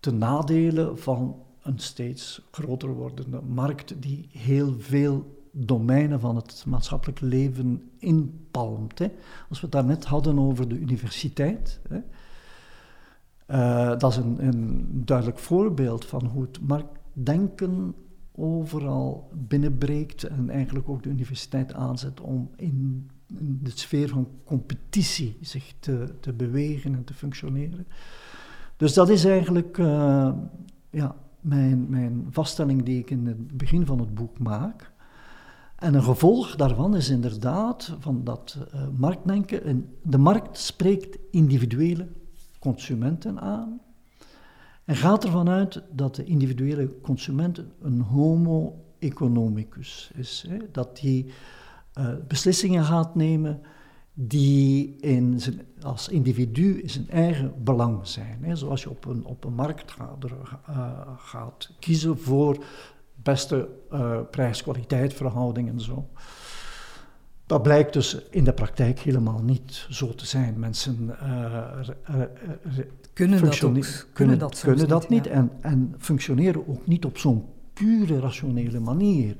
ten 0.00 0.18
nadele 0.18 0.96
van 0.96 1.36
een 1.62 1.78
steeds 1.78 2.48
groter 2.50 2.94
wordende 2.94 3.40
markt 3.40 4.02
die 4.02 4.28
heel 4.32 4.74
veel 4.78 5.38
domeinen 5.52 6.20
van 6.20 6.36
het 6.36 6.64
maatschappelijk 6.66 7.20
leven 7.20 7.90
inpalmt. 7.98 8.98
Hè. 8.98 9.10
Als 9.48 9.60
we 9.60 9.66
het 9.66 9.72
daarnet 9.72 10.04
hadden 10.04 10.38
over 10.38 10.68
de 10.68 10.78
universiteit, 10.78 11.80
hè, 11.88 12.00
uh, 13.50 13.98
dat 13.98 14.10
is 14.10 14.16
een, 14.16 14.46
een, 14.46 14.88
duidelijk 15.04 15.38
voorbeeld 15.38 16.04
van 16.04 16.24
hoe 16.26 16.42
het 16.42 16.60
marktdenken 16.60 17.94
overal 18.34 19.30
binnenbreekt 19.34 20.22
en 20.22 20.50
eigenlijk 20.50 20.88
ook 20.88 21.02
de 21.02 21.08
universiteit 21.08 21.74
aanzet 21.74 22.20
om 22.20 22.50
in, 22.56 23.10
de 23.62 23.70
sfeer 23.70 24.08
van 24.08 24.28
competitie 24.44 25.36
zich 25.40 25.74
te, 25.78 26.14
te, 26.20 26.32
bewegen 26.32 26.94
en 26.94 27.04
te 27.04 27.14
functioneren. 27.14 27.86
Dus 28.76 28.94
dat 28.94 29.08
is 29.08 29.24
eigenlijk 29.24 29.78
uh, 29.78 30.32
ja, 30.90 31.16
mijn, 31.40 31.86
mijn 31.88 32.26
vaststelling 32.30 32.82
die 32.82 32.98
ik 32.98 33.10
in 33.10 33.26
het 33.26 33.56
begin 33.56 33.86
van 33.86 33.98
het 33.98 34.14
boek 34.14 34.38
maak. 34.38 34.92
En 35.76 35.94
een 35.94 36.02
gevolg 36.02 36.56
daarvan 36.56 36.96
is 36.96 37.08
inderdaad 37.08 37.96
van 37.98 38.24
dat 38.24 38.58
uh, 38.74 38.82
marktdenken. 38.96 39.64
En 39.64 39.88
de 40.02 40.18
markt 40.18 40.58
spreekt 40.58 41.18
individuele 41.30 42.08
consumenten 42.60 43.40
aan 43.40 43.80
en 44.84 44.96
gaat 44.96 45.24
ervan 45.24 45.48
uit 45.48 45.82
dat 45.92 46.14
de 46.14 46.24
individuele 46.24 47.00
consument 47.00 47.62
een 47.80 48.00
homo 48.00 48.84
economicus 48.98 50.10
is. 50.14 50.44
Hè? 50.48 50.56
Dat 50.72 50.96
die 50.96 51.32
uh, 51.98 52.08
beslissingen 52.28 52.84
gaat 52.84 53.14
nemen 53.14 53.60
die 54.12 54.96
in 54.96 55.40
zijn, 55.40 55.60
als 55.82 56.08
individu 56.08 56.80
in 56.80 56.90
zijn 56.90 57.10
eigen 57.10 57.64
belang 57.64 58.06
zijn. 58.06 58.44
Hè? 58.44 58.56
Zoals 58.56 58.82
je 58.82 58.90
op 58.90 59.04
een, 59.04 59.24
op 59.24 59.44
een 59.44 59.54
markt 59.54 59.90
gaat, 59.90 60.24
uh, 60.68 60.90
gaat 61.16 61.70
kiezen 61.78 62.18
voor 62.18 62.64
beste 63.14 63.68
uh, 63.92 64.20
prijs-kwaliteit 64.30 65.14
verhouding 65.14 65.68
en 65.68 65.80
zo. 65.80 66.08
Dat 67.50 67.62
blijkt 67.62 67.92
dus 67.92 68.18
in 68.30 68.44
de 68.44 68.52
praktijk 68.52 68.98
helemaal 68.98 69.42
niet 69.42 69.86
zo 69.88 70.14
te 70.14 70.26
zijn. 70.26 70.58
Mensen 70.58 71.16
uh, 71.22 71.70
kunnen 73.12 73.40
dat, 73.40 73.62
ook, 73.62 73.78
kunnen, 74.12 74.38
dat, 74.38 74.60
kunnen 74.60 74.88
dat 74.88 75.08
niet, 75.08 75.26
en, 75.26 75.50
en 75.60 75.94
functioneren 75.98 76.68
ook 76.68 76.86
niet 76.86 77.04
op 77.04 77.18
zo'n 77.18 77.44
pure 77.72 78.20
rationele 78.20 78.80
manier. 78.80 79.36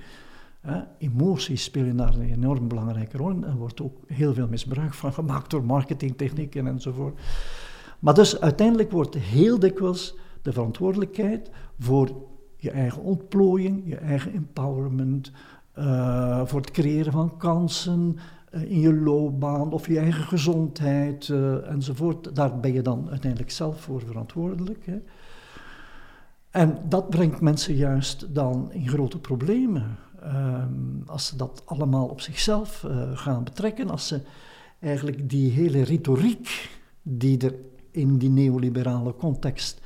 emoties 0.99 1.65
spelen 1.65 1.97
daar 1.97 2.15
een 2.15 2.33
enorm 2.33 2.69
belangrijke 2.69 3.17
rol 3.17 3.31
en 3.31 3.45
er 3.45 3.57
wordt 3.57 3.81
ook 3.81 3.99
heel 4.07 4.35
veel 4.35 4.49
misbruik 4.49 4.95
van 4.95 5.13
gemaakt 5.13 5.51
door 5.51 5.65
marketingtechnieken 5.65 6.67
enzovoort. 6.67 7.21
Maar 7.99 8.15
dus 8.15 8.41
uiteindelijk 8.41 8.91
wordt 8.91 9.15
heel 9.15 9.59
dikwijls 9.59 10.17
de 10.43 10.53
verantwoordelijkheid 10.53 11.51
voor 11.79 12.11
je 12.57 12.71
eigen 12.71 13.03
ontplooiing, 13.03 13.83
je 13.85 13.97
eigen 13.97 14.33
empowerment, 14.33 15.33
uh, 15.81 16.41
voor 16.45 16.61
het 16.61 16.71
creëren 16.71 17.13
van 17.13 17.37
kansen 17.37 18.19
uh, 18.53 18.63
in 18.71 18.81
je 18.81 18.95
loopbaan 18.95 19.73
of 19.73 19.87
je 19.87 19.99
eigen 19.99 20.25
gezondheid 20.25 21.29
uh, 21.29 21.71
enzovoort. 21.71 22.37
Daar 22.37 22.61
ben 22.61 22.73
je 22.73 22.83
dan 22.83 23.07
uiteindelijk 23.11 23.51
zelf 23.51 23.81
voor 23.81 24.01
verantwoordelijk. 24.07 24.87
Hè. 24.87 24.99
En 26.51 26.79
dat 26.89 27.11
brengt 27.11 27.41
mensen 27.41 27.75
juist 27.75 28.35
dan 28.35 28.73
in 28.73 28.89
grote 28.89 29.19
problemen. 29.19 29.97
Als 31.07 31.27
ze 31.27 31.37
dat 31.37 31.63
allemaal 31.65 32.07
op 32.07 32.21
zichzelf 32.21 32.87
gaan 33.15 33.45
betrekken, 33.45 33.91
als 33.91 34.07
ze 34.07 34.21
eigenlijk 34.79 35.31
die 35.31 35.51
hele 35.51 35.83
retoriek 35.83 36.71
die 37.03 37.39
er 37.39 37.55
in 37.91 38.19
die 38.19 38.31
neoliberale 38.31 39.15
context 39.15 39.81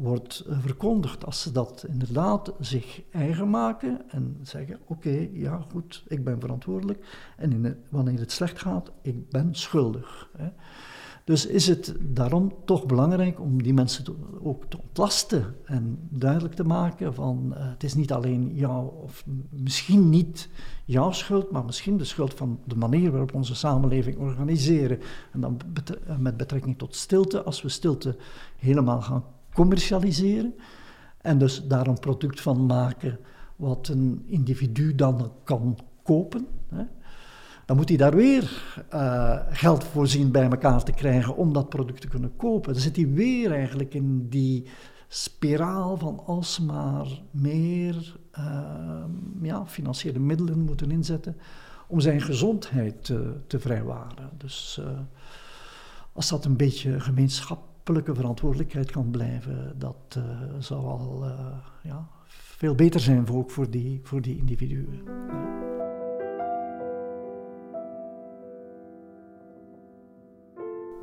wordt 0.00 0.44
eh, 0.48 0.58
verkondigd. 0.58 1.24
Als 1.26 1.42
ze 1.42 1.52
dat 1.52 1.84
inderdaad 1.88 2.52
zich 2.60 3.02
eigen 3.10 3.50
maken 3.50 4.10
en 4.10 4.38
zeggen: 4.42 4.78
Oké, 4.86 5.28
ja 5.32 5.64
goed, 5.70 6.04
ik 6.08 6.24
ben 6.24 6.40
verantwoordelijk. 6.40 7.06
En 7.36 7.52
in 7.52 7.76
wanneer 7.88 8.18
het 8.18 8.32
slecht 8.32 8.60
gaat, 8.60 8.90
ik 9.02 9.28
ben 9.28 9.54
schuldig. 9.54 10.30
Hè. 10.36 10.48
Dus 11.24 11.46
is 11.46 11.66
het 11.66 11.94
daarom 12.00 12.52
toch 12.64 12.86
belangrijk 12.86 13.40
om 13.40 13.62
die 13.62 13.74
mensen 13.74 14.04
ook 14.42 14.64
te 14.64 14.78
ontlasten 14.80 15.54
en 15.64 15.98
duidelijk 16.08 16.54
te 16.54 16.64
maken 16.64 17.14
van 17.14 17.54
uh, 17.56 17.56
het 17.58 17.82
is 17.82 17.94
niet 17.94 18.12
alleen 18.12 18.54
jouw, 18.54 18.84
of 18.84 19.24
misschien 19.50 20.08
niet 20.08 20.48
jouw 20.84 21.12
schuld, 21.12 21.50
maar 21.50 21.64
misschien 21.64 21.96
de 21.96 22.04
schuld 22.04 22.34
van 22.34 22.60
de 22.64 22.76
manier 22.76 23.10
waarop 23.10 23.34
onze 23.34 23.54
samenleving 23.54 24.18
organiseren. 24.18 24.98
En 25.32 25.40
dan 25.40 25.60
met 26.18 26.36
betrekking 26.36 26.78
tot 26.78 26.96
stilte, 26.96 27.42
als 27.42 27.62
we 27.62 27.68
stilte 27.68 28.16
helemaal 28.56 29.02
gaan 29.02 29.24
commercialiseren 29.52 30.54
en 31.20 31.38
dus 31.38 31.66
daar 31.66 31.86
een 31.86 31.98
product 31.98 32.40
van 32.40 32.66
maken 32.66 33.18
wat 33.56 33.88
een 33.88 34.22
individu 34.26 34.94
dan 34.94 35.32
kan 35.44 35.78
kopen. 36.02 36.46
Hè. 36.68 36.84
Dan 37.66 37.76
moet 37.76 37.88
hij 37.88 37.98
daar 37.98 38.14
weer 38.14 38.74
uh, 38.94 39.38
geld 39.50 39.84
voorzien 39.84 40.30
bij 40.30 40.50
elkaar 40.50 40.84
te 40.84 40.92
krijgen 40.92 41.36
om 41.36 41.52
dat 41.52 41.68
product 41.68 42.00
te 42.00 42.08
kunnen 42.08 42.36
kopen. 42.36 42.72
Dan 42.72 42.82
zit 42.82 42.96
hij 42.96 43.08
weer 43.08 43.52
eigenlijk 43.52 43.94
in 43.94 44.28
die 44.28 44.66
spiraal 45.08 45.96
van 45.96 46.22
alsmaar 46.26 47.22
meer 47.30 48.16
uh, 48.38 49.04
ja, 49.42 49.66
financiële 49.66 50.18
middelen 50.18 50.60
moeten 50.60 50.90
inzetten 50.90 51.36
om 51.88 52.00
zijn 52.00 52.20
gezondheid 52.20 53.04
te, 53.04 53.34
te 53.46 53.58
vrijwaren. 53.58 54.30
Dus 54.36 54.78
uh, 54.80 54.86
als 56.12 56.28
dat 56.28 56.44
een 56.44 56.56
beetje 56.56 57.00
gemeenschap 57.00 57.69
verantwoordelijkheid 57.94 58.90
kan 58.90 59.10
blijven, 59.10 59.74
dat 59.78 60.16
uh, 60.18 60.24
zou 60.58 60.84
al 60.84 61.24
uh, 61.24 61.56
ja, 61.82 62.08
veel 62.26 62.74
beter 62.74 63.00
zijn 63.00 63.26
voor, 63.26 63.36
ook 63.36 63.50
voor 63.50 63.70
die, 63.70 64.00
voor 64.02 64.20
die 64.20 64.36
individuen. 64.36 65.02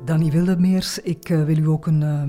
Danny 0.04 0.30
Wildemeers, 0.30 0.98
ik 0.98 1.28
uh, 1.28 1.44
wil 1.44 1.56
u 1.56 1.66
ook 1.66 1.86
een 1.86 2.00
uh, 2.00 2.22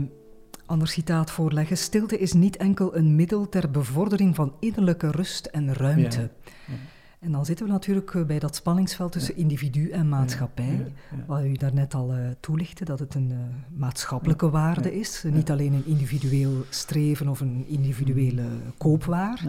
ander 0.65 0.87
citaat 0.87 1.31
voorleggen. 1.31 1.77
Stilte 1.77 2.17
is 2.17 2.33
niet 2.33 2.57
enkel 2.57 2.95
een 2.95 3.15
middel 3.15 3.49
ter 3.49 3.71
bevordering 3.71 4.35
van 4.35 4.53
innerlijke 4.59 5.11
rust 5.11 5.45
en 5.45 5.73
ruimte. 5.73 6.19
Ja. 6.19 6.29
Ja. 6.67 6.73
En 7.19 7.31
dan 7.31 7.45
zitten 7.45 7.65
we 7.65 7.71
natuurlijk 7.71 8.13
eh, 8.15 8.23
bij 8.23 8.39
dat 8.39 8.55
spanningsveld 8.55 9.11
tussen 9.11 9.35
individu 9.35 9.89
en 9.89 10.09
maatschappij, 10.09 10.93
wat 11.25 11.43
u 11.43 11.53
daarnet 11.53 11.93
al 11.93 12.15
uh, 12.15 12.19
toelichtte, 12.39 12.85
dat 12.85 12.99
het 12.99 13.15
een 13.15 13.29
uh, 13.31 13.37
maatschappelijke 13.77 14.49
waarde 14.49 14.99
is, 14.99 15.23
niet 15.27 15.51
alleen 15.51 15.73
een 15.73 15.85
individueel 15.85 16.65
streven 16.69 17.27
of 17.27 17.39
een 17.39 17.65
individuele 17.67 18.43
koopwaar. 18.77 19.43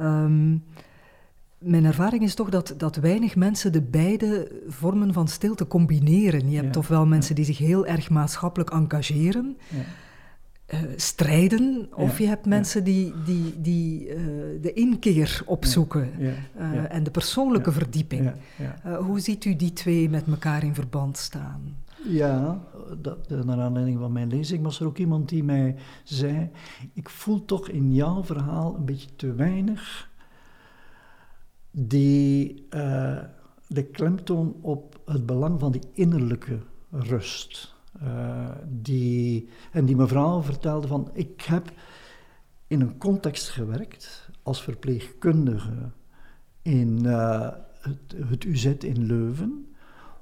Um, 0.00 0.64
mijn 1.58 1.84
ervaring 1.84 2.22
is 2.22 2.34
toch 2.34 2.48
dat, 2.48 2.74
dat 2.76 2.96
weinig 2.96 3.36
mensen 3.36 3.72
de 3.72 3.82
beide 3.82 4.60
vormen 4.68 5.12
van 5.12 5.28
stilte 5.28 5.66
combineren. 5.66 6.50
Je 6.50 6.56
hebt 6.56 6.74
ja, 6.74 6.80
ofwel 6.80 7.06
mensen 7.06 7.34
die 7.34 7.44
zich 7.44 7.58
heel 7.58 7.86
erg 7.86 8.10
maatschappelijk 8.10 8.70
engageren, 8.70 9.56
ja. 9.68 9.82
Uh, 10.74 10.80
strijden, 10.96 11.88
of 11.94 12.18
je 12.18 12.26
hebt 12.26 12.46
mensen 12.46 12.84
die, 12.84 13.14
die, 13.24 13.60
die 13.60 14.08
uh, 14.08 14.16
de 14.62 14.72
inkeer 14.72 15.42
opzoeken 15.46 16.10
ja, 16.18 16.32
uh, 16.58 16.94
en 16.94 17.02
de 17.02 17.10
persoonlijke 17.10 17.72
verdieping. 17.72 18.32
hoe 18.98 19.20
ziet 19.20 19.44
u 19.44 19.56
die 19.56 19.72
twee 19.72 20.10
met 20.10 20.26
elkaar 20.26 20.64
in 20.64 20.74
verband 20.74 21.16
staan? 21.16 21.76
Ja, 22.04 22.60
dat, 22.98 23.28
naar 23.28 23.60
aanleiding 23.60 23.98
van 23.98 24.12
mijn 24.12 24.28
lezing 24.28 24.62
was 24.62 24.80
er 24.80 24.86
ook 24.86 24.98
iemand 24.98 25.28
die 25.28 25.44
mij 25.44 25.76
zei: 26.04 26.50
Ik 26.94 27.08
voel 27.08 27.44
toch 27.44 27.68
in 27.68 27.94
jouw 27.94 28.24
verhaal 28.24 28.74
een 28.74 28.84
beetje 28.84 29.14
te 29.16 29.34
weinig 29.34 30.10
die 31.70 32.66
de 33.66 33.82
klemtoon 33.92 34.56
op 34.60 35.00
het 35.04 35.26
belang 35.26 35.60
van 35.60 35.72
die 35.72 35.82
innerlijke 35.92 36.58
rust. 36.90 37.76
Uh, 38.02 38.48
die, 38.68 39.48
en 39.72 39.84
die 39.84 39.96
mevrouw 39.96 40.42
vertelde 40.42 40.86
van, 40.86 41.10
ik 41.12 41.40
heb 41.40 41.72
in 42.66 42.80
een 42.80 42.98
context 42.98 43.48
gewerkt 43.48 44.30
als 44.42 44.62
verpleegkundige 44.62 45.90
in 46.62 46.98
uh, 47.04 47.48
het, 47.80 48.14
het, 48.28 48.44
UZ 48.44 48.64
in 48.64 49.06
Leuven, 49.06 49.74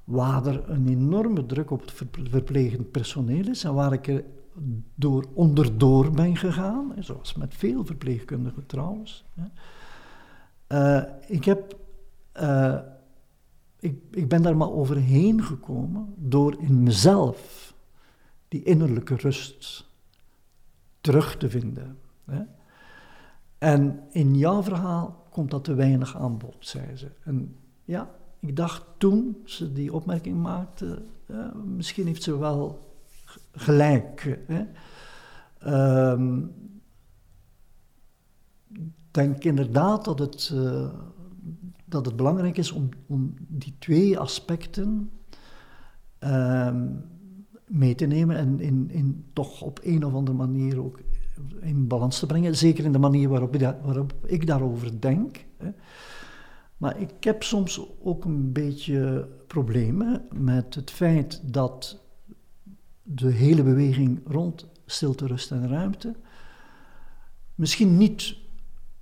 waar 0.05 0.47
er 0.47 0.71
een 0.71 0.89
enorme 0.89 1.47
druk 1.47 1.71
op 1.71 1.81
het 1.81 1.93
verplegend 2.31 2.91
personeel 2.91 3.49
is 3.49 3.65
en 3.65 3.75
waar 3.75 3.93
ik 3.93 4.07
er 4.07 4.25
door 4.95 5.27
onderdoor 5.35 6.11
ben 6.11 6.37
gegaan, 6.37 6.93
zoals 6.99 7.35
met 7.35 7.55
veel 7.55 7.85
verpleegkundigen 7.85 8.67
trouwens. 8.67 9.25
Uh, 10.69 11.03
ik, 11.27 11.45
heb, 11.45 11.77
ik, 13.79 13.99
ik 14.11 14.29
ben 14.29 14.43
daar 14.43 14.57
maar 14.57 14.73
overheen 14.73 15.43
gekomen 15.43 16.15
door 16.17 16.57
in 16.59 16.83
mezelf 16.83 17.66
die 18.49 18.63
innerlijke 18.63 19.15
rust 19.15 19.91
terug 21.01 21.37
te 21.37 21.51
vinden. 21.51 21.99
Hè? 22.25 22.43
En 23.59 24.01
in 24.11 24.37
jouw 24.37 24.63
verhaal 24.63 25.27
komt 25.31 25.51
dat 25.51 25.65
te 25.65 25.75
weinig 25.75 26.17
aan 26.17 26.39
bod, 26.39 26.57
zei 26.59 26.97
ze. 26.97 27.11
En 27.23 27.57
ja, 27.85 28.11
ik 28.41 28.57
dacht 28.57 28.85
toen 28.99 29.37
ze 29.45 29.73
die 29.73 29.93
opmerking 29.93 30.43
maakte, 30.43 31.03
misschien 31.65 32.07
heeft 32.07 32.23
ze 32.23 32.39
wel 32.39 32.95
gelijk. 33.53 34.39
Hè? 34.47 34.65
Um, 36.13 36.55
denk 39.11 39.45
inderdaad 39.45 40.05
dat 40.05 40.19
het, 40.19 40.51
uh, 40.55 40.89
dat 41.85 42.07
het 42.07 42.17
belangrijk 42.17 42.57
is 42.59 42.73
om, 42.73 42.89
om 43.07 43.35
die 43.39 43.75
twee 43.79 44.19
aspecten 44.19 45.11
uh, 46.21 46.75
mee 47.67 47.95
te 47.95 48.07
nemen 48.07 48.37
en 48.37 48.61
in, 48.61 48.91
in 48.91 49.25
toch 49.33 49.63
op 49.63 49.81
een 49.83 50.05
of 50.05 50.15
andere 50.15 50.37
manier 50.37 50.85
ook 50.85 51.01
in 51.61 51.87
balans 51.87 52.19
te 52.19 52.27
brengen. 52.27 52.57
Zeker 52.57 52.85
in 52.85 52.93
de 52.93 52.99
manier 52.99 53.29
waarop, 53.29 53.55
ik, 53.55 53.61
waarop 53.83 54.15
ik 54.27 54.47
daarover 54.47 55.01
denk. 55.01 55.45
Hè. 55.57 55.71
Maar 56.77 57.01
ik 57.01 57.25
heb 57.25 57.43
soms 57.43 57.81
ook 58.03 58.25
een 58.25 58.53
beetje 58.53 59.29
problemen 59.47 60.27
met 60.35 60.75
het 60.75 60.91
feit 60.91 61.53
dat 61.53 62.03
de 63.03 63.31
hele 63.31 63.63
beweging 63.63 64.21
rond 64.25 64.67
stilte, 64.87 65.27
rust 65.27 65.51
en 65.51 65.69
ruimte 65.69 66.15
misschien 67.57 67.97
niet 67.97 68.37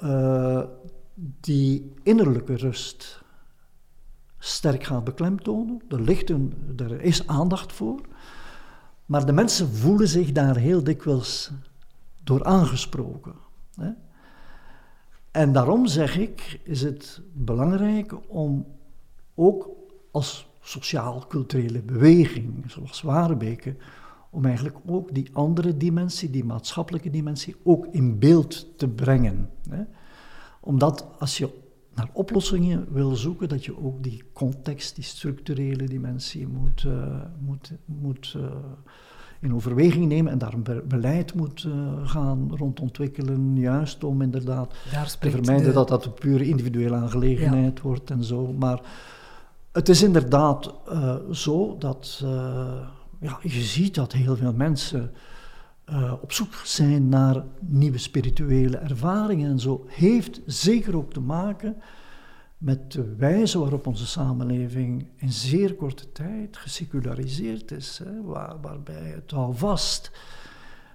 uh, 0.04 0.62
die 1.40 1.92
innerlijke 2.02 2.56
rust 2.56 3.22
sterk 4.38 4.84
gaat 4.84 5.04
beklemtonen. 5.04 5.82
Er, 5.88 6.00
ligt 6.00 6.30
een, 6.30 6.54
er 6.76 7.00
is 7.00 7.26
aandacht 7.26 7.72
voor. 7.72 8.00
Maar 9.06 9.26
de 9.26 9.32
mensen 9.32 9.68
voelen 9.68 10.08
zich 10.08 10.32
daar 10.32 10.56
heel 10.56 10.84
dikwijls 10.84 11.50
door 12.22 12.44
aangesproken. 12.44 13.34
Hè? 13.74 13.90
En 15.30 15.52
daarom 15.52 15.86
zeg 15.86 16.18
ik, 16.18 16.60
is 16.62 16.82
het 16.82 17.20
belangrijk 17.32 18.14
om 18.30 18.66
ook 19.34 19.68
als 20.10 20.48
sociaal-culturele 20.60 21.82
beweging, 21.82 22.70
zoals 22.70 23.02
Warebeke, 23.02 23.76
om 24.30 24.44
eigenlijk 24.44 24.76
ook 24.86 25.14
die 25.14 25.30
andere 25.32 25.76
dimensie, 25.76 26.30
die 26.30 26.44
maatschappelijke 26.44 27.10
dimensie, 27.10 27.56
ook 27.62 27.86
in 27.90 28.18
beeld 28.18 28.78
te 28.78 28.88
brengen. 28.88 29.50
Hè? 29.70 29.82
Omdat 30.60 31.06
als 31.18 31.38
je 31.38 31.62
naar 31.94 32.08
oplossingen 32.12 32.86
wil 32.92 33.16
zoeken, 33.16 33.48
dat 33.48 33.64
je 33.64 33.84
ook 33.84 34.02
die 34.02 34.22
context, 34.32 34.94
die 34.94 35.04
structurele 35.04 35.84
dimensie 35.84 36.46
moet, 36.46 36.84
uh, 36.86 36.92
moet, 37.38 37.72
moet 37.84 38.34
uh, 38.36 38.42
in 39.40 39.54
overweging 39.54 40.06
nemen 40.06 40.32
en 40.32 40.38
daar 40.38 40.52
een 40.52 40.82
beleid 40.88 41.34
moet 41.34 41.64
uh, 41.64 41.74
gaan 42.04 42.56
rond 42.56 42.80
ontwikkelen, 42.80 43.56
juist 43.56 44.04
om 44.04 44.22
inderdaad 44.22 44.74
te 45.20 45.30
vermijden 45.30 45.74
dat 45.74 45.88
dat 45.88 46.04
een 46.04 46.14
pure 46.14 46.48
individuele 46.48 46.96
aangelegenheid 46.96 47.76
ja. 47.76 47.82
wordt 47.82 48.10
en 48.10 48.24
zo. 48.24 48.52
Maar 48.52 48.80
het 49.72 49.88
is 49.88 50.02
inderdaad 50.02 50.74
zo 51.32 51.76
dat 51.78 52.24
ja, 53.20 53.38
je 53.42 53.62
ziet 53.62 53.94
dat 53.94 54.12
heel 54.12 54.36
veel 54.36 54.52
mensen 54.52 55.10
uh, 55.90 56.12
op 56.22 56.32
zoek 56.32 56.54
zijn 56.54 57.08
naar 57.08 57.44
nieuwe 57.60 57.98
spirituele 57.98 58.76
ervaringen 58.76 59.50
en 59.50 59.60
zo, 59.60 59.84
heeft 59.88 60.40
zeker 60.46 60.96
ook 60.96 61.12
te 61.12 61.20
maken 61.20 61.76
met 62.58 62.92
de 62.92 63.14
wijze 63.16 63.58
waarop 63.58 63.86
onze 63.86 64.06
samenleving 64.06 65.08
in 65.16 65.32
zeer 65.32 65.74
korte 65.74 66.12
tijd 66.12 66.56
geseculariseerd 66.56 67.70
is, 67.70 68.00
hè, 68.04 68.22
waar, 68.22 68.60
waarbij 68.60 69.12
het 69.14 69.32
alvast 69.32 70.10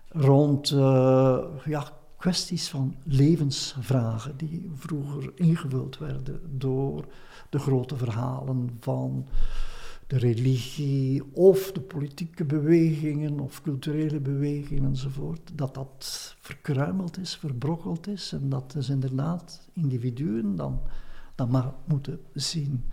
rond 0.07 0.71
uh, 0.71 1.43
ja, 1.65 1.91
kwesties 2.17 2.69
van 2.69 2.95
levensvragen 3.03 4.37
die 4.37 4.71
vroeger 4.75 5.31
ingevuld 5.35 5.97
werden 5.97 6.41
door 6.57 7.05
de 7.49 7.59
grote 7.59 7.97
verhalen 7.97 8.77
van 8.79 9.27
de 10.09 10.17
religie 10.17 11.23
of 11.33 11.71
de 11.71 11.81
politieke 11.81 12.45
bewegingen 12.45 13.39
of 13.39 13.61
culturele 13.61 14.19
bewegingen 14.19 14.85
enzovoort, 14.85 15.51
dat 15.55 15.73
dat 15.73 16.35
verkruimeld 16.39 17.17
is, 17.17 17.35
verbrokkeld 17.35 18.07
is 18.07 18.31
en 18.31 18.49
dat 18.49 18.71
dus 18.71 18.89
inderdaad 18.89 19.69
individuen 19.73 20.55
dan, 20.55 20.81
dan 21.35 21.49
maar 21.49 21.73
moeten 21.85 22.19
zien 22.33 22.83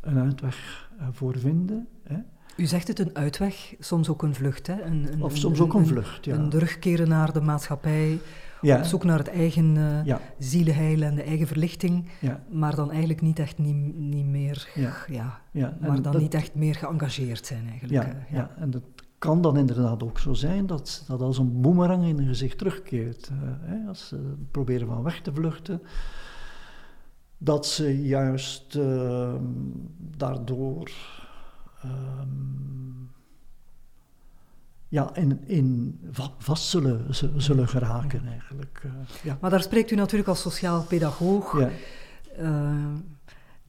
een 0.00 0.18
uitweg 0.18 0.90
eh, 0.98 1.06
voor 1.10 1.38
vinden. 1.38 1.88
Hè. 2.02 2.18
U 2.56 2.66
zegt 2.66 2.88
het 2.88 2.98
een 2.98 3.16
uitweg, 3.16 3.74
soms 3.78 4.08
ook 4.08 4.22
een 4.22 4.34
vlucht. 4.34 4.66
Hè? 4.66 4.82
Een, 4.82 5.12
een, 5.12 5.22
of 5.22 5.36
soms 5.36 5.60
ook 5.60 5.74
een, 5.74 5.86
vlucht, 5.86 6.24
ja. 6.24 6.34
Een 6.34 6.50
terugkeren 6.50 7.08
naar 7.08 7.32
de 7.32 7.40
maatschappij, 7.40 8.18
ja. 8.62 8.78
op 8.78 8.84
zoek 8.84 9.04
naar 9.04 9.18
het 9.18 9.28
eigen 9.28 9.76
uh, 9.76 10.04
ja. 10.04 10.20
zielenheil 10.38 11.02
en 11.02 11.14
de 11.14 11.22
eigen 11.22 11.46
verlichting, 11.46 12.08
ja. 12.20 12.42
maar 12.50 12.74
dan 12.74 12.90
eigenlijk 12.90 13.20
niet 13.20 13.38
echt 13.38 13.58
niet, 13.58 13.96
niet 13.96 14.26
meer, 14.26 14.68
ja. 15.06 15.40
Ja. 15.52 15.76
maar 15.80 16.02
dan 16.02 16.16
niet 16.16 16.34
echt 16.34 16.54
meer 16.54 16.74
geëngageerd 16.74 17.46
zijn 17.46 17.68
eigenlijk. 17.68 18.06
Ja, 18.06 18.16
ja. 18.30 18.50
en 18.56 18.70
dat 18.70 18.82
kan 19.18 19.42
dan 19.42 19.56
inderdaad 19.56 20.02
ook 20.02 20.18
zo 20.18 20.32
zijn 20.32 20.66
dat 20.66 21.04
dat 21.08 21.20
als 21.20 21.38
een 21.38 21.60
boemerang 21.60 22.04
in 22.04 22.16
hun 22.16 22.26
gezicht 22.26 22.58
terugkeert. 22.58 23.30
Uh, 23.32 23.38
hè, 23.60 23.88
als 23.88 24.08
ze 24.08 24.34
proberen 24.50 24.86
van 24.86 25.02
weg 25.02 25.20
te 25.20 25.32
vluchten, 25.34 25.82
dat 27.38 27.66
ze 27.66 28.02
juist 28.02 28.74
uh, 28.74 29.34
daardoor... 30.16 30.90
Um, 31.84 33.10
ja, 34.92 35.14
in, 35.14 35.40
in 35.46 35.98
vast 36.38 36.68
zullen, 36.68 37.14
zullen 37.36 37.68
geraken 37.68 38.26
eigenlijk. 38.26 38.82
Uh, 38.86 38.92
ja. 39.22 39.38
Maar 39.40 39.50
daar 39.50 39.62
spreekt 39.62 39.90
u 39.90 39.94
natuurlijk 39.94 40.28
als 40.28 40.40
sociaal 40.40 40.82
pedagoog, 40.82 41.58
ja. 41.58 41.70
uh, 42.40 42.94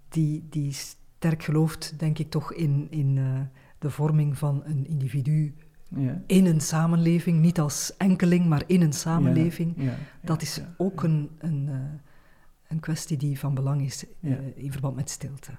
die, 0.09 0.47
die 0.49 0.73
sterk 0.73 1.43
gelooft, 1.43 1.99
denk 1.99 2.19
ik 2.19 2.29
toch, 2.29 2.53
in, 2.53 2.87
in 2.89 3.15
uh, 3.15 3.39
de 3.79 3.89
vorming 3.89 4.37
van 4.37 4.61
een 4.65 4.87
individu 4.87 5.55
ja. 5.95 6.21
in 6.27 6.45
een 6.45 6.61
samenleving, 6.61 7.39
niet 7.39 7.59
als 7.59 7.97
enkeling, 7.97 8.45
maar 8.45 8.63
in 8.67 8.81
een 8.81 8.93
samenleving. 8.93 9.91
Dat 10.21 10.41
is 10.41 10.61
ook 10.77 11.03
een, 11.03 11.29
een, 11.37 11.69
een 12.67 12.79
kwestie 12.79 13.17
die 13.17 13.39
van 13.39 13.53
belang 13.53 13.81
is 13.81 14.05
in 14.55 14.71
verband 14.71 14.95
met 14.95 15.09
stilte 15.09 15.51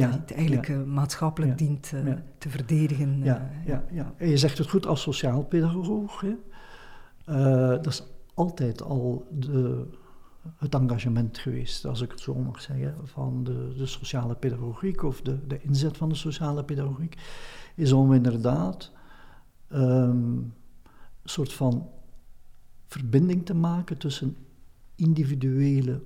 ja, 0.00 0.08
die 0.08 0.18
het 0.20 0.32
eigenlijk 0.32 0.68
ja. 0.68 0.84
maatschappelijk 0.84 1.50
ja. 1.50 1.66
dient 1.66 1.92
uh, 1.94 2.06
ja. 2.06 2.22
te 2.38 2.48
verdedigen. 2.48 3.18
Ja, 3.22 3.50
uh, 3.50 3.66
ja, 3.66 3.84
ja. 3.90 4.14
En 4.16 4.28
je 4.28 4.36
zegt 4.36 4.58
het 4.58 4.68
goed 4.68 4.86
als 4.86 5.02
sociaal 5.02 5.44
pedagoog. 5.44 6.20
Hè? 6.20 6.34
Uh, 7.28 7.68
dat 7.68 7.86
is 7.86 8.02
altijd 8.34 8.82
al 8.82 9.26
de, 9.30 9.86
het 10.56 10.74
engagement 10.74 11.38
geweest, 11.38 11.84
als 11.84 12.00
ik 12.00 12.10
het 12.10 12.20
zo 12.20 12.34
mag 12.34 12.60
zeggen, 12.60 12.94
van 13.04 13.44
de, 13.44 13.74
de 13.76 13.86
sociale 13.86 14.34
pedagogiek 14.34 15.02
of 15.02 15.20
de, 15.20 15.46
de 15.46 15.60
inzet 15.62 15.96
van 15.96 16.08
de 16.08 16.14
sociale 16.14 16.64
pedagogiek, 16.64 17.16
is 17.74 17.92
om 17.92 18.12
inderdaad 18.12 18.92
um, 19.72 19.78
een 19.80 20.52
soort 21.24 21.52
van 21.52 21.88
verbinding 22.86 23.46
te 23.46 23.54
maken 23.54 23.98
tussen 23.98 24.36
individuele 24.94 26.02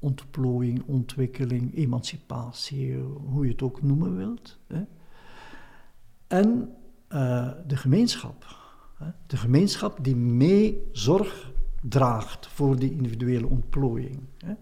ontplooiing, 0.00 0.82
ontwikkeling, 0.86 1.76
emancipatie, 1.76 2.96
hoe 2.98 3.44
je 3.44 3.50
het 3.50 3.62
ook 3.62 3.82
noemen 3.82 4.16
wilt. 4.16 4.58
Hè. 4.66 4.82
En 6.26 6.74
uh, 7.08 7.50
de 7.66 7.76
gemeenschap. 7.76 8.56
Hè. 8.94 9.06
De 9.26 9.36
gemeenschap 9.36 10.04
die 10.04 10.16
mee 10.16 10.88
zorg 10.92 11.52
draagt 11.82 12.46
voor 12.46 12.78
die 12.78 12.92
individuele 12.92 13.46
ontplooiing. 13.46 14.20
Hè. 14.38 14.54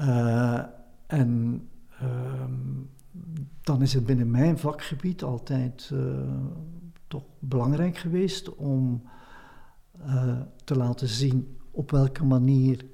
Uh, 0.00 0.64
en 1.06 1.62
uh, 2.02 2.44
dan 3.60 3.82
is 3.82 3.92
het 3.92 4.06
binnen 4.06 4.30
mijn 4.30 4.58
vakgebied 4.58 5.22
altijd 5.22 5.90
uh, 5.92 6.00
toch 7.06 7.24
belangrijk 7.38 7.96
geweest 7.96 8.54
om 8.54 9.02
te 10.64 10.76
laten 10.76 11.08
zien 11.08 11.56
op 11.70 11.90
welke 11.90 12.24
manier 12.24 12.84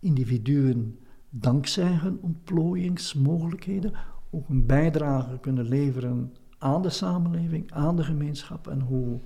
individuen 0.00 0.98
dankzij 1.30 1.92
hun 1.92 2.18
ontplooiingsmogelijkheden 2.20 3.92
ook 4.30 4.48
een 4.48 4.66
bijdrage 4.66 5.38
kunnen 5.38 5.68
leveren 5.68 6.34
aan 6.58 6.82
de 6.82 6.90
samenleving, 6.90 7.72
aan 7.72 7.96
de 7.96 8.04
gemeenschap 8.04 8.68
en 8.68 8.80
hoe 8.80 9.20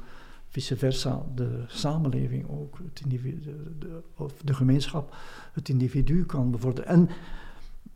vice 0.49 0.77
versa 0.77 1.23
de 1.35 1.65
samenleving 1.67 2.49
ook, 2.49 2.79
het 2.85 3.01
individu, 3.01 3.41
de, 3.79 4.03
of 4.17 4.43
de 4.43 4.55
gemeenschap, 4.55 5.17
het 5.53 5.69
individu 5.69 6.27
kan 6.27 6.51
bevorderen. 6.51 6.89
En, 6.89 7.09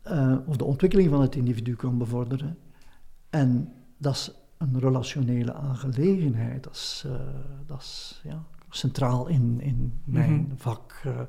uh, 0.07 0.37
of 0.47 0.57
de 0.57 0.63
ontwikkeling 0.63 1.09
van 1.09 1.21
het 1.21 1.35
individu 1.35 1.75
kan 1.75 1.97
bevorderen. 1.97 2.57
En 3.29 3.73
dat 3.97 4.13
is 4.13 4.31
een 4.57 4.79
relationele 4.79 5.53
aangelegenheid. 5.53 6.63
Dat 6.63 6.73
is, 6.73 7.03
uh, 7.05 7.13
dat 7.65 7.79
is 7.79 8.21
ja, 8.23 8.43
centraal 8.69 9.27
in, 9.27 9.61
in 9.61 9.93
mijn 10.03 10.31
mm 10.31 10.45
-hmm. 10.47 10.57
vak. 10.57 11.01
Uh, 11.05 11.19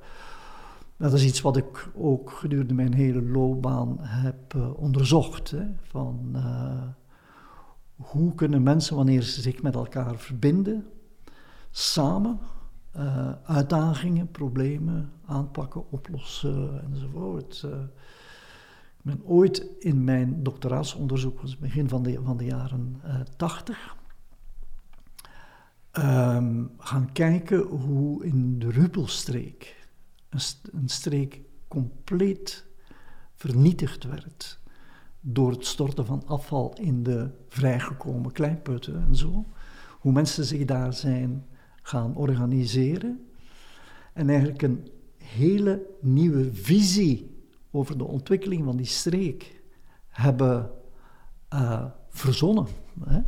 Dat 1.01 1.13
is 1.13 1.25
iets 1.25 1.41
wat 1.41 1.57
ik 1.57 1.89
ook 1.95 2.31
gedurende 2.31 2.75
mijn 2.75 2.95
hele 2.95 3.23
loopbaan 3.23 3.97
heb 4.01 4.55
uh, 4.55 4.81
onderzocht. 4.81 5.51
Hè, 5.51 5.65
van 5.83 6.31
uh, 6.35 6.83
hoe 7.97 8.35
kunnen 8.35 8.63
mensen, 8.63 8.97
wanneer 8.97 9.23
ze 9.23 9.41
zich 9.41 9.63
met 9.63 9.75
elkaar 9.75 10.17
verbinden, 10.17 10.87
samen 11.71 12.39
uh, 12.97 13.33
uitdagingen, 13.45 14.31
problemen 14.31 15.13
aanpakken, 15.27 15.91
oplossen 15.91 16.83
enzovoort. 16.85 17.63
ik 17.63 19.03
ben 19.03 19.21
ooit 19.25 19.67
in 19.79 20.05
mijn 20.05 20.43
doctoraatsonderzoek, 20.43 21.41
was 21.41 21.59
begin 21.59 21.89
van 21.89 22.03
de, 22.03 22.21
van 22.25 22.37
de 22.37 22.45
jaren 22.45 23.01
tachtig, 23.37 23.97
um, 25.99 26.71
gaan 26.79 27.13
kijken 27.13 27.61
hoe 27.61 28.25
in 28.25 28.59
de 28.59 28.71
Ruppelstreek 28.71 29.80
een, 30.31 30.89
streek 30.89 31.41
compleet 31.69 32.67
vernietigd 33.35 34.05
werd 34.05 34.61
door 35.21 35.51
het 35.51 35.67
storten 35.67 36.07
van 36.07 36.27
afval 36.27 36.75
in 36.81 37.03
de 37.03 37.31
vrijgekomen 37.49 38.33
kleinputten 38.33 39.05
en 39.07 39.17
zo. 39.17 39.45
Hoe 39.99 40.13
mensen 40.13 40.45
zich 40.45 40.65
daar 40.65 40.95
zijn 40.95 41.47
gaan 41.83 42.17
organiseren 42.17 43.27
en 44.13 44.29
eigenlijk 44.29 44.63
een 44.63 44.89
hele 45.17 45.87
nieuwe 46.01 46.55
visie 46.55 47.45
over 47.71 47.99
de 47.99 48.05
ontwikkeling 48.05 48.65
van 48.65 48.77
die 48.77 48.87
streek 48.87 49.63
hebben 50.09 50.71
uh, 51.55 51.85
verzonnen. 52.09 52.67
Hè. 53.05 53.21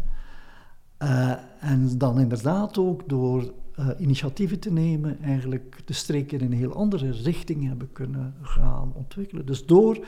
Uh, 0.99 1.39
en 1.61 1.99
dan 1.99 2.21
inderdaad 2.21 2.79
ook 2.79 3.09
door 3.09 3.55
uh, 3.79 3.89
initiatieven 3.99 4.59
te 4.59 4.73
nemen, 4.73 5.21
eigenlijk 5.23 5.81
de 5.85 5.93
streek 5.93 6.33
in 6.33 6.41
een 6.41 6.53
heel 6.53 6.75
andere 6.75 7.11
richting 7.11 7.69
hebben 7.69 7.93
kunnen 7.93 8.35
gaan 8.43 8.93
ontwikkelen. 8.95 9.47
Dus 9.47 9.67
door 9.67 10.07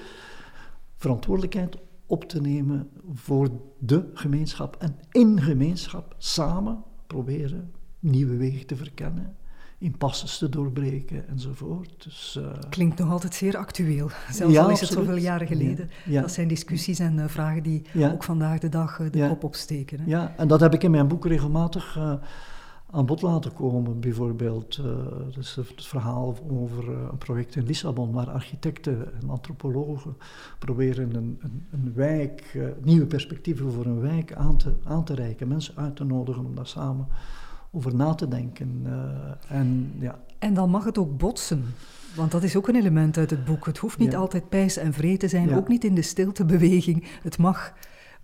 verantwoordelijkheid 0.97 1.77
op 2.07 2.25
te 2.25 2.41
nemen 2.41 2.89
voor 3.12 3.49
de 3.79 4.11
gemeenschap 4.15 4.77
en 4.79 4.97
in 5.11 5.41
gemeenschap 5.43 6.15
samen 6.19 6.83
proberen 7.07 7.73
nieuwe 7.99 8.37
wegen 8.37 8.67
te 8.67 8.77
verkennen, 8.77 9.37
impasses 9.79 10.39
te 10.39 10.49
doorbreken 10.49 11.29
enzovoort. 11.29 12.05
Dus, 12.05 12.37
uh, 12.41 12.53
Klinkt 12.69 12.99
nog 12.99 13.11
altijd 13.11 13.35
zeer 13.35 13.57
actueel, 13.57 14.11
zelfs 14.31 14.57
al 14.57 14.71
is 14.71 14.81
het 14.81 14.91
zoveel 14.91 15.17
jaren 15.17 15.47
geleden. 15.47 15.91
Ja, 16.05 16.21
Dat 16.21 16.33
zijn 16.33 16.49
discussies 16.49 16.99
en 16.99 17.17
uh, 17.17 17.25
vragen 17.29 17.62
die 17.62 17.83
ook 18.12 18.25
vandaag 18.25 18.59
de 18.59 18.69
dag 18.69 18.99
uh, 18.99 19.11
de 19.11 19.29
kop 19.29 19.45
opsteken. 19.45 20.01
Hè? 20.01 20.05
Ja, 20.07 20.35
en 20.37 20.49
dat 20.49 20.61
heb 20.61 20.75
ik 20.75 20.83
in 20.83 20.91
mijn 20.91 21.09
boek 21.09 21.27
regelmatig 21.27 21.99
aan 22.95 23.07
bod 23.07 23.22
laten 23.22 23.53
komen. 23.53 24.01
Bijvoorbeeld 24.01 24.80
uh, 24.84 24.86
dus 25.34 25.55
het 25.55 25.86
verhaal 25.86 26.36
over 26.51 26.84
uh, 26.84 26.97
een 27.11 27.18
project 27.18 27.57
in 27.57 27.66
Lissabon, 27.66 28.12
waar 28.12 28.30
architecten 28.30 29.12
en 29.20 29.30
antropologen 29.30 30.16
proberen 30.59 31.14
een, 31.14 31.38
een, 31.40 31.66
een 31.70 31.92
wijk, 31.95 32.53
uh, 32.55 32.66
nieuwe 32.82 33.07
perspectieven 33.07 33.72
voor 33.72 33.86
een 33.86 34.01
wijk 34.01 34.32
aan 34.32 34.57
te, 34.57 34.72
aan 34.84 35.05
te 35.05 35.14
reiken, 35.14 35.49
mensen 35.49 35.74
uit 35.76 35.97
te 35.97 36.05
nodigen 36.05 36.45
om 36.45 36.55
daar 36.55 36.66
samen 36.66 37.07
over 37.70 37.95
na 37.95 38.14
te 38.14 38.28
denken. 38.28 38.86
en, 39.49 39.92
ja. 40.01 40.18
en 40.38 40.55
dan 40.55 40.70
mag 40.70 40.84
het 40.84 40.99
ook 40.99 41.18
botsen. 41.18 41.64
Want 42.14 42.30
dat 42.30 42.42
is 42.42 42.57
ook 42.57 42.68
een 42.68 42.76
element 42.76 43.18
uit 43.18 43.30
het 43.30 43.45
boek. 43.45 43.66
Het 43.66 43.78
hoeft 43.78 43.99
niet 43.99 44.16
altijd 44.16 44.49
pijs 44.49 44.76
en 44.76 44.92
vrede 44.92 45.16
te 45.16 45.28
zijn, 45.28 45.49
ja. 45.49 45.57
ook 45.57 45.68
niet 45.68 45.84
in 45.84 45.95
de 45.95 46.03
stiltebeweging. 46.03 47.05
Het 47.22 47.38
mag 47.38 47.72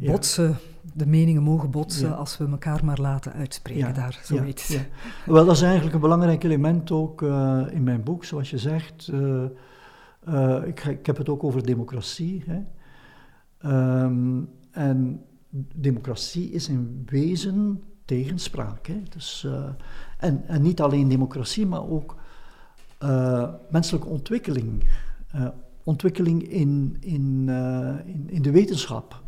botsen, 0.01 0.59
de 0.95 1.07
meningen 1.07 1.43
mogen 1.43 1.71
botsen 1.71 2.17
als 2.17 2.39
we 2.39 2.49
elkaar 2.49 2.85
maar 2.85 3.01
laten 3.01 3.33
uitspreken 3.33 3.95
daar, 3.95 4.21
zoiets. 4.23 4.77
Wel, 5.27 5.45
dat 5.47 5.57
is 5.57 5.63
eigenlijk 5.63 5.95
een 5.95 6.01
belangrijk 6.01 6.45
element 6.45 6.91
ook 6.91 7.23
uh, 7.23 7.63
in 7.71 7.83
mijn 7.83 8.03
boek, 8.03 8.25
zoals 8.25 8.51
je 8.51 8.59
zegt. 8.59 9.09
Uh, 9.13 9.43
uh, 10.29 10.67
ik, 10.67 10.85
ik, 10.85 11.07
heb 11.07 11.17
het 11.17 11.29
ook 11.29 11.45
over 11.45 11.67
democratie. 11.67 12.45
Hè. 12.47 12.61
Um, 14.03 14.49
en 14.71 15.25
democratie 15.75 16.51
is 16.51 16.69
in 16.69 17.03
wezen 17.07 17.83
tegenspraak. 18.05 18.87
Hè. 18.87 19.03
Dus, 19.09 19.47
en, 20.19 20.43
en, 20.47 20.63
niet 20.63 20.81
alleen 20.81 21.09
democratie, 21.09 21.67
maar 21.67 21.89
ook 21.89 22.17
menselijke 23.71 24.09
ontwikkeling. 24.09 24.85
ontwikkeling 25.85 26.43
in, 26.43 26.97
in, 27.01 27.49
in, 28.05 28.27
in 28.31 28.43
de 28.43 28.51
wetenschap 28.51 29.23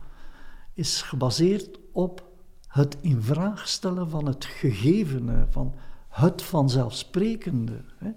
is 0.75 1.03
gebaseerd 1.03 1.79
op 1.93 2.31
het 2.68 2.97
invraagstellen 3.01 4.09
van 4.09 4.27
het 4.27 4.45
gegevene, 4.45 5.47
van 5.51 5.75
het 6.09 6.43
vanzelfsprekende. 6.43 7.85
Hè. 7.99 8.11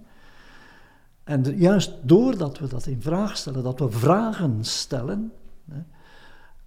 En 1.23 1.57
juist 1.57 1.93
doordat 2.01 2.59
we 2.59 2.67
dat 2.67 2.85
in 2.85 3.01
vraag 3.01 3.37
stellen, 3.37 3.63
dat 3.63 3.79
we 3.79 3.89
vragen 3.89 4.63
stellen, 4.63 5.31
hè, 5.65 5.81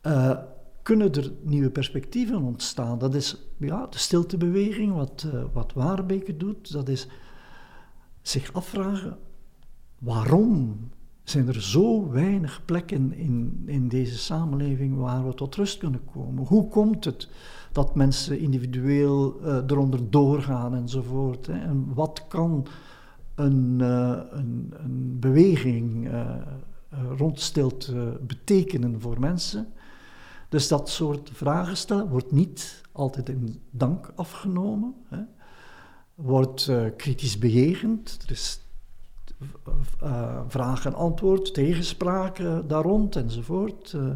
uh, 0.03 0.39
kunnen 0.83 1.13
er 1.13 1.33
nieuwe 1.43 1.71
perspectieven 1.71 2.43
ontstaan. 2.43 2.99
Dat 2.99 3.15
is 3.15 3.37
ja, 3.57 3.87
de 3.87 3.99
stiltebeweging, 3.99 4.95
wat, 4.95 5.27
uh, 5.27 5.45
wat 5.53 5.73
Waarbeke 5.73 6.37
doet. 6.37 6.73
Dat 6.73 6.89
is 6.89 7.07
zich 8.23 8.53
afvragen, 8.53 9.19
waarom 9.99 10.91
zijn 11.31 11.49
er 11.49 11.63
zo 11.63 12.11
weinig 12.11 12.63
plekken 12.65 13.13
in, 13.13 13.63
in 13.67 13.89
deze 13.89 14.19
samenleving 14.19 14.97
waar 14.97 15.27
we 15.27 15.35
tot 15.35 15.55
rust 15.55 15.79
kunnen 15.79 16.05
komen. 16.13 16.45
Hoe 16.45 16.69
komt 16.69 17.05
het 17.05 17.29
dat 17.73 17.95
mensen 17.95 18.39
individueel 18.39 19.41
uh, 19.41 19.57
eronder 19.67 20.11
doorgaan 20.11 20.75
enzovoort? 20.75 21.47
Hè? 21.47 21.53
En 21.53 21.95
wat 21.95 22.25
kan 22.29 22.67
een, 23.35 23.79
uh, 23.81 24.19
een, 24.31 24.75
een 24.77 25.17
beweging 25.21 26.07
uh, 26.07 26.35
rond 27.17 27.41
stilte 27.41 28.21
betekenen 28.27 29.01
voor 29.01 29.21
mensen? 29.21 29.67
Dus 30.49 30.69
dat 30.69 30.89
soort 30.89 31.31
vragen 31.33 31.77
stellen 31.77 32.09
wordt 32.09 32.33
niet 32.33 32.83
altijd 32.93 33.29
in 33.29 33.61
dank 33.71 34.13
afgenomen. 34.15 34.95
Hè? 35.09 35.21
Wordt 36.15 36.73
kritisch 36.97 37.39
bejegend. 37.39 38.19
Er 38.25 38.31
is 38.31 38.61
uh, 40.03 40.41
vraag 40.49 40.87
en 40.87 40.95
antwoord, 40.95 41.55
tegenspraken 41.55 42.69
daar 42.69 42.83
rond 42.83 43.17
enzovoort. 43.17 43.93
Uh, 43.93 44.11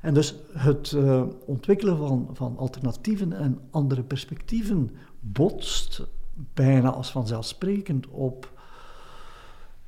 en 0.00 0.14
dus 0.14 0.34
het 0.52 0.92
uh, 0.92 1.22
ontwikkelen 1.46 1.96
van, 1.96 2.30
van 2.32 2.56
alternatieven 2.56 3.32
en 3.32 3.58
andere 3.70 4.02
perspectieven 4.02 4.90
botst 5.20 6.06
bijna 6.54 6.90
als 6.90 7.10
vanzelfsprekend 7.10 8.06
op 8.06 8.52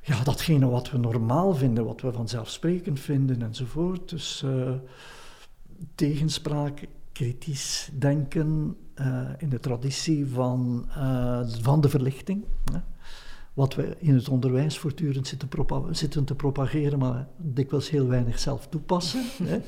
ja, 0.01 0.23
datgene 0.23 0.69
wat 0.69 0.91
we 0.91 0.97
normaal 0.97 1.55
vinden, 1.55 1.85
wat 1.85 2.01
we 2.01 2.11
vanzelfsprekend 2.11 2.99
vinden 2.99 3.41
enzovoort. 3.41 4.09
Dus 4.09 4.45
tegenspraak, 5.95 6.87
kritisch 7.11 7.89
denken 7.93 8.77
in 9.37 9.49
de 9.49 9.59
traditie 9.59 10.27
van, 10.27 10.85
van 11.61 11.81
de 11.81 11.89
verlichting 11.89 12.45
wat 13.57 13.75
we 13.75 13.95
in 13.99 14.13
het 14.13 14.29
onderwijs 14.29 14.77
voortdurend 14.77 15.27
zitten, 15.27 15.49
zitten 15.91 16.23
te 16.23 16.35
propageren, 16.35 16.99
maar 16.99 17.27
dikwijls 17.37 17.89
heel 17.89 18.07
weinig 18.07 18.39
zelf 18.39 18.67
toepassen. 18.67 19.23
hè. 19.49 19.59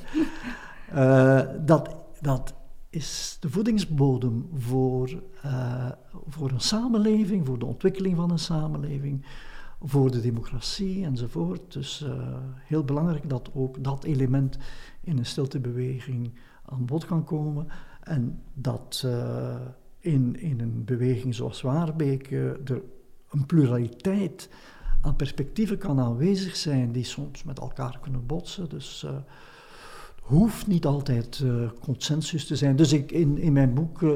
Uh, 0.94 1.66
dat, 1.66 1.96
dat 2.22 2.54
is 2.90 3.38
de 3.40 3.50
voedingsbodem 3.50 4.50
voor, 4.54 5.24
uh, 5.46 5.92
voor 6.28 6.50
een 6.50 6.60
samenleving, 6.60 7.46
voor 7.46 7.60
de 7.60 7.66
ontwikkeling 7.66 8.16
van 8.16 8.32
een 8.32 8.40
samenleving, 8.40 9.26
voor 9.82 10.12
de 10.12 10.22
democratie 10.22 11.06
enzovoort. 11.06 11.74
Dus 11.74 12.02
uh, 12.02 12.38
heel 12.56 12.84
belangrijk 12.84 13.30
dat 13.30 13.50
ook 13.54 13.84
dat 13.84 14.04
element 14.04 14.58
in 15.02 15.18
een 15.18 15.26
stiltebeweging 15.26 16.34
aan 16.66 16.86
bod 16.86 17.06
kan 17.06 17.24
komen. 17.24 17.68
En 18.02 18.42
dat 18.54 19.08
in, 20.00 20.40
in 20.40 20.60
een 20.60 20.86
beweging 20.86 21.36
zoals 21.36 21.62
Waarbeek 21.62 22.32
er 22.32 22.82
een 23.30 23.46
pluraliteit 23.46 24.50
aan 25.02 25.16
perspectieven 25.16 25.78
kan 25.78 26.00
aanwezig 26.00 26.56
zijn 26.56 26.92
die 26.92 27.04
soms 27.04 27.44
met 27.44 27.60
elkaar 27.60 28.00
kunnen 28.02 28.26
botsen. 28.26 28.70
Dus 28.70 29.04
uh, 29.06 29.12
hoeft 30.22 30.68
niet 30.68 30.86
altijd 30.86 31.40
uh, 31.40 31.70
consensus 31.82 32.48
te 32.48 32.56
zijn. 32.56 32.76
Dus 32.76 32.94
ik, 32.94 33.12
in, 33.12 33.38
in 33.38 33.54
mijn 33.54 33.74
boek 33.74 34.02
uh, 34.02 34.12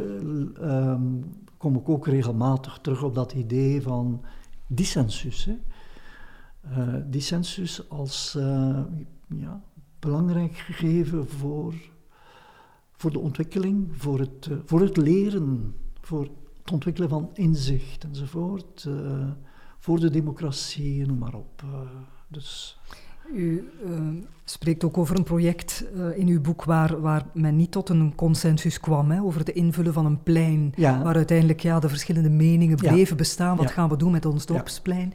um, 0.62 1.24
kom 1.58 1.76
ik 1.76 1.90
ook 1.90 2.08
regelmatig 2.08 2.80
terug 2.82 3.04
op 3.04 3.16
dat 3.16 3.34
idee 3.34 3.82
van 3.82 4.22
dissensus. 4.68 5.46
Hè. 5.46 7.10
dissensus 7.10 7.90
als 7.90 8.38
ja, 9.28 9.62
belangrijk 10.00 10.56
gegeven 10.56 11.28
voor, 11.28 11.74
voor 12.92 13.12
de 13.12 13.20
ontwikkeling, 13.20 13.88
voor 13.92 14.20
het, 14.20 14.50
voor 14.66 14.82
het 14.82 14.98
leren, 14.98 15.76
voor 16.02 16.30
het 16.64 16.72
ontwikkelen 16.72 17.10
van 17.10 17.30
inzicht 17.34 18.04
enzovoort, 18.04 18.86
uh, 18.88 19.28
voor 19.80 20.00
de 20.00 20.10
democratie, 20.10 21.06
noem 21.06 21.18
maar 21.18 21.34
op. 21.34 21.62
Uh, 21.66 21.80
dus. 22.28 22.80
U 23.34 23.70
uh, 23.86 24.00
spreekt 24.44 24.84
ook 24.84 24.98
over 24.98 25.18
een 25.18 25.24
project 25.24 25.86
in 26.16 26.28
uw 26.28 26.42
boek 26.42 26.64
waar, 26.64 27.02
waar 27.02 27.26
men 27.34 27.56
niet 27.56 27.72
tot 27.72 27.90
een 27.90 28.16
consensus 28.16 28.80
kwam, 28.80 29.12
hè, 29.12 29.22
over 29.22 29.40
het 29.40 29.50
invullen 29.50 29.94
van 29.94 30.06
een 30.06 30.24
plein, 30.24 30.74
ja. 30.76 31.04
waar 31.04 31.16
uiteindelijk 31.16 31.60
ja, 31.60 31.80
de 31.80 31.90
verschillende 31.90 32.30
meningen 32.30 32.78
bleven 32.78 33.08
ja. 33.10 33.16
bestaan. 33.16 33.58
Wat 33.58 33.72
gaan 33.72 33.90
we 33.90 33.98
doen 33.98 34.12
met 34.12 34.26
ons 34.26 34.46
dorpsplein? 34.46 35.14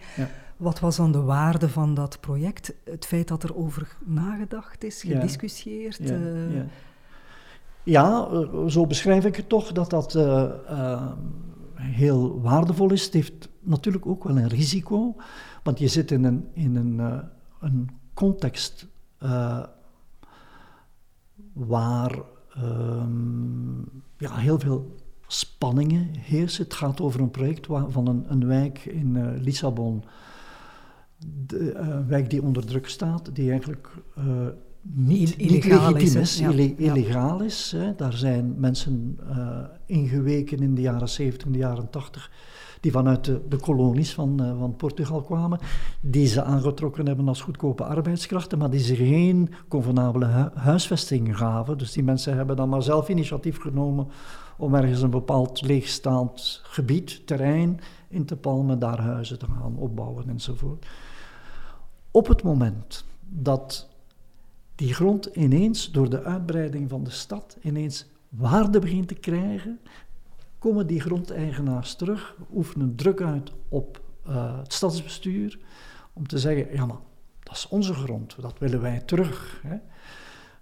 Wat 0.56 0.80
was 0.80 0.96
dan 0.96 1.12
de 1.12 1.22
waarde 1.22 1.68
van 1.68 1.94
dat 1.94 2.20
project? 2.20 2.74
Het 2.84 3.06
feit 3.06 3.28
dat 3.28 3.42
er 3.42 3.56
over 3.56 3.96
nagedacht 4.04 4.84
is, 4.84 5.02
gediscussieerd? 5.02 6.00
Ja, 7.88 8.28
ja 8.30 8.68
zo 8.68 8.86
beschrijf 8.86 9.24
ik 9.24 9.36
het 9.36 9.48
toch, 9.48 9.72
dat 9.72 9.90
dat 9.90 10.12
heel 11.74 12.40
waardevol 12.40 12.92
is. 12.92 13.04
Het 13.04 13.14
heeft 13.14 13.48
natuurlijk 13.60 14.06
ook 14.06 14.24
wel 14.24 14.38
een 14.38 14.48
risico, 14.48 15.16
want 15.62 15.78
je 15.78 15.88
zit 15.88 16.10
in 16.10 16.24
een, 16.24 16.48
in 16.52 16.76
een, 16.76 17.22
een 17.60 17.88
context 18.14 18.86
waar 21.52 22.18
ehm, 22.54 23.78
ja, 24.16 24.34
heel 24.34 24.58
veel 24.58 24.94
spanningen 25.26 26.08
heersen. 26.18 26.64
Het 26.64 26.74
gaat 26.74 27.00
over 27.00 27.20
een 27.20 27.30
project 27.30 27.66
van 27.66 28.06
een, 28.06 28.24
een 28.28 28.46
wijk 28.46 28.84
in 28.84 29.40
Lissabon, 29.40 30.04
de, 31.46 32.02
wijk 32.06 32.30
die 32.30 32.42
onder 32.42 32.66
druk 32.66 32.88
staat, 32.88 33.34
die 33.34 33.50
eigenlijk 33.50 33.90
niet, 34.94 35.36
illegaal 35.36 35.92
niet 35.92 36.14
legitiem 36.14 36.20
is, 36.20 36.40
illegaal 36.76 37.42
is. 37.42 37.72
Hè. 37.76 37.94
Daar 37.94 38.12
zijn 38.12 38.54
mensen 38.58 39.18
ingeweken 39.86 40.58
in 40.58 40.74
de 40.74 40.80
jaren 40.80 41.08
70 41.08 41.46
en 41.46 41.52
de 41.52 41.58
jaren 41.58 41.90
80 41.90 42.30
die 42.80 42.92
vanuit 42.92 43.24
de, 43.24 43.40
de 43.48 43.56
kolonies 43.56 44.14
van, 44.14 44.42
uh, 44.42 44.58
van 44.58 44.76
Portugal 44.76 45.22
kwamen, 45.22 45.58
die 46.00 46.26
ze 46.26 46.42
aangetrokken 46.42 47.06
hebben 47.06 47.28
als 47.28 47.40
goedkope 47.40 47.84
arbeidskrachten, 47.84 48.58
maar 48.58 48.70
die 48.70 48.80
ze 48.80 48.96
geen 48.96 49.54
convenabele 49.68 50.50
huisvesting 50.54 51.38
gaven. 51.38 51.78
Dus 51.78 51.92
die 51.92 52.02
mensen 52.02 52.36
hebben 52.36 52.56
dan 52.56 52.68
maar 52.68 52.82
zelf 52.82 53.08
initiatief 53.08 53.60
genomen 53.60 54.08
om 54.56 54.74
ergens 54.74 55.02
een 55.02 55.10
bepaald 55.10 55.62
leegstaand 55.62 56.60
gebied, 56.62 57.26
terrein, 57.26 57.80
in 58.08 58.24
te 58.24 58.36
palmen, 58.36 58.78
daar 58.78 59.00
huizen 59.00 59.38
te 59.38 59.46
gaan 59.46 59.76
opbouwen 59.76 60.28
enzovoort. 60.28 60.86
Op 62.10 62.28
het 62.28 62.42
moment 62.42 63.04
dat 63.28 63.87
die 64.78 64.94
grond 64.94 65.26
ineens 65.26 65.90
door 65.90 66.10
de 66.10 66.22
uitbreiding 66.22 66.88
van 66.88 67.04
de 67.04 67.10
stad 67.10 67.56
ineens 67.62 68.06
waarde 68.28 68.78
begint 68.78 69.08
te 69.08 69.14
krijgen, 69.14 69.80
komen 70.58 70.86
die 70.86 71.00
grondeigenaars 71.00 71.94
terug, 71.94 72.36
oefenen 72.54 72.94
druk 72.94 73.20
uit 73.20 73.52
op 73.68 74.02
uh, 74.28 74.58
het 74.58 74.72
stadsbestuur 74.72 75.58
om 76.12 76.26
te 76.26 76.38
zeggen, 76.38 76.74
ja 76.74 76.86
maar 76.86 76.96
dat 77.42 77.56
is 77.56 77.68
onze 77.68 77.94
grond, 77.94 78.36
dat 78.40 78.58
willen 78.58 78.80
wij 78.80 79.00
terug. 79.00 79.60
Hè. 79.66 79.76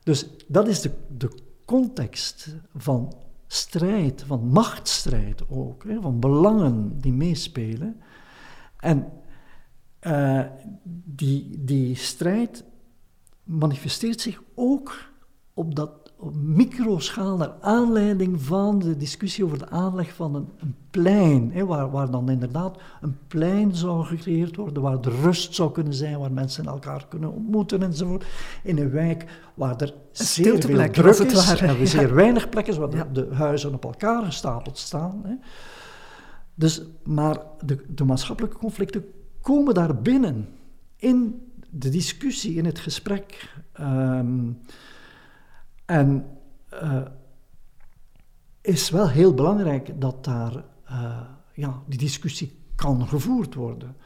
Dus 0.02 0.26
dat 0.46 0.68
is 0.68 0.80
de, 0.80 0.90
de 1.16 1.30
context 1.64 2.56
van 2.76 3.14
strijd, 3.46 4.24
van 4.26 4.46
machtsstrijd 4.46 5.48
ook, 5.48 5.84
hè, 5.84 6.00
van 6.00 6.20
belangen 6.20 7.00
die 7.00 7.12
meespelen. 7.12 8.00
En 8.76 9.12
uh, 10.00 10.44
die, 11.04 11.64
die 11.64 11.94
strijd 11.94 12.64
manifesteert 13.46 14.20
zich 14.20 14.42
ook 14.54 14.94
op 15.54 15.74
dat 15.74 16.06
op 16.18 16.34
microschaal 16.34 17.36
naar 17.36 17.52
aanleiding 17.60 18.42
van 18.42 18.78
de 18.78 18.96
discussie 18.96 19.44
over 19.44 19.58
de 19.58 19.68
aanleg 19.68 20.14
van 20.14 20.34
een, 20.34 20.48
een 20.58 20.74
plein, 20.90 21.50
hè, 21.52 21.66
waar, 21.66 21.90
waar 21.90 22.10
dan 22.10 22.30
inderdaad 22.30 22.76
een 23.00 23.16
plein 23.26 23.74
zou 23.74 24.04
gecreëerd 24.04 24.56
worden, 24.56 24.82
waar 24.82 25.00
de 25.00 25.10
rust 25.10 25.54
zou 25.54 25.72
kunnen 25.72 25.94
zijn, 25.94 26.18
waar 26.18 26.32
mensen 26.32 26.66
elkaar 26.66 27.06
kunnen 27.08 27.32
ontmoeten 27.32 27.82
enzovoort, 27.82 28.24
in 28.62 28.78
een 28.78 28.90
wijk 28.90 29.24
waar 29.54 29.80
er 29.80 29.94
zeer 30.12 30.44
veel 30.44 30.58
druk 30.58 30.96
is 30.96 31.60
en 31.60 31.76
ja. 31.78 31.84
zeer 31.86 32.14
weinig 32.14 32.48
plekken 32.48 32.78
waar 32.78 32.90
de, 32.90 33.04
de, 33.12 33.34
huizen 33.34 33.74
op 33.74 33.84
elkaar 33.84 34.24
gestapeld 34.24 34.78
staan. 34.78 35.20
Hè. 35.24 35.34
Dus, 36.54 36.82
maar 37.04 37.38
de, 37.64 37.84
de 37.88 38.04
maatschappelijke 38.04 38.58
conflicten 38.58 39.04
komen 39.40 39.74
daar 39.74 40.02
binnen, 40.02 40.48
in 40.96 41.40
de 41.78 41.88
discussie, 41.88 42.54
in 42.54 42.64
het 42.64 42.78
gesprek. 42.78 43.54
Um, 43.80 44.60
en 45.84 46.26
uh, 46.82 47.02
is 48.60 48.90
wel 48.90 49.08
heel 49.08 49.34
belangrijk 49.34 50.00
dat 50.00 50.24
daar 50.24 50.64
uh, 50.90 51.20
ja, 51.54 51.82
die 51.86 51.98
discussie 51.98 52.58
kan 52.74 53.08
gevoerd 53.08 53.54
worden. 53.54 53.96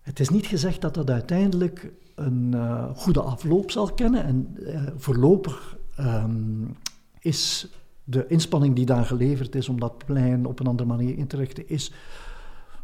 Het 0.00 0.20
is 0.20 0.28
niet 0.28 0.46
gezegd 0.46 0.80
dat 0.80 0.94
dat 0.94 1.10
uiteindelijk 1.10 1.92
een 2.14 2.52
uh, 2.54 2.90
goede 2.94 3.20
afloop 3.20 3.70
zal 3.70 3.94
kennen. 3.94 4.24
En 4.24 4.56
voorlopig 4.96 5.76
um, 6.00 6.76
is 7.18 7.68
de 8.04 8.26
inspanning 8.26 8.74
die 8.74 8.86
daar 8.86 9.04
geleverd 9.04 9.54
is 9.54 9.68
om 9.68 9.80
dat 9.80 10.04
plein 10.04 10.46
op 10.46 10.60
een 10.60 10.66
andere 10.66 10.88
manier 10.88 11.18
in 11.18 11.26
te 11.26 11.36
richten, 11.36 11.68
is 11.68 11.92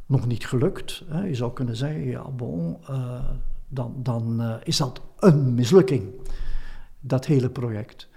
nog 0.07 0.27
niet 0.27 0.47
gelukt. 0.47 1.05
Je 1.25 1.35
zou 1.35 1.53
kunnen 1.53 1.77
zeggen, 1.77 2.05
ja, 2.05 2.31
bon, 2.31 2.79
dan, 3.69 3.95
dan 3.97 4.43
is 4.65 4.77
dat 4.77 5.01
een 5.19 5.55
mislukking 5.55 6.15
dat 7.01 7.27
hele 7.27 7.51
project. 7.51 8.09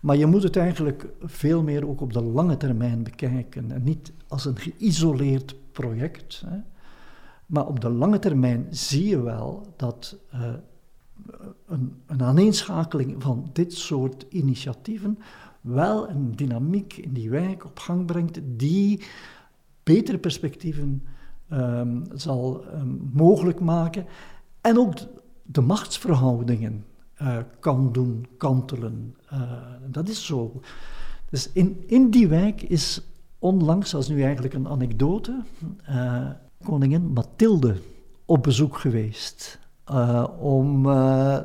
Maar 0.00 0.16
je 0.16 0.26
moet 0.26 0.42
het 0.42 0.56
eigenlijk 0.56 1.06
veel 1.22 1.62
meer 1.62 1.88
ook 1.88 2.00
op 2.00 2.12
de 2.12 2.22
lange 2.22 2.56
termijn 2.56 3.02
bekijken 3.02 3.70
en 3.72 3.82
niet 3.82 4.12
als 4.28 4.44
een 4.44 4.58
geïsoleerd 4.58 5.54
project. 5.72 6.42
Hè. 6.46 6.56
Maar 7.46 7.66
op 7.66 7.80
de 7.80 7.90
lange 7.90 8.18
termijn 8.18 8.66
zie 8.70 9.08
je 9.08 9.22
wel 9.22 9.74
dat 9.76 10.16
uh, 10.34 10.40
een, 11.66 12.02
een 12.06 12.22
aaneenschakeling 12.22 13.22
van 13.22 13.50
dit 13.52 13.72
soort 13.72 14.26
initiatieven 14.28 15.18
wel 15.60 16.08
een 16.08 16.36
dynamiek 16.36 16.96
in 16.96 17.12
die 17.12 17.30
wijk 17.30 17.64
op 17.64 17.78
gang 17.78 18.06
brengt 18.06 18.40
die 18.42 19.02
betere 19.82 20.18
perspectieven 20.18 21.02
um, 21.52 22.02
zal 22.14 22.64
um, 22.74 23.10
mogelijk 23.12 23.60
maken 23.60 24.06
en 24.60 24.78
ook 24.78 24.94
de 25.42 25.60
machtsverhoudingen 25.60 26.84
uh, 27.22 27.36
kan 27.60 27.92
doen 27.92 28.26
kantelen. 28.36 29.16
Uh, 29.32 29.40
dat 29.86 30.08
is 30.08 30.26
zo. 30.26 30.60
Dus 31.30 31.52
in, 31.52 31.84
in 31.86 32.10
die 32.10 32.28
wijk 32.28 32.62
is 32.62 33.02
onlangs, 33.38 33.94
is 33.94 34.08
nu 34.08 34.22
eigenlijk 34.22 34.54
een 34.54 34.68
anekdote, 34.68 35.42
uh, 35.90 36.30
koningin 36.64 37.12
Mathilde 37.12 37.76
op 38.24 38.42
bezoek 38.42 38.78
geweest. 38.78 39.58
om 40.38 40.82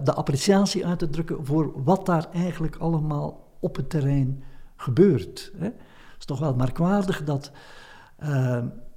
de 0.03 0.13
appreciatie 0.13 0.85
uit 0.85 0.99
te 0.99 1.09
drukken 1.09 1.45
voor 1.45 1.83
wat 1.83 2.05
daar 2.05 2.27
eigenlijk 2.33 2.75
allemaal 2.75 3.57
op 3.59 3.75
het 3.75 3.89
terrein 3.89 4.43
gebeurt. 4.75 5.51
Hè. 5.57 5.65
Het 5.65 6.19
is 6.19 6.25
toch 6.25 6.39
wel 6.39 6.55
merkwaardig 6.55 7.23
dat 7.23 7.51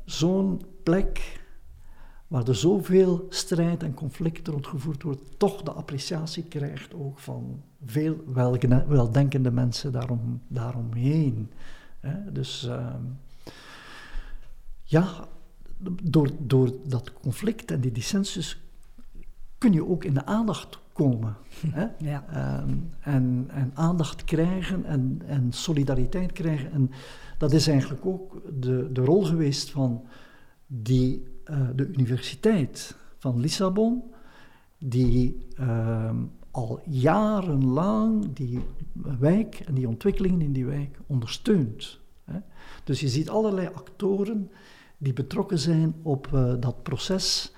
zo'n 0.04 0.62
plek 0.82 1.40
waar 2.26 2.48
er 2.48 2.54
zoveel 2.54 3.26
strijd 3.28 3.82
en 3.82 3.94
conflict 3.94 4.48
rondgevoerd 4.48 5.02
wordt, 5.02 5.38
toch 5.38 5.62
de 5.62 5.72
appreciatie 5.72 6.42
krijgt 6.42 6.94
ook 6.94 7.18
van 7.18 7.62
veel 7.84 8.16
weldenkende 8.88 9.50
mensen 9.50 9.92
daarom, 9.92 10.40
daaromheen. 10.48 11.50
Dus 12.32 12.66
ehm, 12.66 13.02
ja, 14.82 15.28
door, 16.02 16.30
door 16.38 16.72
dat 16.86 17.12
conflict 17.12 17.70
en 17.70 17.80
die 17.80 17.92
dissensus 17.92 18.60
kun 19.58 19.72
je 19.72 19.88
ook 19.88 20.04
in 20.04 20.14
de 20.14 20.24
aandacht 20.24 20.78
komen. 20.92 21.36
Hè? 21.66 21.86
Ja. 22.10 22.24
Ehm, 22.30 22.74
en, 23.00 23.46
en 23.48 23.70
aandacht 23.74 24.24
krijgen 24.24 24.84
en, 24.84 25.22
en 25.26 25.52
solidariteit 25.52 26.32
krijgen. 26.32 26.72
En 26.72 26.90
dat 27.38 27.52
is 27.52 27.66
eigenlijk 27.66 28.06
ook 28.06 28.42
de, 28.60 28.92
de 28.92 29.04
rol 29.04 29.24
geweest 29.24 29.70
van 29.70 30.04
die 30.66 31.26
uh, 31.50 31.68
de 31.74 31.86
Universiteit 31.86 32.96
van 33.18 33.40
Lissabon, 33.40 34.02
die 34.78 35.46
uh, 35.60 36.10
al 36.50 36.80
jarenlang 36.84 38.34
die 38.34 38.60
wijk 39.18 39.62
en 39.66 39.74
die 39.74 39.88
ontwikkelingen 39.88 40.40
in 40.40 40.52
die 40.52 40.66
wijk 40.66 40.98
ondersteunt. 41.06 41.98
Hè. 42.24 42.38
Dus 42.84 43.00
je 43.00 43.08
ziet 43.08 43.30
allerlei 43.30 43.68
actoren 43.74 44.50
die 44.98 45.12
betrokken 45.12 45.58
zijn 45.58 45.94
op 46.02 46.30
uh, 46.34 46.54
dat 46.60 46.82
proces. 46.82 47.52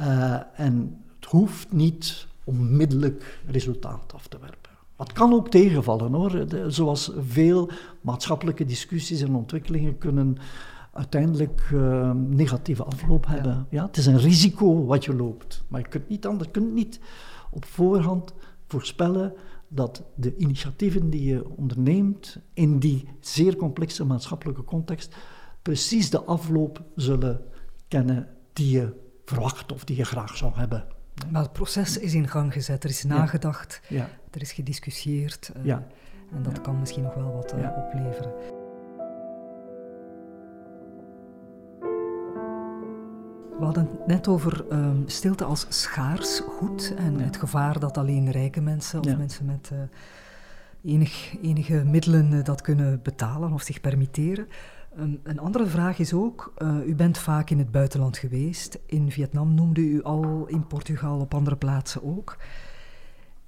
Uh, 0.00 0.60
en 0.60 1.04
het 1.16 1.24
hoeft 1.24 1.72
niet 1.72 2.26
onmiddellijk 2.44 3.40
resultaat 3.46 4.12
af 4.14 4.26
te 4.26 4.38
werpen. 4.38 4.70
Wat 4.96 5.12
kan 5.12 5.32
ook 5.32 5.50
tegenvallen 5.50 6.12
hoor, 6.12 6.46
zoals 6.68 7.12
veel 7.18 7.70
maatschappelijke 8.00 8.64
discussies 8.64 9.20
en 9.20 9.34
ontwikkelingen 9.34 9.98
kunnen 9.98 10.36
uiteindelijk 10.96 11.70
uh, 11.72 12.10
negatieve 12.12 12.84
afloop 12.84 13.26
hebben. 13.26 13.66
Ja. 13.70 13.86
het 13.86 13.96
is 13.96 14.06
een 14.06 14.18
risico 14.18 14.84
wat 14.84 15.04
je 15.04 15.14
loopt. 15.14 15.64
Maar 15.68 15.80
je 15.80 15.88
kunt 15.88 16.08
niet 16.08 16.26
anders, 16.26 16.46
je 16.46 16.52
kunt 16.52 16.72
niet 16.72 17.00
op 17.50 17.64
voorhand 17.64 18.34
voorspellen 18.66 19.34
dat 19.68 20.02
de 20.14 20.36
initiatieven 20.36 21.10
die 21.10 21.24
je 21.24 21.56
onderneemt 21.56 22.38
in 22.52 22.78
die 22.78 23.08
zeer 23.20 23.56
complexe 23.56 24.04
maatschappelijke 24.04 24.64
context 24.64 25.16
precies 25.62 26.10
de 26.10 26.22
afloop 26.22 26.82
zullen 26.94 27.40
kennen 27.88 28.28
die 28.52 28.70
je 28.70 28.92
verwacht 29.24 29.72
of 29.72 29.84
die 29.84 29.96
je 29.96 30.04
graag 30.04 30.36
zou 30.36 30.54
hebben. 30.54 30.84
Maar 31.30 31.42
het 31.42 31.52
proces 31.52 31.98
is 31.98 32.14
in 32.14 32.28
gang 32.28 32.52
gezet, 32.52 32.84
er 32.84 32.90
is 32.90 33.04
nagedacht, 33.04 33.80
ja. 33.88 34.08
er 34.30 34.40
is 34.40 34.52
gediscussieerd. 34.52 35.52
Uh, 35.56 35.64
ja. 35.64 35.86
En 36.32 36.42
dat 36.42 36.60
kan 36.60 36.78
misschien 36.78 37.02
nog 37.02 37.14
wel 37.14 37.32
wat 37.32 37.54
uh, 37.54 37.70
opleveren. 37.76 38.55
We 43.58 43.64
hadden 43.64 43.88
het 43.90 44.06
net 44.06 44.28
over 44.28 44.64
ehm, 44.70 45.02
stilte 45.06 45.44
als 45.44 45.66
schaars 45.68 46.40
goed 46.40 46.94
en 46.96 47.20
het 47.20 47.36
gevaar 47.36 47.78
dat 47.78 47.98
alleen 47.98 48.30
rijke 48.30 48.60
mensen 48.60 48.98
of 48.98 49.16
mensen 49.16 49.46
met 49.46 49.70
uh, 49.72 49.78
enig, 50.92 51.36
enige 51.42 51.84
middelen 51.84 52.32
uh, 52.32 52.44
dat 52.44 52.60
kunnen 52.60 53.00
betalen 53.02 53.52
of 53.52 53.62
zich 53.62 53.80
permitteren. 53.80 54.48
Um, 54.98 55.20
een 55.22 55.38
andere 55.38 55.66
vraag 55.66 55.98
is 55.98 56.12
ook, 56.12 56.54
uh, 56.58 56.86
u 56.86 56.94
bent 56.94 57.18
vaak 57.18 57.50
in 57.50 57.58
het 57.58 57.70
buitenland 57.70 58.18
geweest. 58.18 58.78
In 58.86 59.10
Vietnam 59.10 59.54
noemde 59.54 59.80
u 59.80 60.02
al, 60.02 60.44
in 60.46 60.66
Portugal, 60.66 61.20
op 61.20 61.34
andere 61.34 61.56
plaatsen 61.56 62.04
ook. 62.04 62.36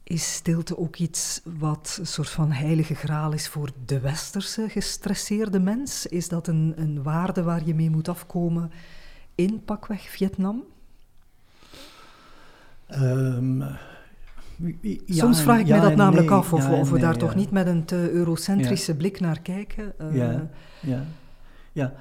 Is 0.02 0.34
stilte 0.34 0.78
ook 0.78 0.96
iets 0.96 1.40
wat 1.58 1.96
een 2.00 2.06
soort 2.06 2.30
van 2.30 2.52
heilige 2.52 2.94
graal 2.94 3.32
is 3.32 3.48
voor 3.48 3.70
de 3.84 4.00
westerse 4.00 4.68
gestresseerde 4.68 5.60
mens? 5.60 6.06
Is 6.06 6.28
dat 6.28 6.46
een, 6.46 6.72
een 6.76 7.02
waarde 7.02 7.42
waar 7.42 7.64
je 7.64 7.74
mee 7.74 7.90
moet 7.90 8.08
afkomen 8.08 8.70
in 9.38 9.62
pakweg 9.64 10.00
Vietnam? 10.00 10.62
Um, 12.90 13.58
ja, 14.80 14.96
Soms 15.06 15.42
vraag 15.42 15.60
ik 15.60 15.66
ja, 15.66 15.76
mij 15.76 15.88
dat 15.88 15.96
namelijk 15.96 16.28
nee, 16.28 16.38
af, 16.38 16.52
of, 16.52 16.68
of 16.70 16.88
we 16.88 16.92
nee, 16.92 17.02
daar 17.02 17.16
toch 17.16 17.34
niet 17.34 17.50
met 17.50 17.66
een 17.66 17.84
te 17.84 18.10
eurocentrische 18.10 18.96
blik 18.96 19.20
naar 19.20 19.40
kijken. 19.40 19.92
Uh, 20.00 20.16
ja, 20.16 20.48
ja, 20.80 21.04
ja. 21.72 21.92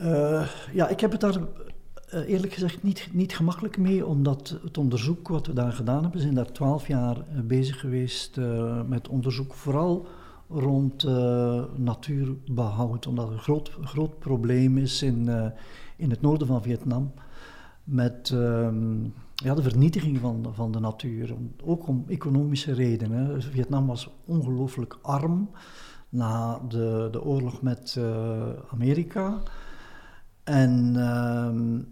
Uh, 0.00 0.48
ja, 0.72 0.88
ik 0.88 1.00
heb 1.00 1.10
het 1.12 1.20
daar 1.20 1.36
uh, 1.36 2.28
eerlijk 2.28 2.52
gezegd 2.52 2.82
niet, 2.82 3.08
niet 3.12 3.36
gemakkelijk 3.36 3.78
mee, 3.78 4.06
omdat 4.06 4.58
het 4.62 4.78
onderzoek 4.78 5.28
wat 5.28 5.46
we 5.46 5.52
daar 5.52 5.72
gedaan 5.72 6.00
hebben, 6.02 6.12
we 6.12 6.20
zijn 6.20 6.34
daar 6.34 6.52
twaalf 6.52 6.86
jaar 6.86 7.16
bezig 7.44 7.80
geweest 7.80 8.40
met 8.86 9.08
onderzoek, 9.08 9.54
vooral 9.54 10.06
rond 10.48 11.06
natuurbehoud, 11.76 13.06
omdat 13.06 13.24
het 13.24 13.34
een 13.34 13.42
groot, 13.42 13.76
groot 13.82 14.18
probleem 14.18 14.78
is 14.78 15.02
in 15.02 15.52
in 15.98 16.10
het 16.10 16.20
noorden 16.20 16.46
van 16.46 16.62
Vietnam 16.62 17.12
met 17.84 18.30
ehm, 18.30 19.04
ja, 19.34 19.54
de 19.54 19.62
vernietiging 19.62 20.18
van, 20.18 20.46
van 20.52 20.72
de 20.72 20.80
natuur. 20.80 21.34
Ook 21.64 21.88
om 21.88 22.04
economische 22.08 22.72
redenen. 22.72 23.42
Vietnam 23.42 23.86
was 23.86 24.10
ongelooflijk 24.24 24.98
arm 25.02 25.50
na 26.08 26.60
de, 26.68 27.08
de 27.10 27.24
oorlog 27.24 27.62
met 27.62 27.94
uh, 27.98 28.48
Amerika. 28.70 29.42
En 30.44 30.96
ehm, 30.96 31.82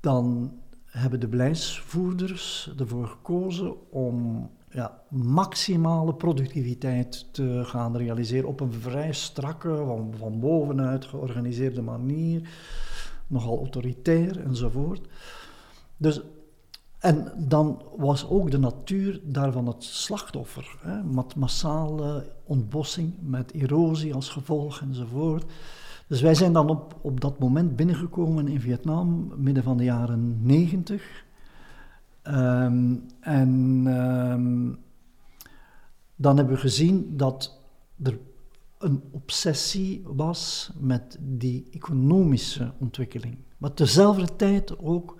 dan 0.00 0.52
hebben 0.84 1.20
de 1.20 1.28
beleidsvoerders 1.28 2.74
ervoor 2.78 3.06
gekozen 3.06 3.90
om 3.92 4.48
ja, 4.70 5.02
maximale 5.08 6.14
productiviteit 6.14 7.26
te 7.32 7.60
gaan 7.64 7.96
realiseren 7.96 8.48
op 8.48 8.60
een 8.60 8.72
vrij 8.72 9.12
strakke, 9.12 9.82
van, 9.86 10.14
van 10.18 10.40
bovenuit 10.40 11.04
georganiseerde 11.04 11.82
manier 11.82 12.48
nogal 13.26 13.58
autoritair 13.58 14.40
enzovoort. 14.40 15.06
Dus, 15.96 16.20
en 16.98 17.32
dan 17.36 17.82
was 17.96 18.28
ook 18.28 18.50
de 18.50 18.58
natuur 18.58 19.20
daarvan 19.24 19.66
het 19.66 19.84
slachtoffer. 19.84 20.76
Hè, 20.80 21.02
met 21.02 21.36
massale 21.36 22.26
ontbossing, 22.44 23.14
met 23.20 23.52
erosie 23.52 24.14
als 24.14 24.28
gevolg 24.28 24.80
enzovoort. 24.80 25.44
Dus 26.06 26.20
wij 26.20 26.34
zijn 26.34 26.52
dan 26.52 26.68
op, 26.68 26.96
op 27.00 27.20
dat 27.20 27.38
moment 27.38 27.76
binnengekomen 27.76 28.48
in 28.48 28.60
Vietnam, 28.60 29.32
midden 29.36 29.62
van 29.62 29.76
de 29.76 29.84
jaren 29.84 30.46
negentig. 30.46 31.24
Um, 32.22 33.06
en 33.20 33.50
um, 33.86 34.78
dan 36.16 36.36
hebben 36.36 36.54
we 36.54 36.60
gezien 36.60 37.16
dat 37.16 37.60
er 38.02 38.18
een 38.84 39.02
obsessie 39.10 40.02
was 40.04 40.70
met 40.78 41.18
die 41.20 41.66
economische 41.70 42.72
ontwikkeling. 42.78 43.36
Maar 43.58 43.74
tezelfde 43.74 44.36
tijd 44.36 44.78
ook, 44.78 45.16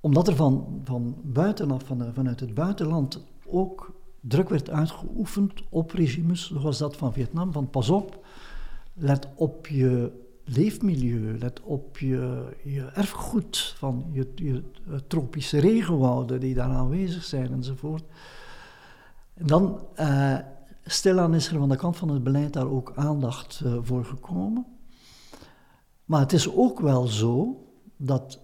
omdat 0.00 0.28
er 0.28 0.36
van, 0.36 0.80
van 0.84 1.16
buitenaf, 1.22 1.82
van, 1.84 2.10
vanuit 2.14 2.40
het 2.40 2.54
buitenland, 2.54 3.24
ook 3.46 4.00
druk 4.20 4.48
werd 4.48 4.70
uitgeoefend 4.70 5.62
op 5.68 5.90
regimes 5.90 6.52
zoals 6.54 6.78
dat 6.78 6.96
van 6.96 7.12
Vietnam, 7.12 7.52
van 7.52 7.70
pas 7.70 7.88
op, 7.88 8.26
let 8.94 9.28
op 9.34 9.66
je 9.66 10.20
leefmilieu, 10.44 11.38
let 11.38 11.60
op 11.62 11.98
je, 11.98 12.44
je 12.64 12.84
erfgoed 12.84 13.74
van 13.76 14.06
je, 14.12 14.28
je 14.34 14.62
tropische 15.06 15.58
regenwouden 15.58 16.40
die 16.40 16.54
daar 16.54 16.70
aanwezig 16.70 17.24
zijn 17.24 17.52
enzovoort. 17.52 18.04
En 19.34 19.46
dan 19.46 19.80
uh, 20.00 20.38
Stilaan 20.84 21.34
is 21.34 21.48
er 21.48 21.58
van 21.58 21.68
de 21.68 21.76
kant 21.76 21.96
van 21.96 22.08
het 22.08 22.22
beleid 22.22 22.52
daar 22.52 22.70
ook 22.70 22.92
aandacht 22.94 23.60
uh, 23.64 23.78
voor 23.82 24.04
gekomen. 24.04 24.66
Maar 26.04 26.20
het 26.20 26.32
is 26.32 26.54
ook 26.54 26.80
wel 26.80 27.06
zo 27.06 27.64
dat 27.96 28.40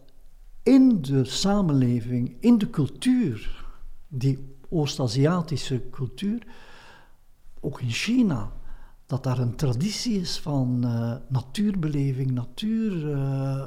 in 0.62 1.02
de 1.02 1.24
samenleving, 1.24 2.36
in 2.40 2.58
de 2.58 2.70
cultuur, 2.70 3.64
die 4.08 4.56
Oost-Aziatische 4.68 5.82
cultuur, 5.90 6.46
ook 7.60 7.80
in 7.80 7.90
China, 7.90 8.52
dat 9.06 9.22
daar 9.22 9.38
een 9.38 9.56
traditie 9.56 10.20
is 10.20 10.38
van 10.38 10.80
uh, 10.84 11.14
natuurbeleving, 11.28 12.30
natuur, 12.30 13.10
uh, 13.10 13.64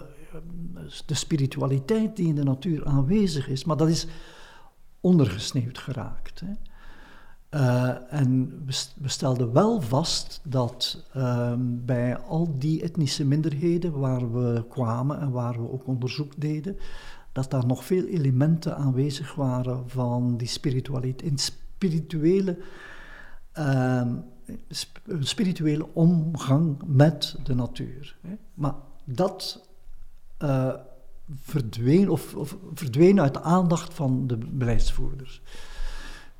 de 1.05 1.13
spiritualiteit 1.13 2.15
die 2.15 2.27
in 2.27 2.35
de 2.35 2.43
natuur 2.43 2.85
aanwezig 2.85 3.47
is, 3.47 3.63
maar 3.63 3.77
dat 3.77 3.89
is 3.89 4.07
ondergesneeuwd 4.99 5.77
geraakt. 5.77 6.39
Hè. 6.39 6.53
Uh, 7.51 8.13
en 8.13 8.61
we, 9.01 9.09
stelden 9.09 9.53
wel 9.53 9.81
vast 9.81 10.41
dat 10.43 11.05
uh, 11.15 11.53
bij 11.59 12.17
al 12.17 12.55
die 12.59 12.81
etnische 12.81 13.25
minderheden 13.25 13.99
waar 13.99 14.33
we 14.33 14.65
kwamen 14.69 15.19
en 15.19 15.31
waar 15.31 15.61
we 15.61 15.71
ook 15.71 15.87
onderzoek 15.87 16.33
deden, 16.37 16.77
dat 17.31 17.49
daar 17.49 17.65
nog 17.65 17.85
veel 17.85 18.05
elementen 18.05 18.77
aanwezig 18.77 19.35
waren 19.35 19.89
van 19.89 20.37
die 20.37 20.47
spiritualiteit, 20.47 21.39
spirituele, 21.39 22.57
uh, 23.57 24.07
sp 24.69 24.99
spirituele 25.19 25.87
omgang 25.93 26.81
met 26.85 27.35
de 27.43 27.55
natuur. 27.55 28.17
Hè. 28.21 28.37
Maar 28.53 28.75
dat 29.03 29.69
eh, 30.41 30.73
verdween, 31.35 32.09
of, 32.09 32.35
of 32.35 32.57
verdween 32.73 33.21
uit 33.21 33.33
de 33.33 33.41
aandacht 33.41 33.93
van 33.93 34.27
de 34.27 34.37
beleidsvoerders. 34.37 35.41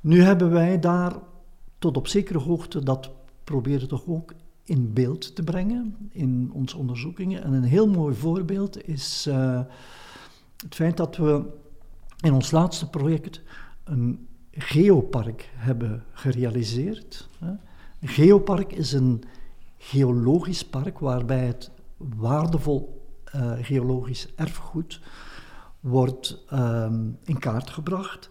Nu 0.02 0.22
hebben 0.22 0.50
wij 0.50 0.78
daar 0.78 1.12
tot 1.78 1.96
op 1.96 2.06
zekere 2.06 2.38
hoogte 2.38 2.82
dat 2.82 3.10
proberen 3.44 3.88
toch 3.88 4.06
ook 4.06 4.34
in 4.64 4.92
beeld 4.92 5.34
te 5.34 5.42
brengen 5.42 5.96
in 6.10 6.50
onze 6.52 6.76
onderzoekingen. 6.76 7.42
En 7.42 7.52
een 7.52 7.62
heel 7.62 7.88
mooi 7.88 8.14
voorbeeld 8.14 8.88
is 8.88 9.26
uh, 9.28 9.60
het 10.56 10.74
feit 10.74 10.96
dat 10.96 11.16
we 11.16 11.44
in 12.20 12.32
ons 12.32 12.50
laatste 12.50 12.90
project 12.90 13.40
een 13.84 14.26
geopark 14.50 15.50
hebben 15.54 16.04
gerealiseerd. 16.12 17.28
Een 18.00 18.08
geopark 18.08 18.72
is 18.72 18.92
een 18.92 19.22
geologisch 19.78 20.64
park 20.64 20.98
waarbij 20.98 21.46
het 21.46 21.70
waardevol 21.96 23.06
uh, 23.34 23.52
geologisch 23.60 24.28
erfgoed 24.34 25.00
wordt 25.80 26.44
um, 26.52 27.18
in 27.24 27.38
kaart 27.38 27.70
gebracht 27.70 28.28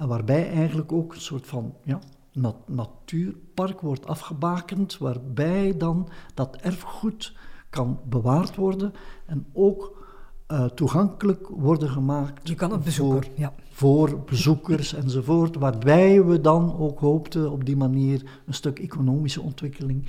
en 0.00 0.08
waarbij 0.08 0.50
eigenlijk 0.50 0.92
ook 0.92 1.14
een 1.14 1.20
soort 1.20 1.46
van 1.46 1.74
ja, 1.84 1.98
nat 2.32 2.68
natuurpark 2.68 3.80
wordt 3.80 4.06
afgebakend, 4.06 4.98
waarbij 4.98 5.76
dan 5.76 6.08
dat 6.34 6.56
erfgoed 6.56 7.36
kan 7.70 8.00
bewaard 8.08 8.56
worden 8.56 8.92
en 9.26 9.46
ook 9.52 10.06
uh, 10.48 10.64
toegankelijk 10.64 11.48
worden 11.48 11.88
gemaakt. 11.88 12.48
Je 12.48 12.54
kan 12.54 12.72
het 12.72 12.84
bezoeken, 12.84 13.22
voor, 13.24 13.32
ja. 13.36 13.54
voor 13.70 14.20
bezoekers 14.20 14.94
enzovoort, 14.94 15.56
waarbij 15.56 16.24
we 16.24 16.40
dan 16.40 16.76
ook 16.78 17.00
hoopten 17.00 17.50
op 17.50 17.64
die 17.64 17.76
manier 17.76 18.40
een 18.46 18.54
stuk 18.54 18.78
economische 18.78 19.40
ontwikkeling 19.40 20.08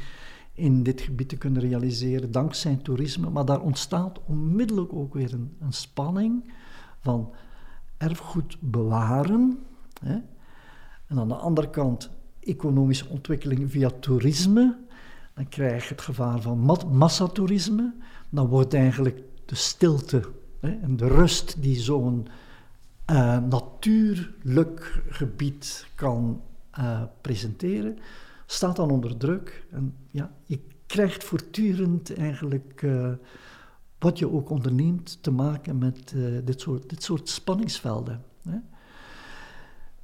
in 0.53 0.83
dit 0.83 1.01
gebied 1.01 1.29
te 1.29 1.37
kunnen 1.37 1.61
realiseren, 1.61 2.31
dankzij 2.31 2.75
toerisme. 2.75 3.29
Maar 3.29 3.45
daar 3.45 3.61
ontstaat 3.61 4.19
onmiddellijk 4.25 4.93
ook 4.93 5.13
weer 5.13 5.33
een, 5.33 5.55
een 5.59 5.73
spanning 5.73 6.53
van 6.99 7.33
erfgoed 7.97 8.57
bewaren, 8.59 9.59
Hè? 10.05 10.17
En 11.07 11.19
aan 11.19 11.27
de 11.27 11.35
andere 11.35 11.69
kant 11.69 12.09
economische 12.39 13.07
ontwikkeling 13.09 13.71
via 13.71 13.89
toerisme. 13.89 14.77
Dan 15.35 15.49
krijg 15.49 15.83
je 15.83 15.93
het 15.93 16.01
gevaar 16.01 16.41
van 16.41 16.59
massatoerisme. 16.91 17.93
Dan 18.29 18.47
wordt 18.47 18.73
eigenlijk 18.73 19.23
de 19.45 19.55
stilte 19.55 20.21
hè, 20.59 20.79
en 20.81 20.97
de 20.97 21.07
rust 21.07 21.61
die 21.61 21.79
zo'n 21.79 22.27
uh, 23.11 23.37
natuurlijk 23.37 25.01
gebied 25.09 25.87
kan 25.95 26.41
uh, 26.79 27.01
presenteren, 27.21 27.97
staat 28.45 28.75
dan 28.75 28.91
onder 28.91 29.17
druk. 29.17 29.65
En 29.71 29.95
ja, 30.11 30.31
je 30.45 30.59
krijgt 30.85 31.23
voortdurend 31.23 32.13
eigenlijk, 32.13 32.81
uh, 32.81 33.11
wat 33.99 34.19
je 34.19 34.31
ook 34.31 34.49
onderneemt, 34.49 35.23
te 35.23 35.31
maken 35.31 35.77
met 35.77 36.15
dit, 36.43 36.61
soort, 36.61 36.89
dit 36.89 37.03
soort 37.03 37.29
spanningsvelden. 37.29 38.21
Hè. 38.43 38.57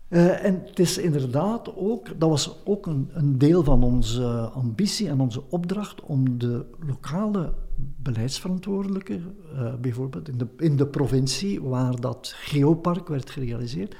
Uh, 0.09 0.45
en 0.45 0.61
het 0.65 0.79
is 0.79 0.97
inderdaad 0.97 1.75
ook, 1.75 2.19
dat 2.19 2.29
was 2.29 2.65
ook 2.65 2.85
een, 2.85 3.09
een, 3.13 3.37
deel 3.37 3.63
van 3.63 3.83
onze 3.83 4.49
ambitie 4.53 5.09
en 5.09 5.19
onze 5.19 5.43
opdracht 5.49 6.01
om 6.01 6.37
de 6.37 6.65
lokale 6.79 7.53
beleidsverantwoordelijke, 7.75 9.19
uh, 9.53 9.75
bijvoorbeeld 9.75 10.29
in 10.29 10.37
de, 10.37 10.47
in 10.57 10.75
de 10.75 10.87
provincie 10.87 11.61
waar 11.61 11.99
dat 11.99 12.33
geopark 12.35 13.07
werd 13.07 13.29
gerealiseerd, 13.29 13.95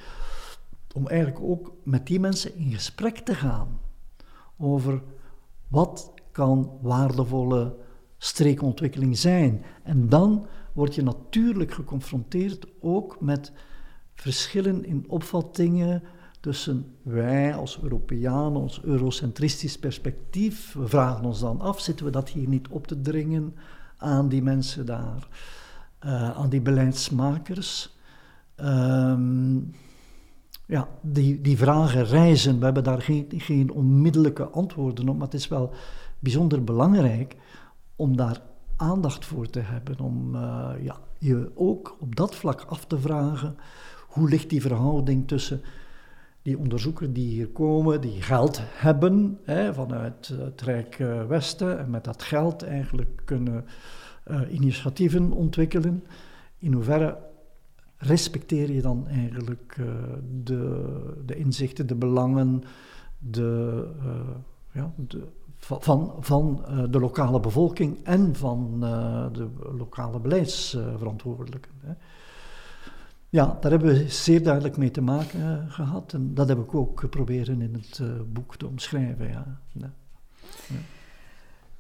om 0.93 1.07
eigenlijk 1.07 1.43
ook 1.43 1.73
met 1.83 2.07
die 2.07 2.19
mensen 2.19 2.55
in 2.55 2.71
gesprek 2.71 3.17
te 3.17 3.35
gaan 3.35 3.79
over 4.57 5.01
wat 5.67 6.13
kan 6.31 6.71
waardevolle 6.81 7.75
streekontwikkeling 8.17 9.17
zijn. 9.17 9.63
En 9.83 10.09
dan 10.09 10.45
word 10.73 10.95
je 10.95 11.03
natuurlijk 11.03 11.73
geconfronteerd 11.73 12.67
ook 12.79 13.21
met 13.21 13.51
verschillen 14.21 14.85
in 14.85 15.05
opvattingen 15.07 16.03
tussen 16.39 16.95
wij 17.01 17.55
als 17.55 17.79
Europeanen, 17.81 18.61
ons 18.61 18.81
eurocentristisch 18.83 19.79
perspectief. 19.79 20.73
We 20.73 20.87
vragen 20.87 21.25
ons 21.25 21.39
dan 21.39 21.61
af, 21.61 21.79
zitten 21.79 22.05
we 22.05 22.11
dat 22.11 22.29
hier 22.29 22.47
niet 22.47 22.67
op 22.67 22.87
te 22.87 23.01
dringen 23.01 23.55
aan 23.97 24.29
die 24.29 24.43
mensen 24.43 24.85
daar, 24.85 25.27
uh, 26.05 26.29
aan 26.29 26.49
die 26.49 26.61
beleidsmakers? 26.61 27.95
Um, 28.55 29.71
ja, 30.65 30.87
die, 31.01 31.41
die 31.41 31.57
vragen 31.57 32.05
reizen. 32.05 32.59
We 32.59 32.65
hebben 32.65 32.83
daar 32.83 33.01
geen, 33.01 33.25
geen 33.29 33.71
onmiddellijke 33.71 34.49
antwoorden 34.49 35.09
op, 35.09 35.15
maar 35.15 35.25
het 35.25 35.35
is 35.35 35.47
wel 35.47 35.73
bijzonder 36.19 36.63
belangrijk 36.63 37.35
om 37.95 38.17
daar 38.17 38.41
aandacht 38.75 39.25
voor 39.25 39.49
te 39.49 39.59
hebben. 39.59 39.99
Om 39.99 40.35
uh, 40.35 40.69
ja, 40.81 40.97
je 41.17 41.51
ook 41.55 41.97
op 41.99 42.15
dat 42.15 42.35
vlak 42.35 42.65
af 42.69 42.85
te 42.85 42.99
vragen 42.99 43.57
hoe 44.07 44.29
ligt 44.29 44.49
die 44.49 44.61
verhouding 44.61 45.27
tussen 45.27 45.61
die 46.47 46.57
onderzoekers 46.57 47.13
die 47.13 47.27
hier 47.27 47.47
komen, 47.47 48.01
die 48.01 48.21
geld 48.21 48.59
hebben 48.63 49.39
hè, 49.43 49.73
vanuit 49.73 50.27
het 50.27 50.61
Rijk 50.61 50.99
uh, 50.99 51.25
Westen 51.25 51.79
en 51.79 51.89
met 51.89 52.03
dat 52.03 52.23
geld 52.23 52.63
eigenlijk 52.63 53.21
kunnen 53.25 53.65
uh, 54.31 54.41
initiatieven 54.49 55.31
ontwikkelen. 55.31 56.03
In 56.57 56.73
hoeverre 56.73 57.17
respecteer 57.97 58.71
je 58.71 58.81
dan 58.81 59.07
eigenlijk 59.07 59.77
uh, 59.79 59.87
de, 60.43 60.91
de 61.25 61.35
inzichten, 61.35 61.87
de 61.87 61.95
belangen, 61.95 62.63
de, 63.17 63.83
ja, 64.71 64.93
de, 64.95 65.23
van, 65.57 66.13
van 66.19 66.65
de 66.89 66.99
lokale 66.99 67.39
bevolking 67.39 67.97
en 68.03 68.35
van 68.35 68.79
de 69.33 69.47
lokale 69.77 70.19
beleidsverantwoordelijken. 70.19 71.71
Ja, 73.29 73.57
daar 73.61 73.71
hebben 73.71 73.93
we 73.93 74.09
zeer 74.09 74.43
duidelijk 74.43 74.77
mee 74.77 74.91
te 74.91 75.01
maken 75.01 75.39
uh, 75.39 75.73
gehad. 75.73 76.13
En 76.13 76.33
dat 76.33 76.47
heb 76.47 76.59
ik 76.59 76.75
ook 76.75 76.99
geprobeerd 76.99 77.47
in 77.47 77.61
het 77.61 77.99
uh, 78.01 78.07
boek 78.27 78.55
te 78.55 78.67
omschrijven. 78.67 79.27
Ja. 79.27 79.59
ja. 79.71 79.93
ja. 80.67 80.75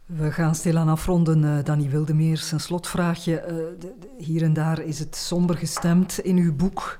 We 0.05 0.31
gaan 0.31 0.55
stilaan 0.55 0.87
afronden, 0.87 1.43
uh, 1.43 1.63
Danny 1.63 1.89
Wildemeers. 1.89 2.51
Een 2.51 2.59
slotvraagje. 2.59 3.43
De, 3.79 3.95
de, 3.99 4.07
hier 4.17 4.43
en 4.43 4.53
daar 4.53 4.79
is 4.79 4.99
het 4.99 5.15
somber 5.15 5.57
gestemd 5.57 6.19
in 6.19 6.37
uw 6.37 6.55
boek. 6.55 6.99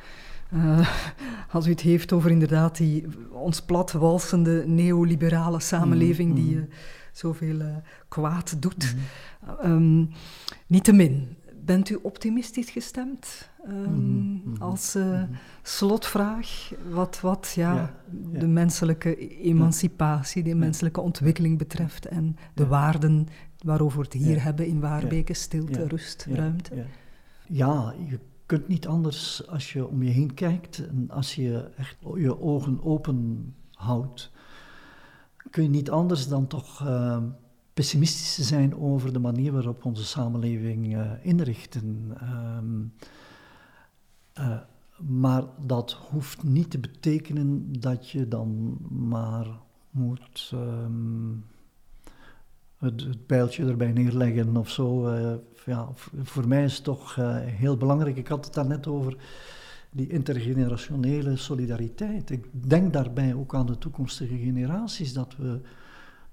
als 1.51 1.67
u 1.67 1.69
het 1.69 1.81
heeft 1.81 2.13
over 2.13 2.31
inderdaad 2.31 2.77
die 2.77 3.05
ons 3.31 3.61
plat 3.61 3.91
walsende 3.91 4.63
neoliberale 4.67 5.59
samenleving 5.59 6.29
mm, 6.29 6.39
mm. 6.39 6.45
die 6.45 6.67
zoveel 7.11 7.61
kwaad 8.07 8.61
doet. 8.61 8.95
Mm. 9.63 9.71
Um, 9.71 10.09
Niettemin, 10.67 11.36
bent 11.67 11.89
u 11.89 11.99
optimistisch 12.01 12.69
gestemd? 12.69 13.49
Um, 13.67 14.43
als 14.59 14.95
uh, 14.95 15.23
slotvraag, 15.61 16.71
wat, 16.89 17.19
wat 17.19 17.53
ja, 17.55 17.73
ja, 17.73 17.93
ja, 18.31 18.39
de 18.39 18.47
menselijke 18.47 19.39
emancipatie, 19.41 20.43
de 20.43 20.55
menselijke 20.55 21.01
ontwikkeling 21.01 21.57
betreft 21.57 22.05
en 22.05 22.37
de 22.53 22.67
waarden 22.67 23.27
waarover 23.57 23.97
we 23.97 24.03
het 24.03 24.13
hier 24.13 24.43
hebben 24.43 24.67
in 24.67 24.79
Waarbeke, 24.79 25.33
stilte, 25.33 25.87
rust, 25.87 26.27
ruimte. 26.29 26.85
Ja, 27.47 27.93
je 28.09 28.19
kunt 28.45 28.67
niet 28.67 28.87
anders 28.87 29.47
als 29.47 29.73
je 29.73 29.87
om 29.87 30.03
je 30.03 30.09
heen 30.09 30.33
kijkt 30.33 30.87
en 30.87 31.09
als 31.09 31.35
je 31.35 31.69
echt 31.77 31.97
je 32.15 32.41
ogen 32.41 32.83
open 32.83 33.53
houdt, 33.73 34.31
kun 35.49 35.63
je 35.63 35.69
niet 35.69 35.89
anders 35.89 36.27
dan 36.27 36.47
toch 36.47 36.83
uh, 36.87 37.17
pessimistisch 37.77 38.47
zijn 38.47 38.75
over 38.75 39.13
de 39.13 39.19
manier 39.19 39.51
waarop 39.51 39.85
onze 39.85 40.05
samenleving 40.05 40.95
uh, 40.95 41.11
inrichten. 41.21 42.17
Um, 42.57 42.93
uh, 44.39 44.57
maar 44.97 45.43
dat 45.65 45.91
hoeft 45.91 46.43
niet 46.43 46.69
te 46.69 46.79
betekenen 46.79 47.79
dat 47.79 48.09
je 48.09 48.27
dan 48.27 48.77
maar 48.89 49.47
moet 49.89 50.51
um, 50.53 51.45
het, 52.77 53.27
bijltje 53.27 53.65
erbij 53.65 53.91
neerleggen 53.91 54.57
of 54.57 54.69
zo. 54.69 55.09
Uh, 55.09 55.33
ja, 55.65 55.89
voor 56.23 56.47
mij 56.47 56.63
is 56.63 56.75
het 56.75 56.83
toch 56.83 57.15
heel 57.41 57.77
belangrijk. 57.77 58.17
Ik 58.17 58.27
had 58.27 58.45
het 58.45 58.53
daar 58.53 58.67
net 58.67 58.87
over 58.87 59.17
die 59.91 60.09
intergenerationele 60.09 61.35
solidariteit. 61.35 62.29
Ik 62.29 62.45
denk 62.51 62.93
daarbij 62.93 63.33
ook 63.33 63.55
aan 63.55 63.65
de 63.65 63.77
toekomstige 63.77 64.37
generaties, 64.37 65.13
dat 65.13 65.35
we 65.35 65.61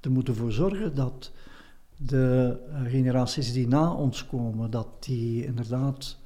er 0.05 0.11
moeten 0.11 0.37
voor 0.37 0.53
zorgen 0.53 0.95
dat 0.95 1.33
de 1.97 2.59
generaties 2.87 3.53
die 3.53 3.69
na 3.69 3.93
ons 3.93 4.27
komen, 4.27 4.71
dat 4.71 5.05
die 5.05 5.45
inderdaad 5.45 6.19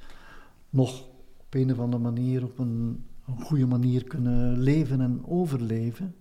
nog 0.69 1.01
op 1.37 1.53
een 1.53 1.71
of 1.71 1.79
andere 1.79 2.03
manier, 2.03 2.43
op 2.43 2.59
een, 2.59 3.03
goede 3.39 3.65
manier 3.65 4.03
kunnen 4.03 4.59
leven 4.59 5.01
en 5.01 5.21
overleven. 5.25 6.15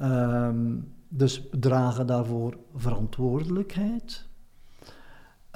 Um, 0.00 0.92
dus 1.08 1.42
dragen 1.50 2.06
daarvoor 2.06 2.56
verantwoordelijkheid. 2.74 4.26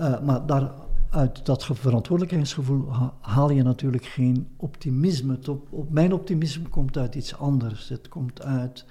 Uh, 0.01 0.21
maar 0.21 0.47
daar, 0.47 0.71
uit 1.11 1.47
dat 1.47 1.65
verantwoordelijkheidsgevoel 1.65 2.93
haal 3.21 3.51
je 3.51 3.63
natuurlijk 3.63 4.05
geen 4.05 4.49
optimisme. 4.57 5.39
Op, 5.49 5.73
op, 5.73 5.91
mijn 5.91 6.13
optimisme 6.13 6.69
komt 6.69 6.99
uit 6.99 7.15
iets 7.15 7.37
anders. 7.37 7.89
Het 7.89 8.09
komt 8.09 8.43
uit 8.43 8.85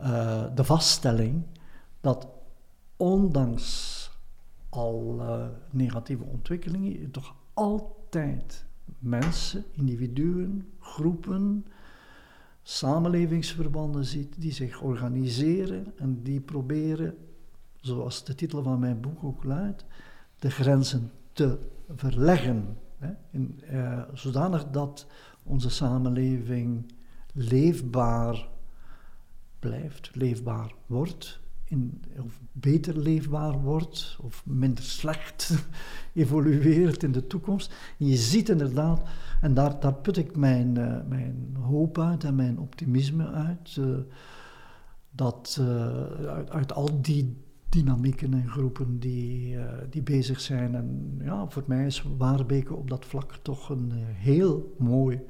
uh, 0.00 0.44
de 0.54 0.64
vaststelling 0.64 1.42
dat 2.00 2.28
ondanks 2.96 3.94
al 4.68 5.16
uh, 5.18 5.46
negatieve 5.70 6.24
ontwikkelingen 6.24 7.00
je 7.00 7.10
toch 7.10 7.34
altijd 7.54 8.64
mensen, 8.98 9.64
individuen, 9.72 10.72
groepen, 10.78 11.66
samenlevingsverbanden 12.62 14.04
ziet 14.04 14.40
die 14.40 14.52
zich 14.52 14.80
organiseren 14.80 15.92
en 15.98 16.22
die 16.22 16.40
proberen, 16.40 17.14
zoals 17.80 18.24
de 18.24 18.34
titel 18.34 18.62
van 18.62 18.78
mijn 18.78 19.00
boek 19.00 19.24
ook 19.24 19.44
luidt, 19.44 19.84
de 20.38 20.50
grenzen 20.50 21.10
te 21.32 21.58
verleggen. 21.88 22.78
Hè, 22.98 23.12
in, 23.30 23.60
uh, 23.70 24.02
zodanig 24.12 24.70
dat 24.70 25.06
onze 25.42 25.70
samenleving 25.70 26.92
leefbaar 27.32 28.48
blijft, 29.58 30.10
leefbaar 30.14 30.74
wordt 30.86 31.40
in, 31.68 32.02
of 32.22 32.40
beter 32.52 32.98
leefbaar 32.98 33.60
wordt 33.60 34.18
of 34.22 34.46
minder 34.46 34.84
slecht 34.84 35.68
evolueert 36.14 37.02
in 37.02 37.12
de 37.12 37.26
toekomst. 37.26 37.74
En 37.98 38.06
je 38.06 38.16
ziet 38.16 38.48
inderdaad, 38.48 39.02
en 39.40 39.54
daar, 39.54 39.80
daar 39.80 39.94
put 39.94 40.16
ik 40.16 40.36
mijn, 40.36 40.78
uh, 40.78 40.96
mijn 41.08 41.56
hoop 41.60 41.98
uit 41.98 42.24
en 42.24 42.34
mijn 42.34 42.58
optimisme 42.58 43.30
uit, 43.30 43.76
uh, 43.78 43.96
dat 45.10 45.60
uit, 46.28 46.50
uit, 46.50 46.72
al 46.72 47.02
die 47.02 47.44
dynamieken 47.68 48.34
en 48.34 48.48
groepen 48.48 48.98
die, 48.98 49.56
die 49.90 50.02
bezig 50.02 50.40
zijn. 50.40 50.74
En 50.74 51.18
ja, 51.22 51.48
voor 51.48 51.64
mij 51.66 51.86
is 51.86 52.04
Waarbeke 52.16 52.74
op 52.74 52.90
dat 52.90 53.04
vlak 53.04 53.38
toch 53.42 53.68
een 53.68 53.92
heel 53.94 54.74
mooi 54.78 55.20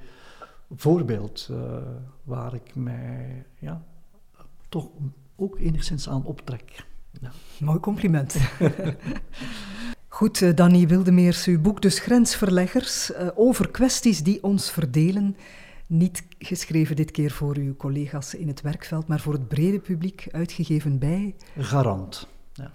voorbeeld 0.70 1.50
waar 2.24 2.54
ik 2.54 2.74
mij 2.74 3.46
ja, 3.58 3.84
toch 4.76 4.90
ook 5.36 5.58
enigszins 5.58 6.08
aan 6.08 6.24
optrek. 6.24 6.84
Ja. 7.20 7.30
Mooi 7.60 7.80
compliment. 7.80 8.36
Goed, 10.08 10.40
uh, 10.40 10.54
Danny 10.54 10.86
Wildemeers, 10.86 11.46
uw 11.46 11.60
boek 11.60 11.82
Dus 11.82 11.98
Grensverleggers 11.98 13.10
uh, 13.10 13.28
over 13.34 13.70
kwesties 13.70 14.22
die 14.22 14.42
ons 14.42 14.70
verdelen. 14.70 15.36
Niet 15.86 16.24
geschreven 16.38 16.96
dit 16.96 17.10
keer 17.10 17.30
voor 17.30 17.56
uw 17.56 17.76
collega's 17.76 18.34
in 18.34 18.48
het 18.48 18.60
werkveld, 18.60 19.06
maar 19.06 19.20
voor 19.20 19.32
het 19.32 19.48
brede 19.48 19.78
publiek, 19.78 20.26
uitgegeven 20.30 20.98
bij... 20.98 21.34
Garant. 21.58 22.28
Ja. 22.52 22.70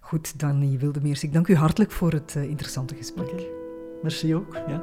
Goed, 0.00 0.38
Danny 0.38 0.78
Wildemeers, 0.78 1.22
ik 1.22 1.32
dank 1.32 1.48
u 1.48 1.54
hartelijk 1.54 1.90
voor 1.90 2.12
het 2.12 2.34
uh, 2.36 2.42
interessante 2.42 2.94
gesprek. 2.94 3.30
Okay. 3.30 3.46
Merci 4.02 4.34
ook, 4.34 4.54
ja. 4.66 4.82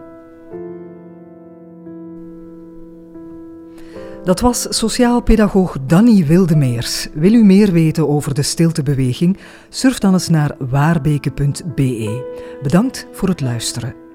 Dat 4.27 4.39
was 4.39 4.67
sociaal 4.69 5.21
pedagoog 5.21 5.77
Danny 5.85 6.25
Wildemeers. 6.25 7.07
Wil 7.13 7.33
u 7.33 7.43
meer 7.43 7.71
weten 7.71 8.09
over 8.09 8.33
de 8.33 8.41
stiltebeweging? 8.41 9.37
Surf 9.69 9.99
dan 9.99 10.13
eens 10.13 10.29
naar 10.29 10.55
waarbeke.be. 10.59 12.57
Bedankt 12.61 13.07
voor 13.11 13.29
het 13.29 13.41
luisteren. 13.41 14.06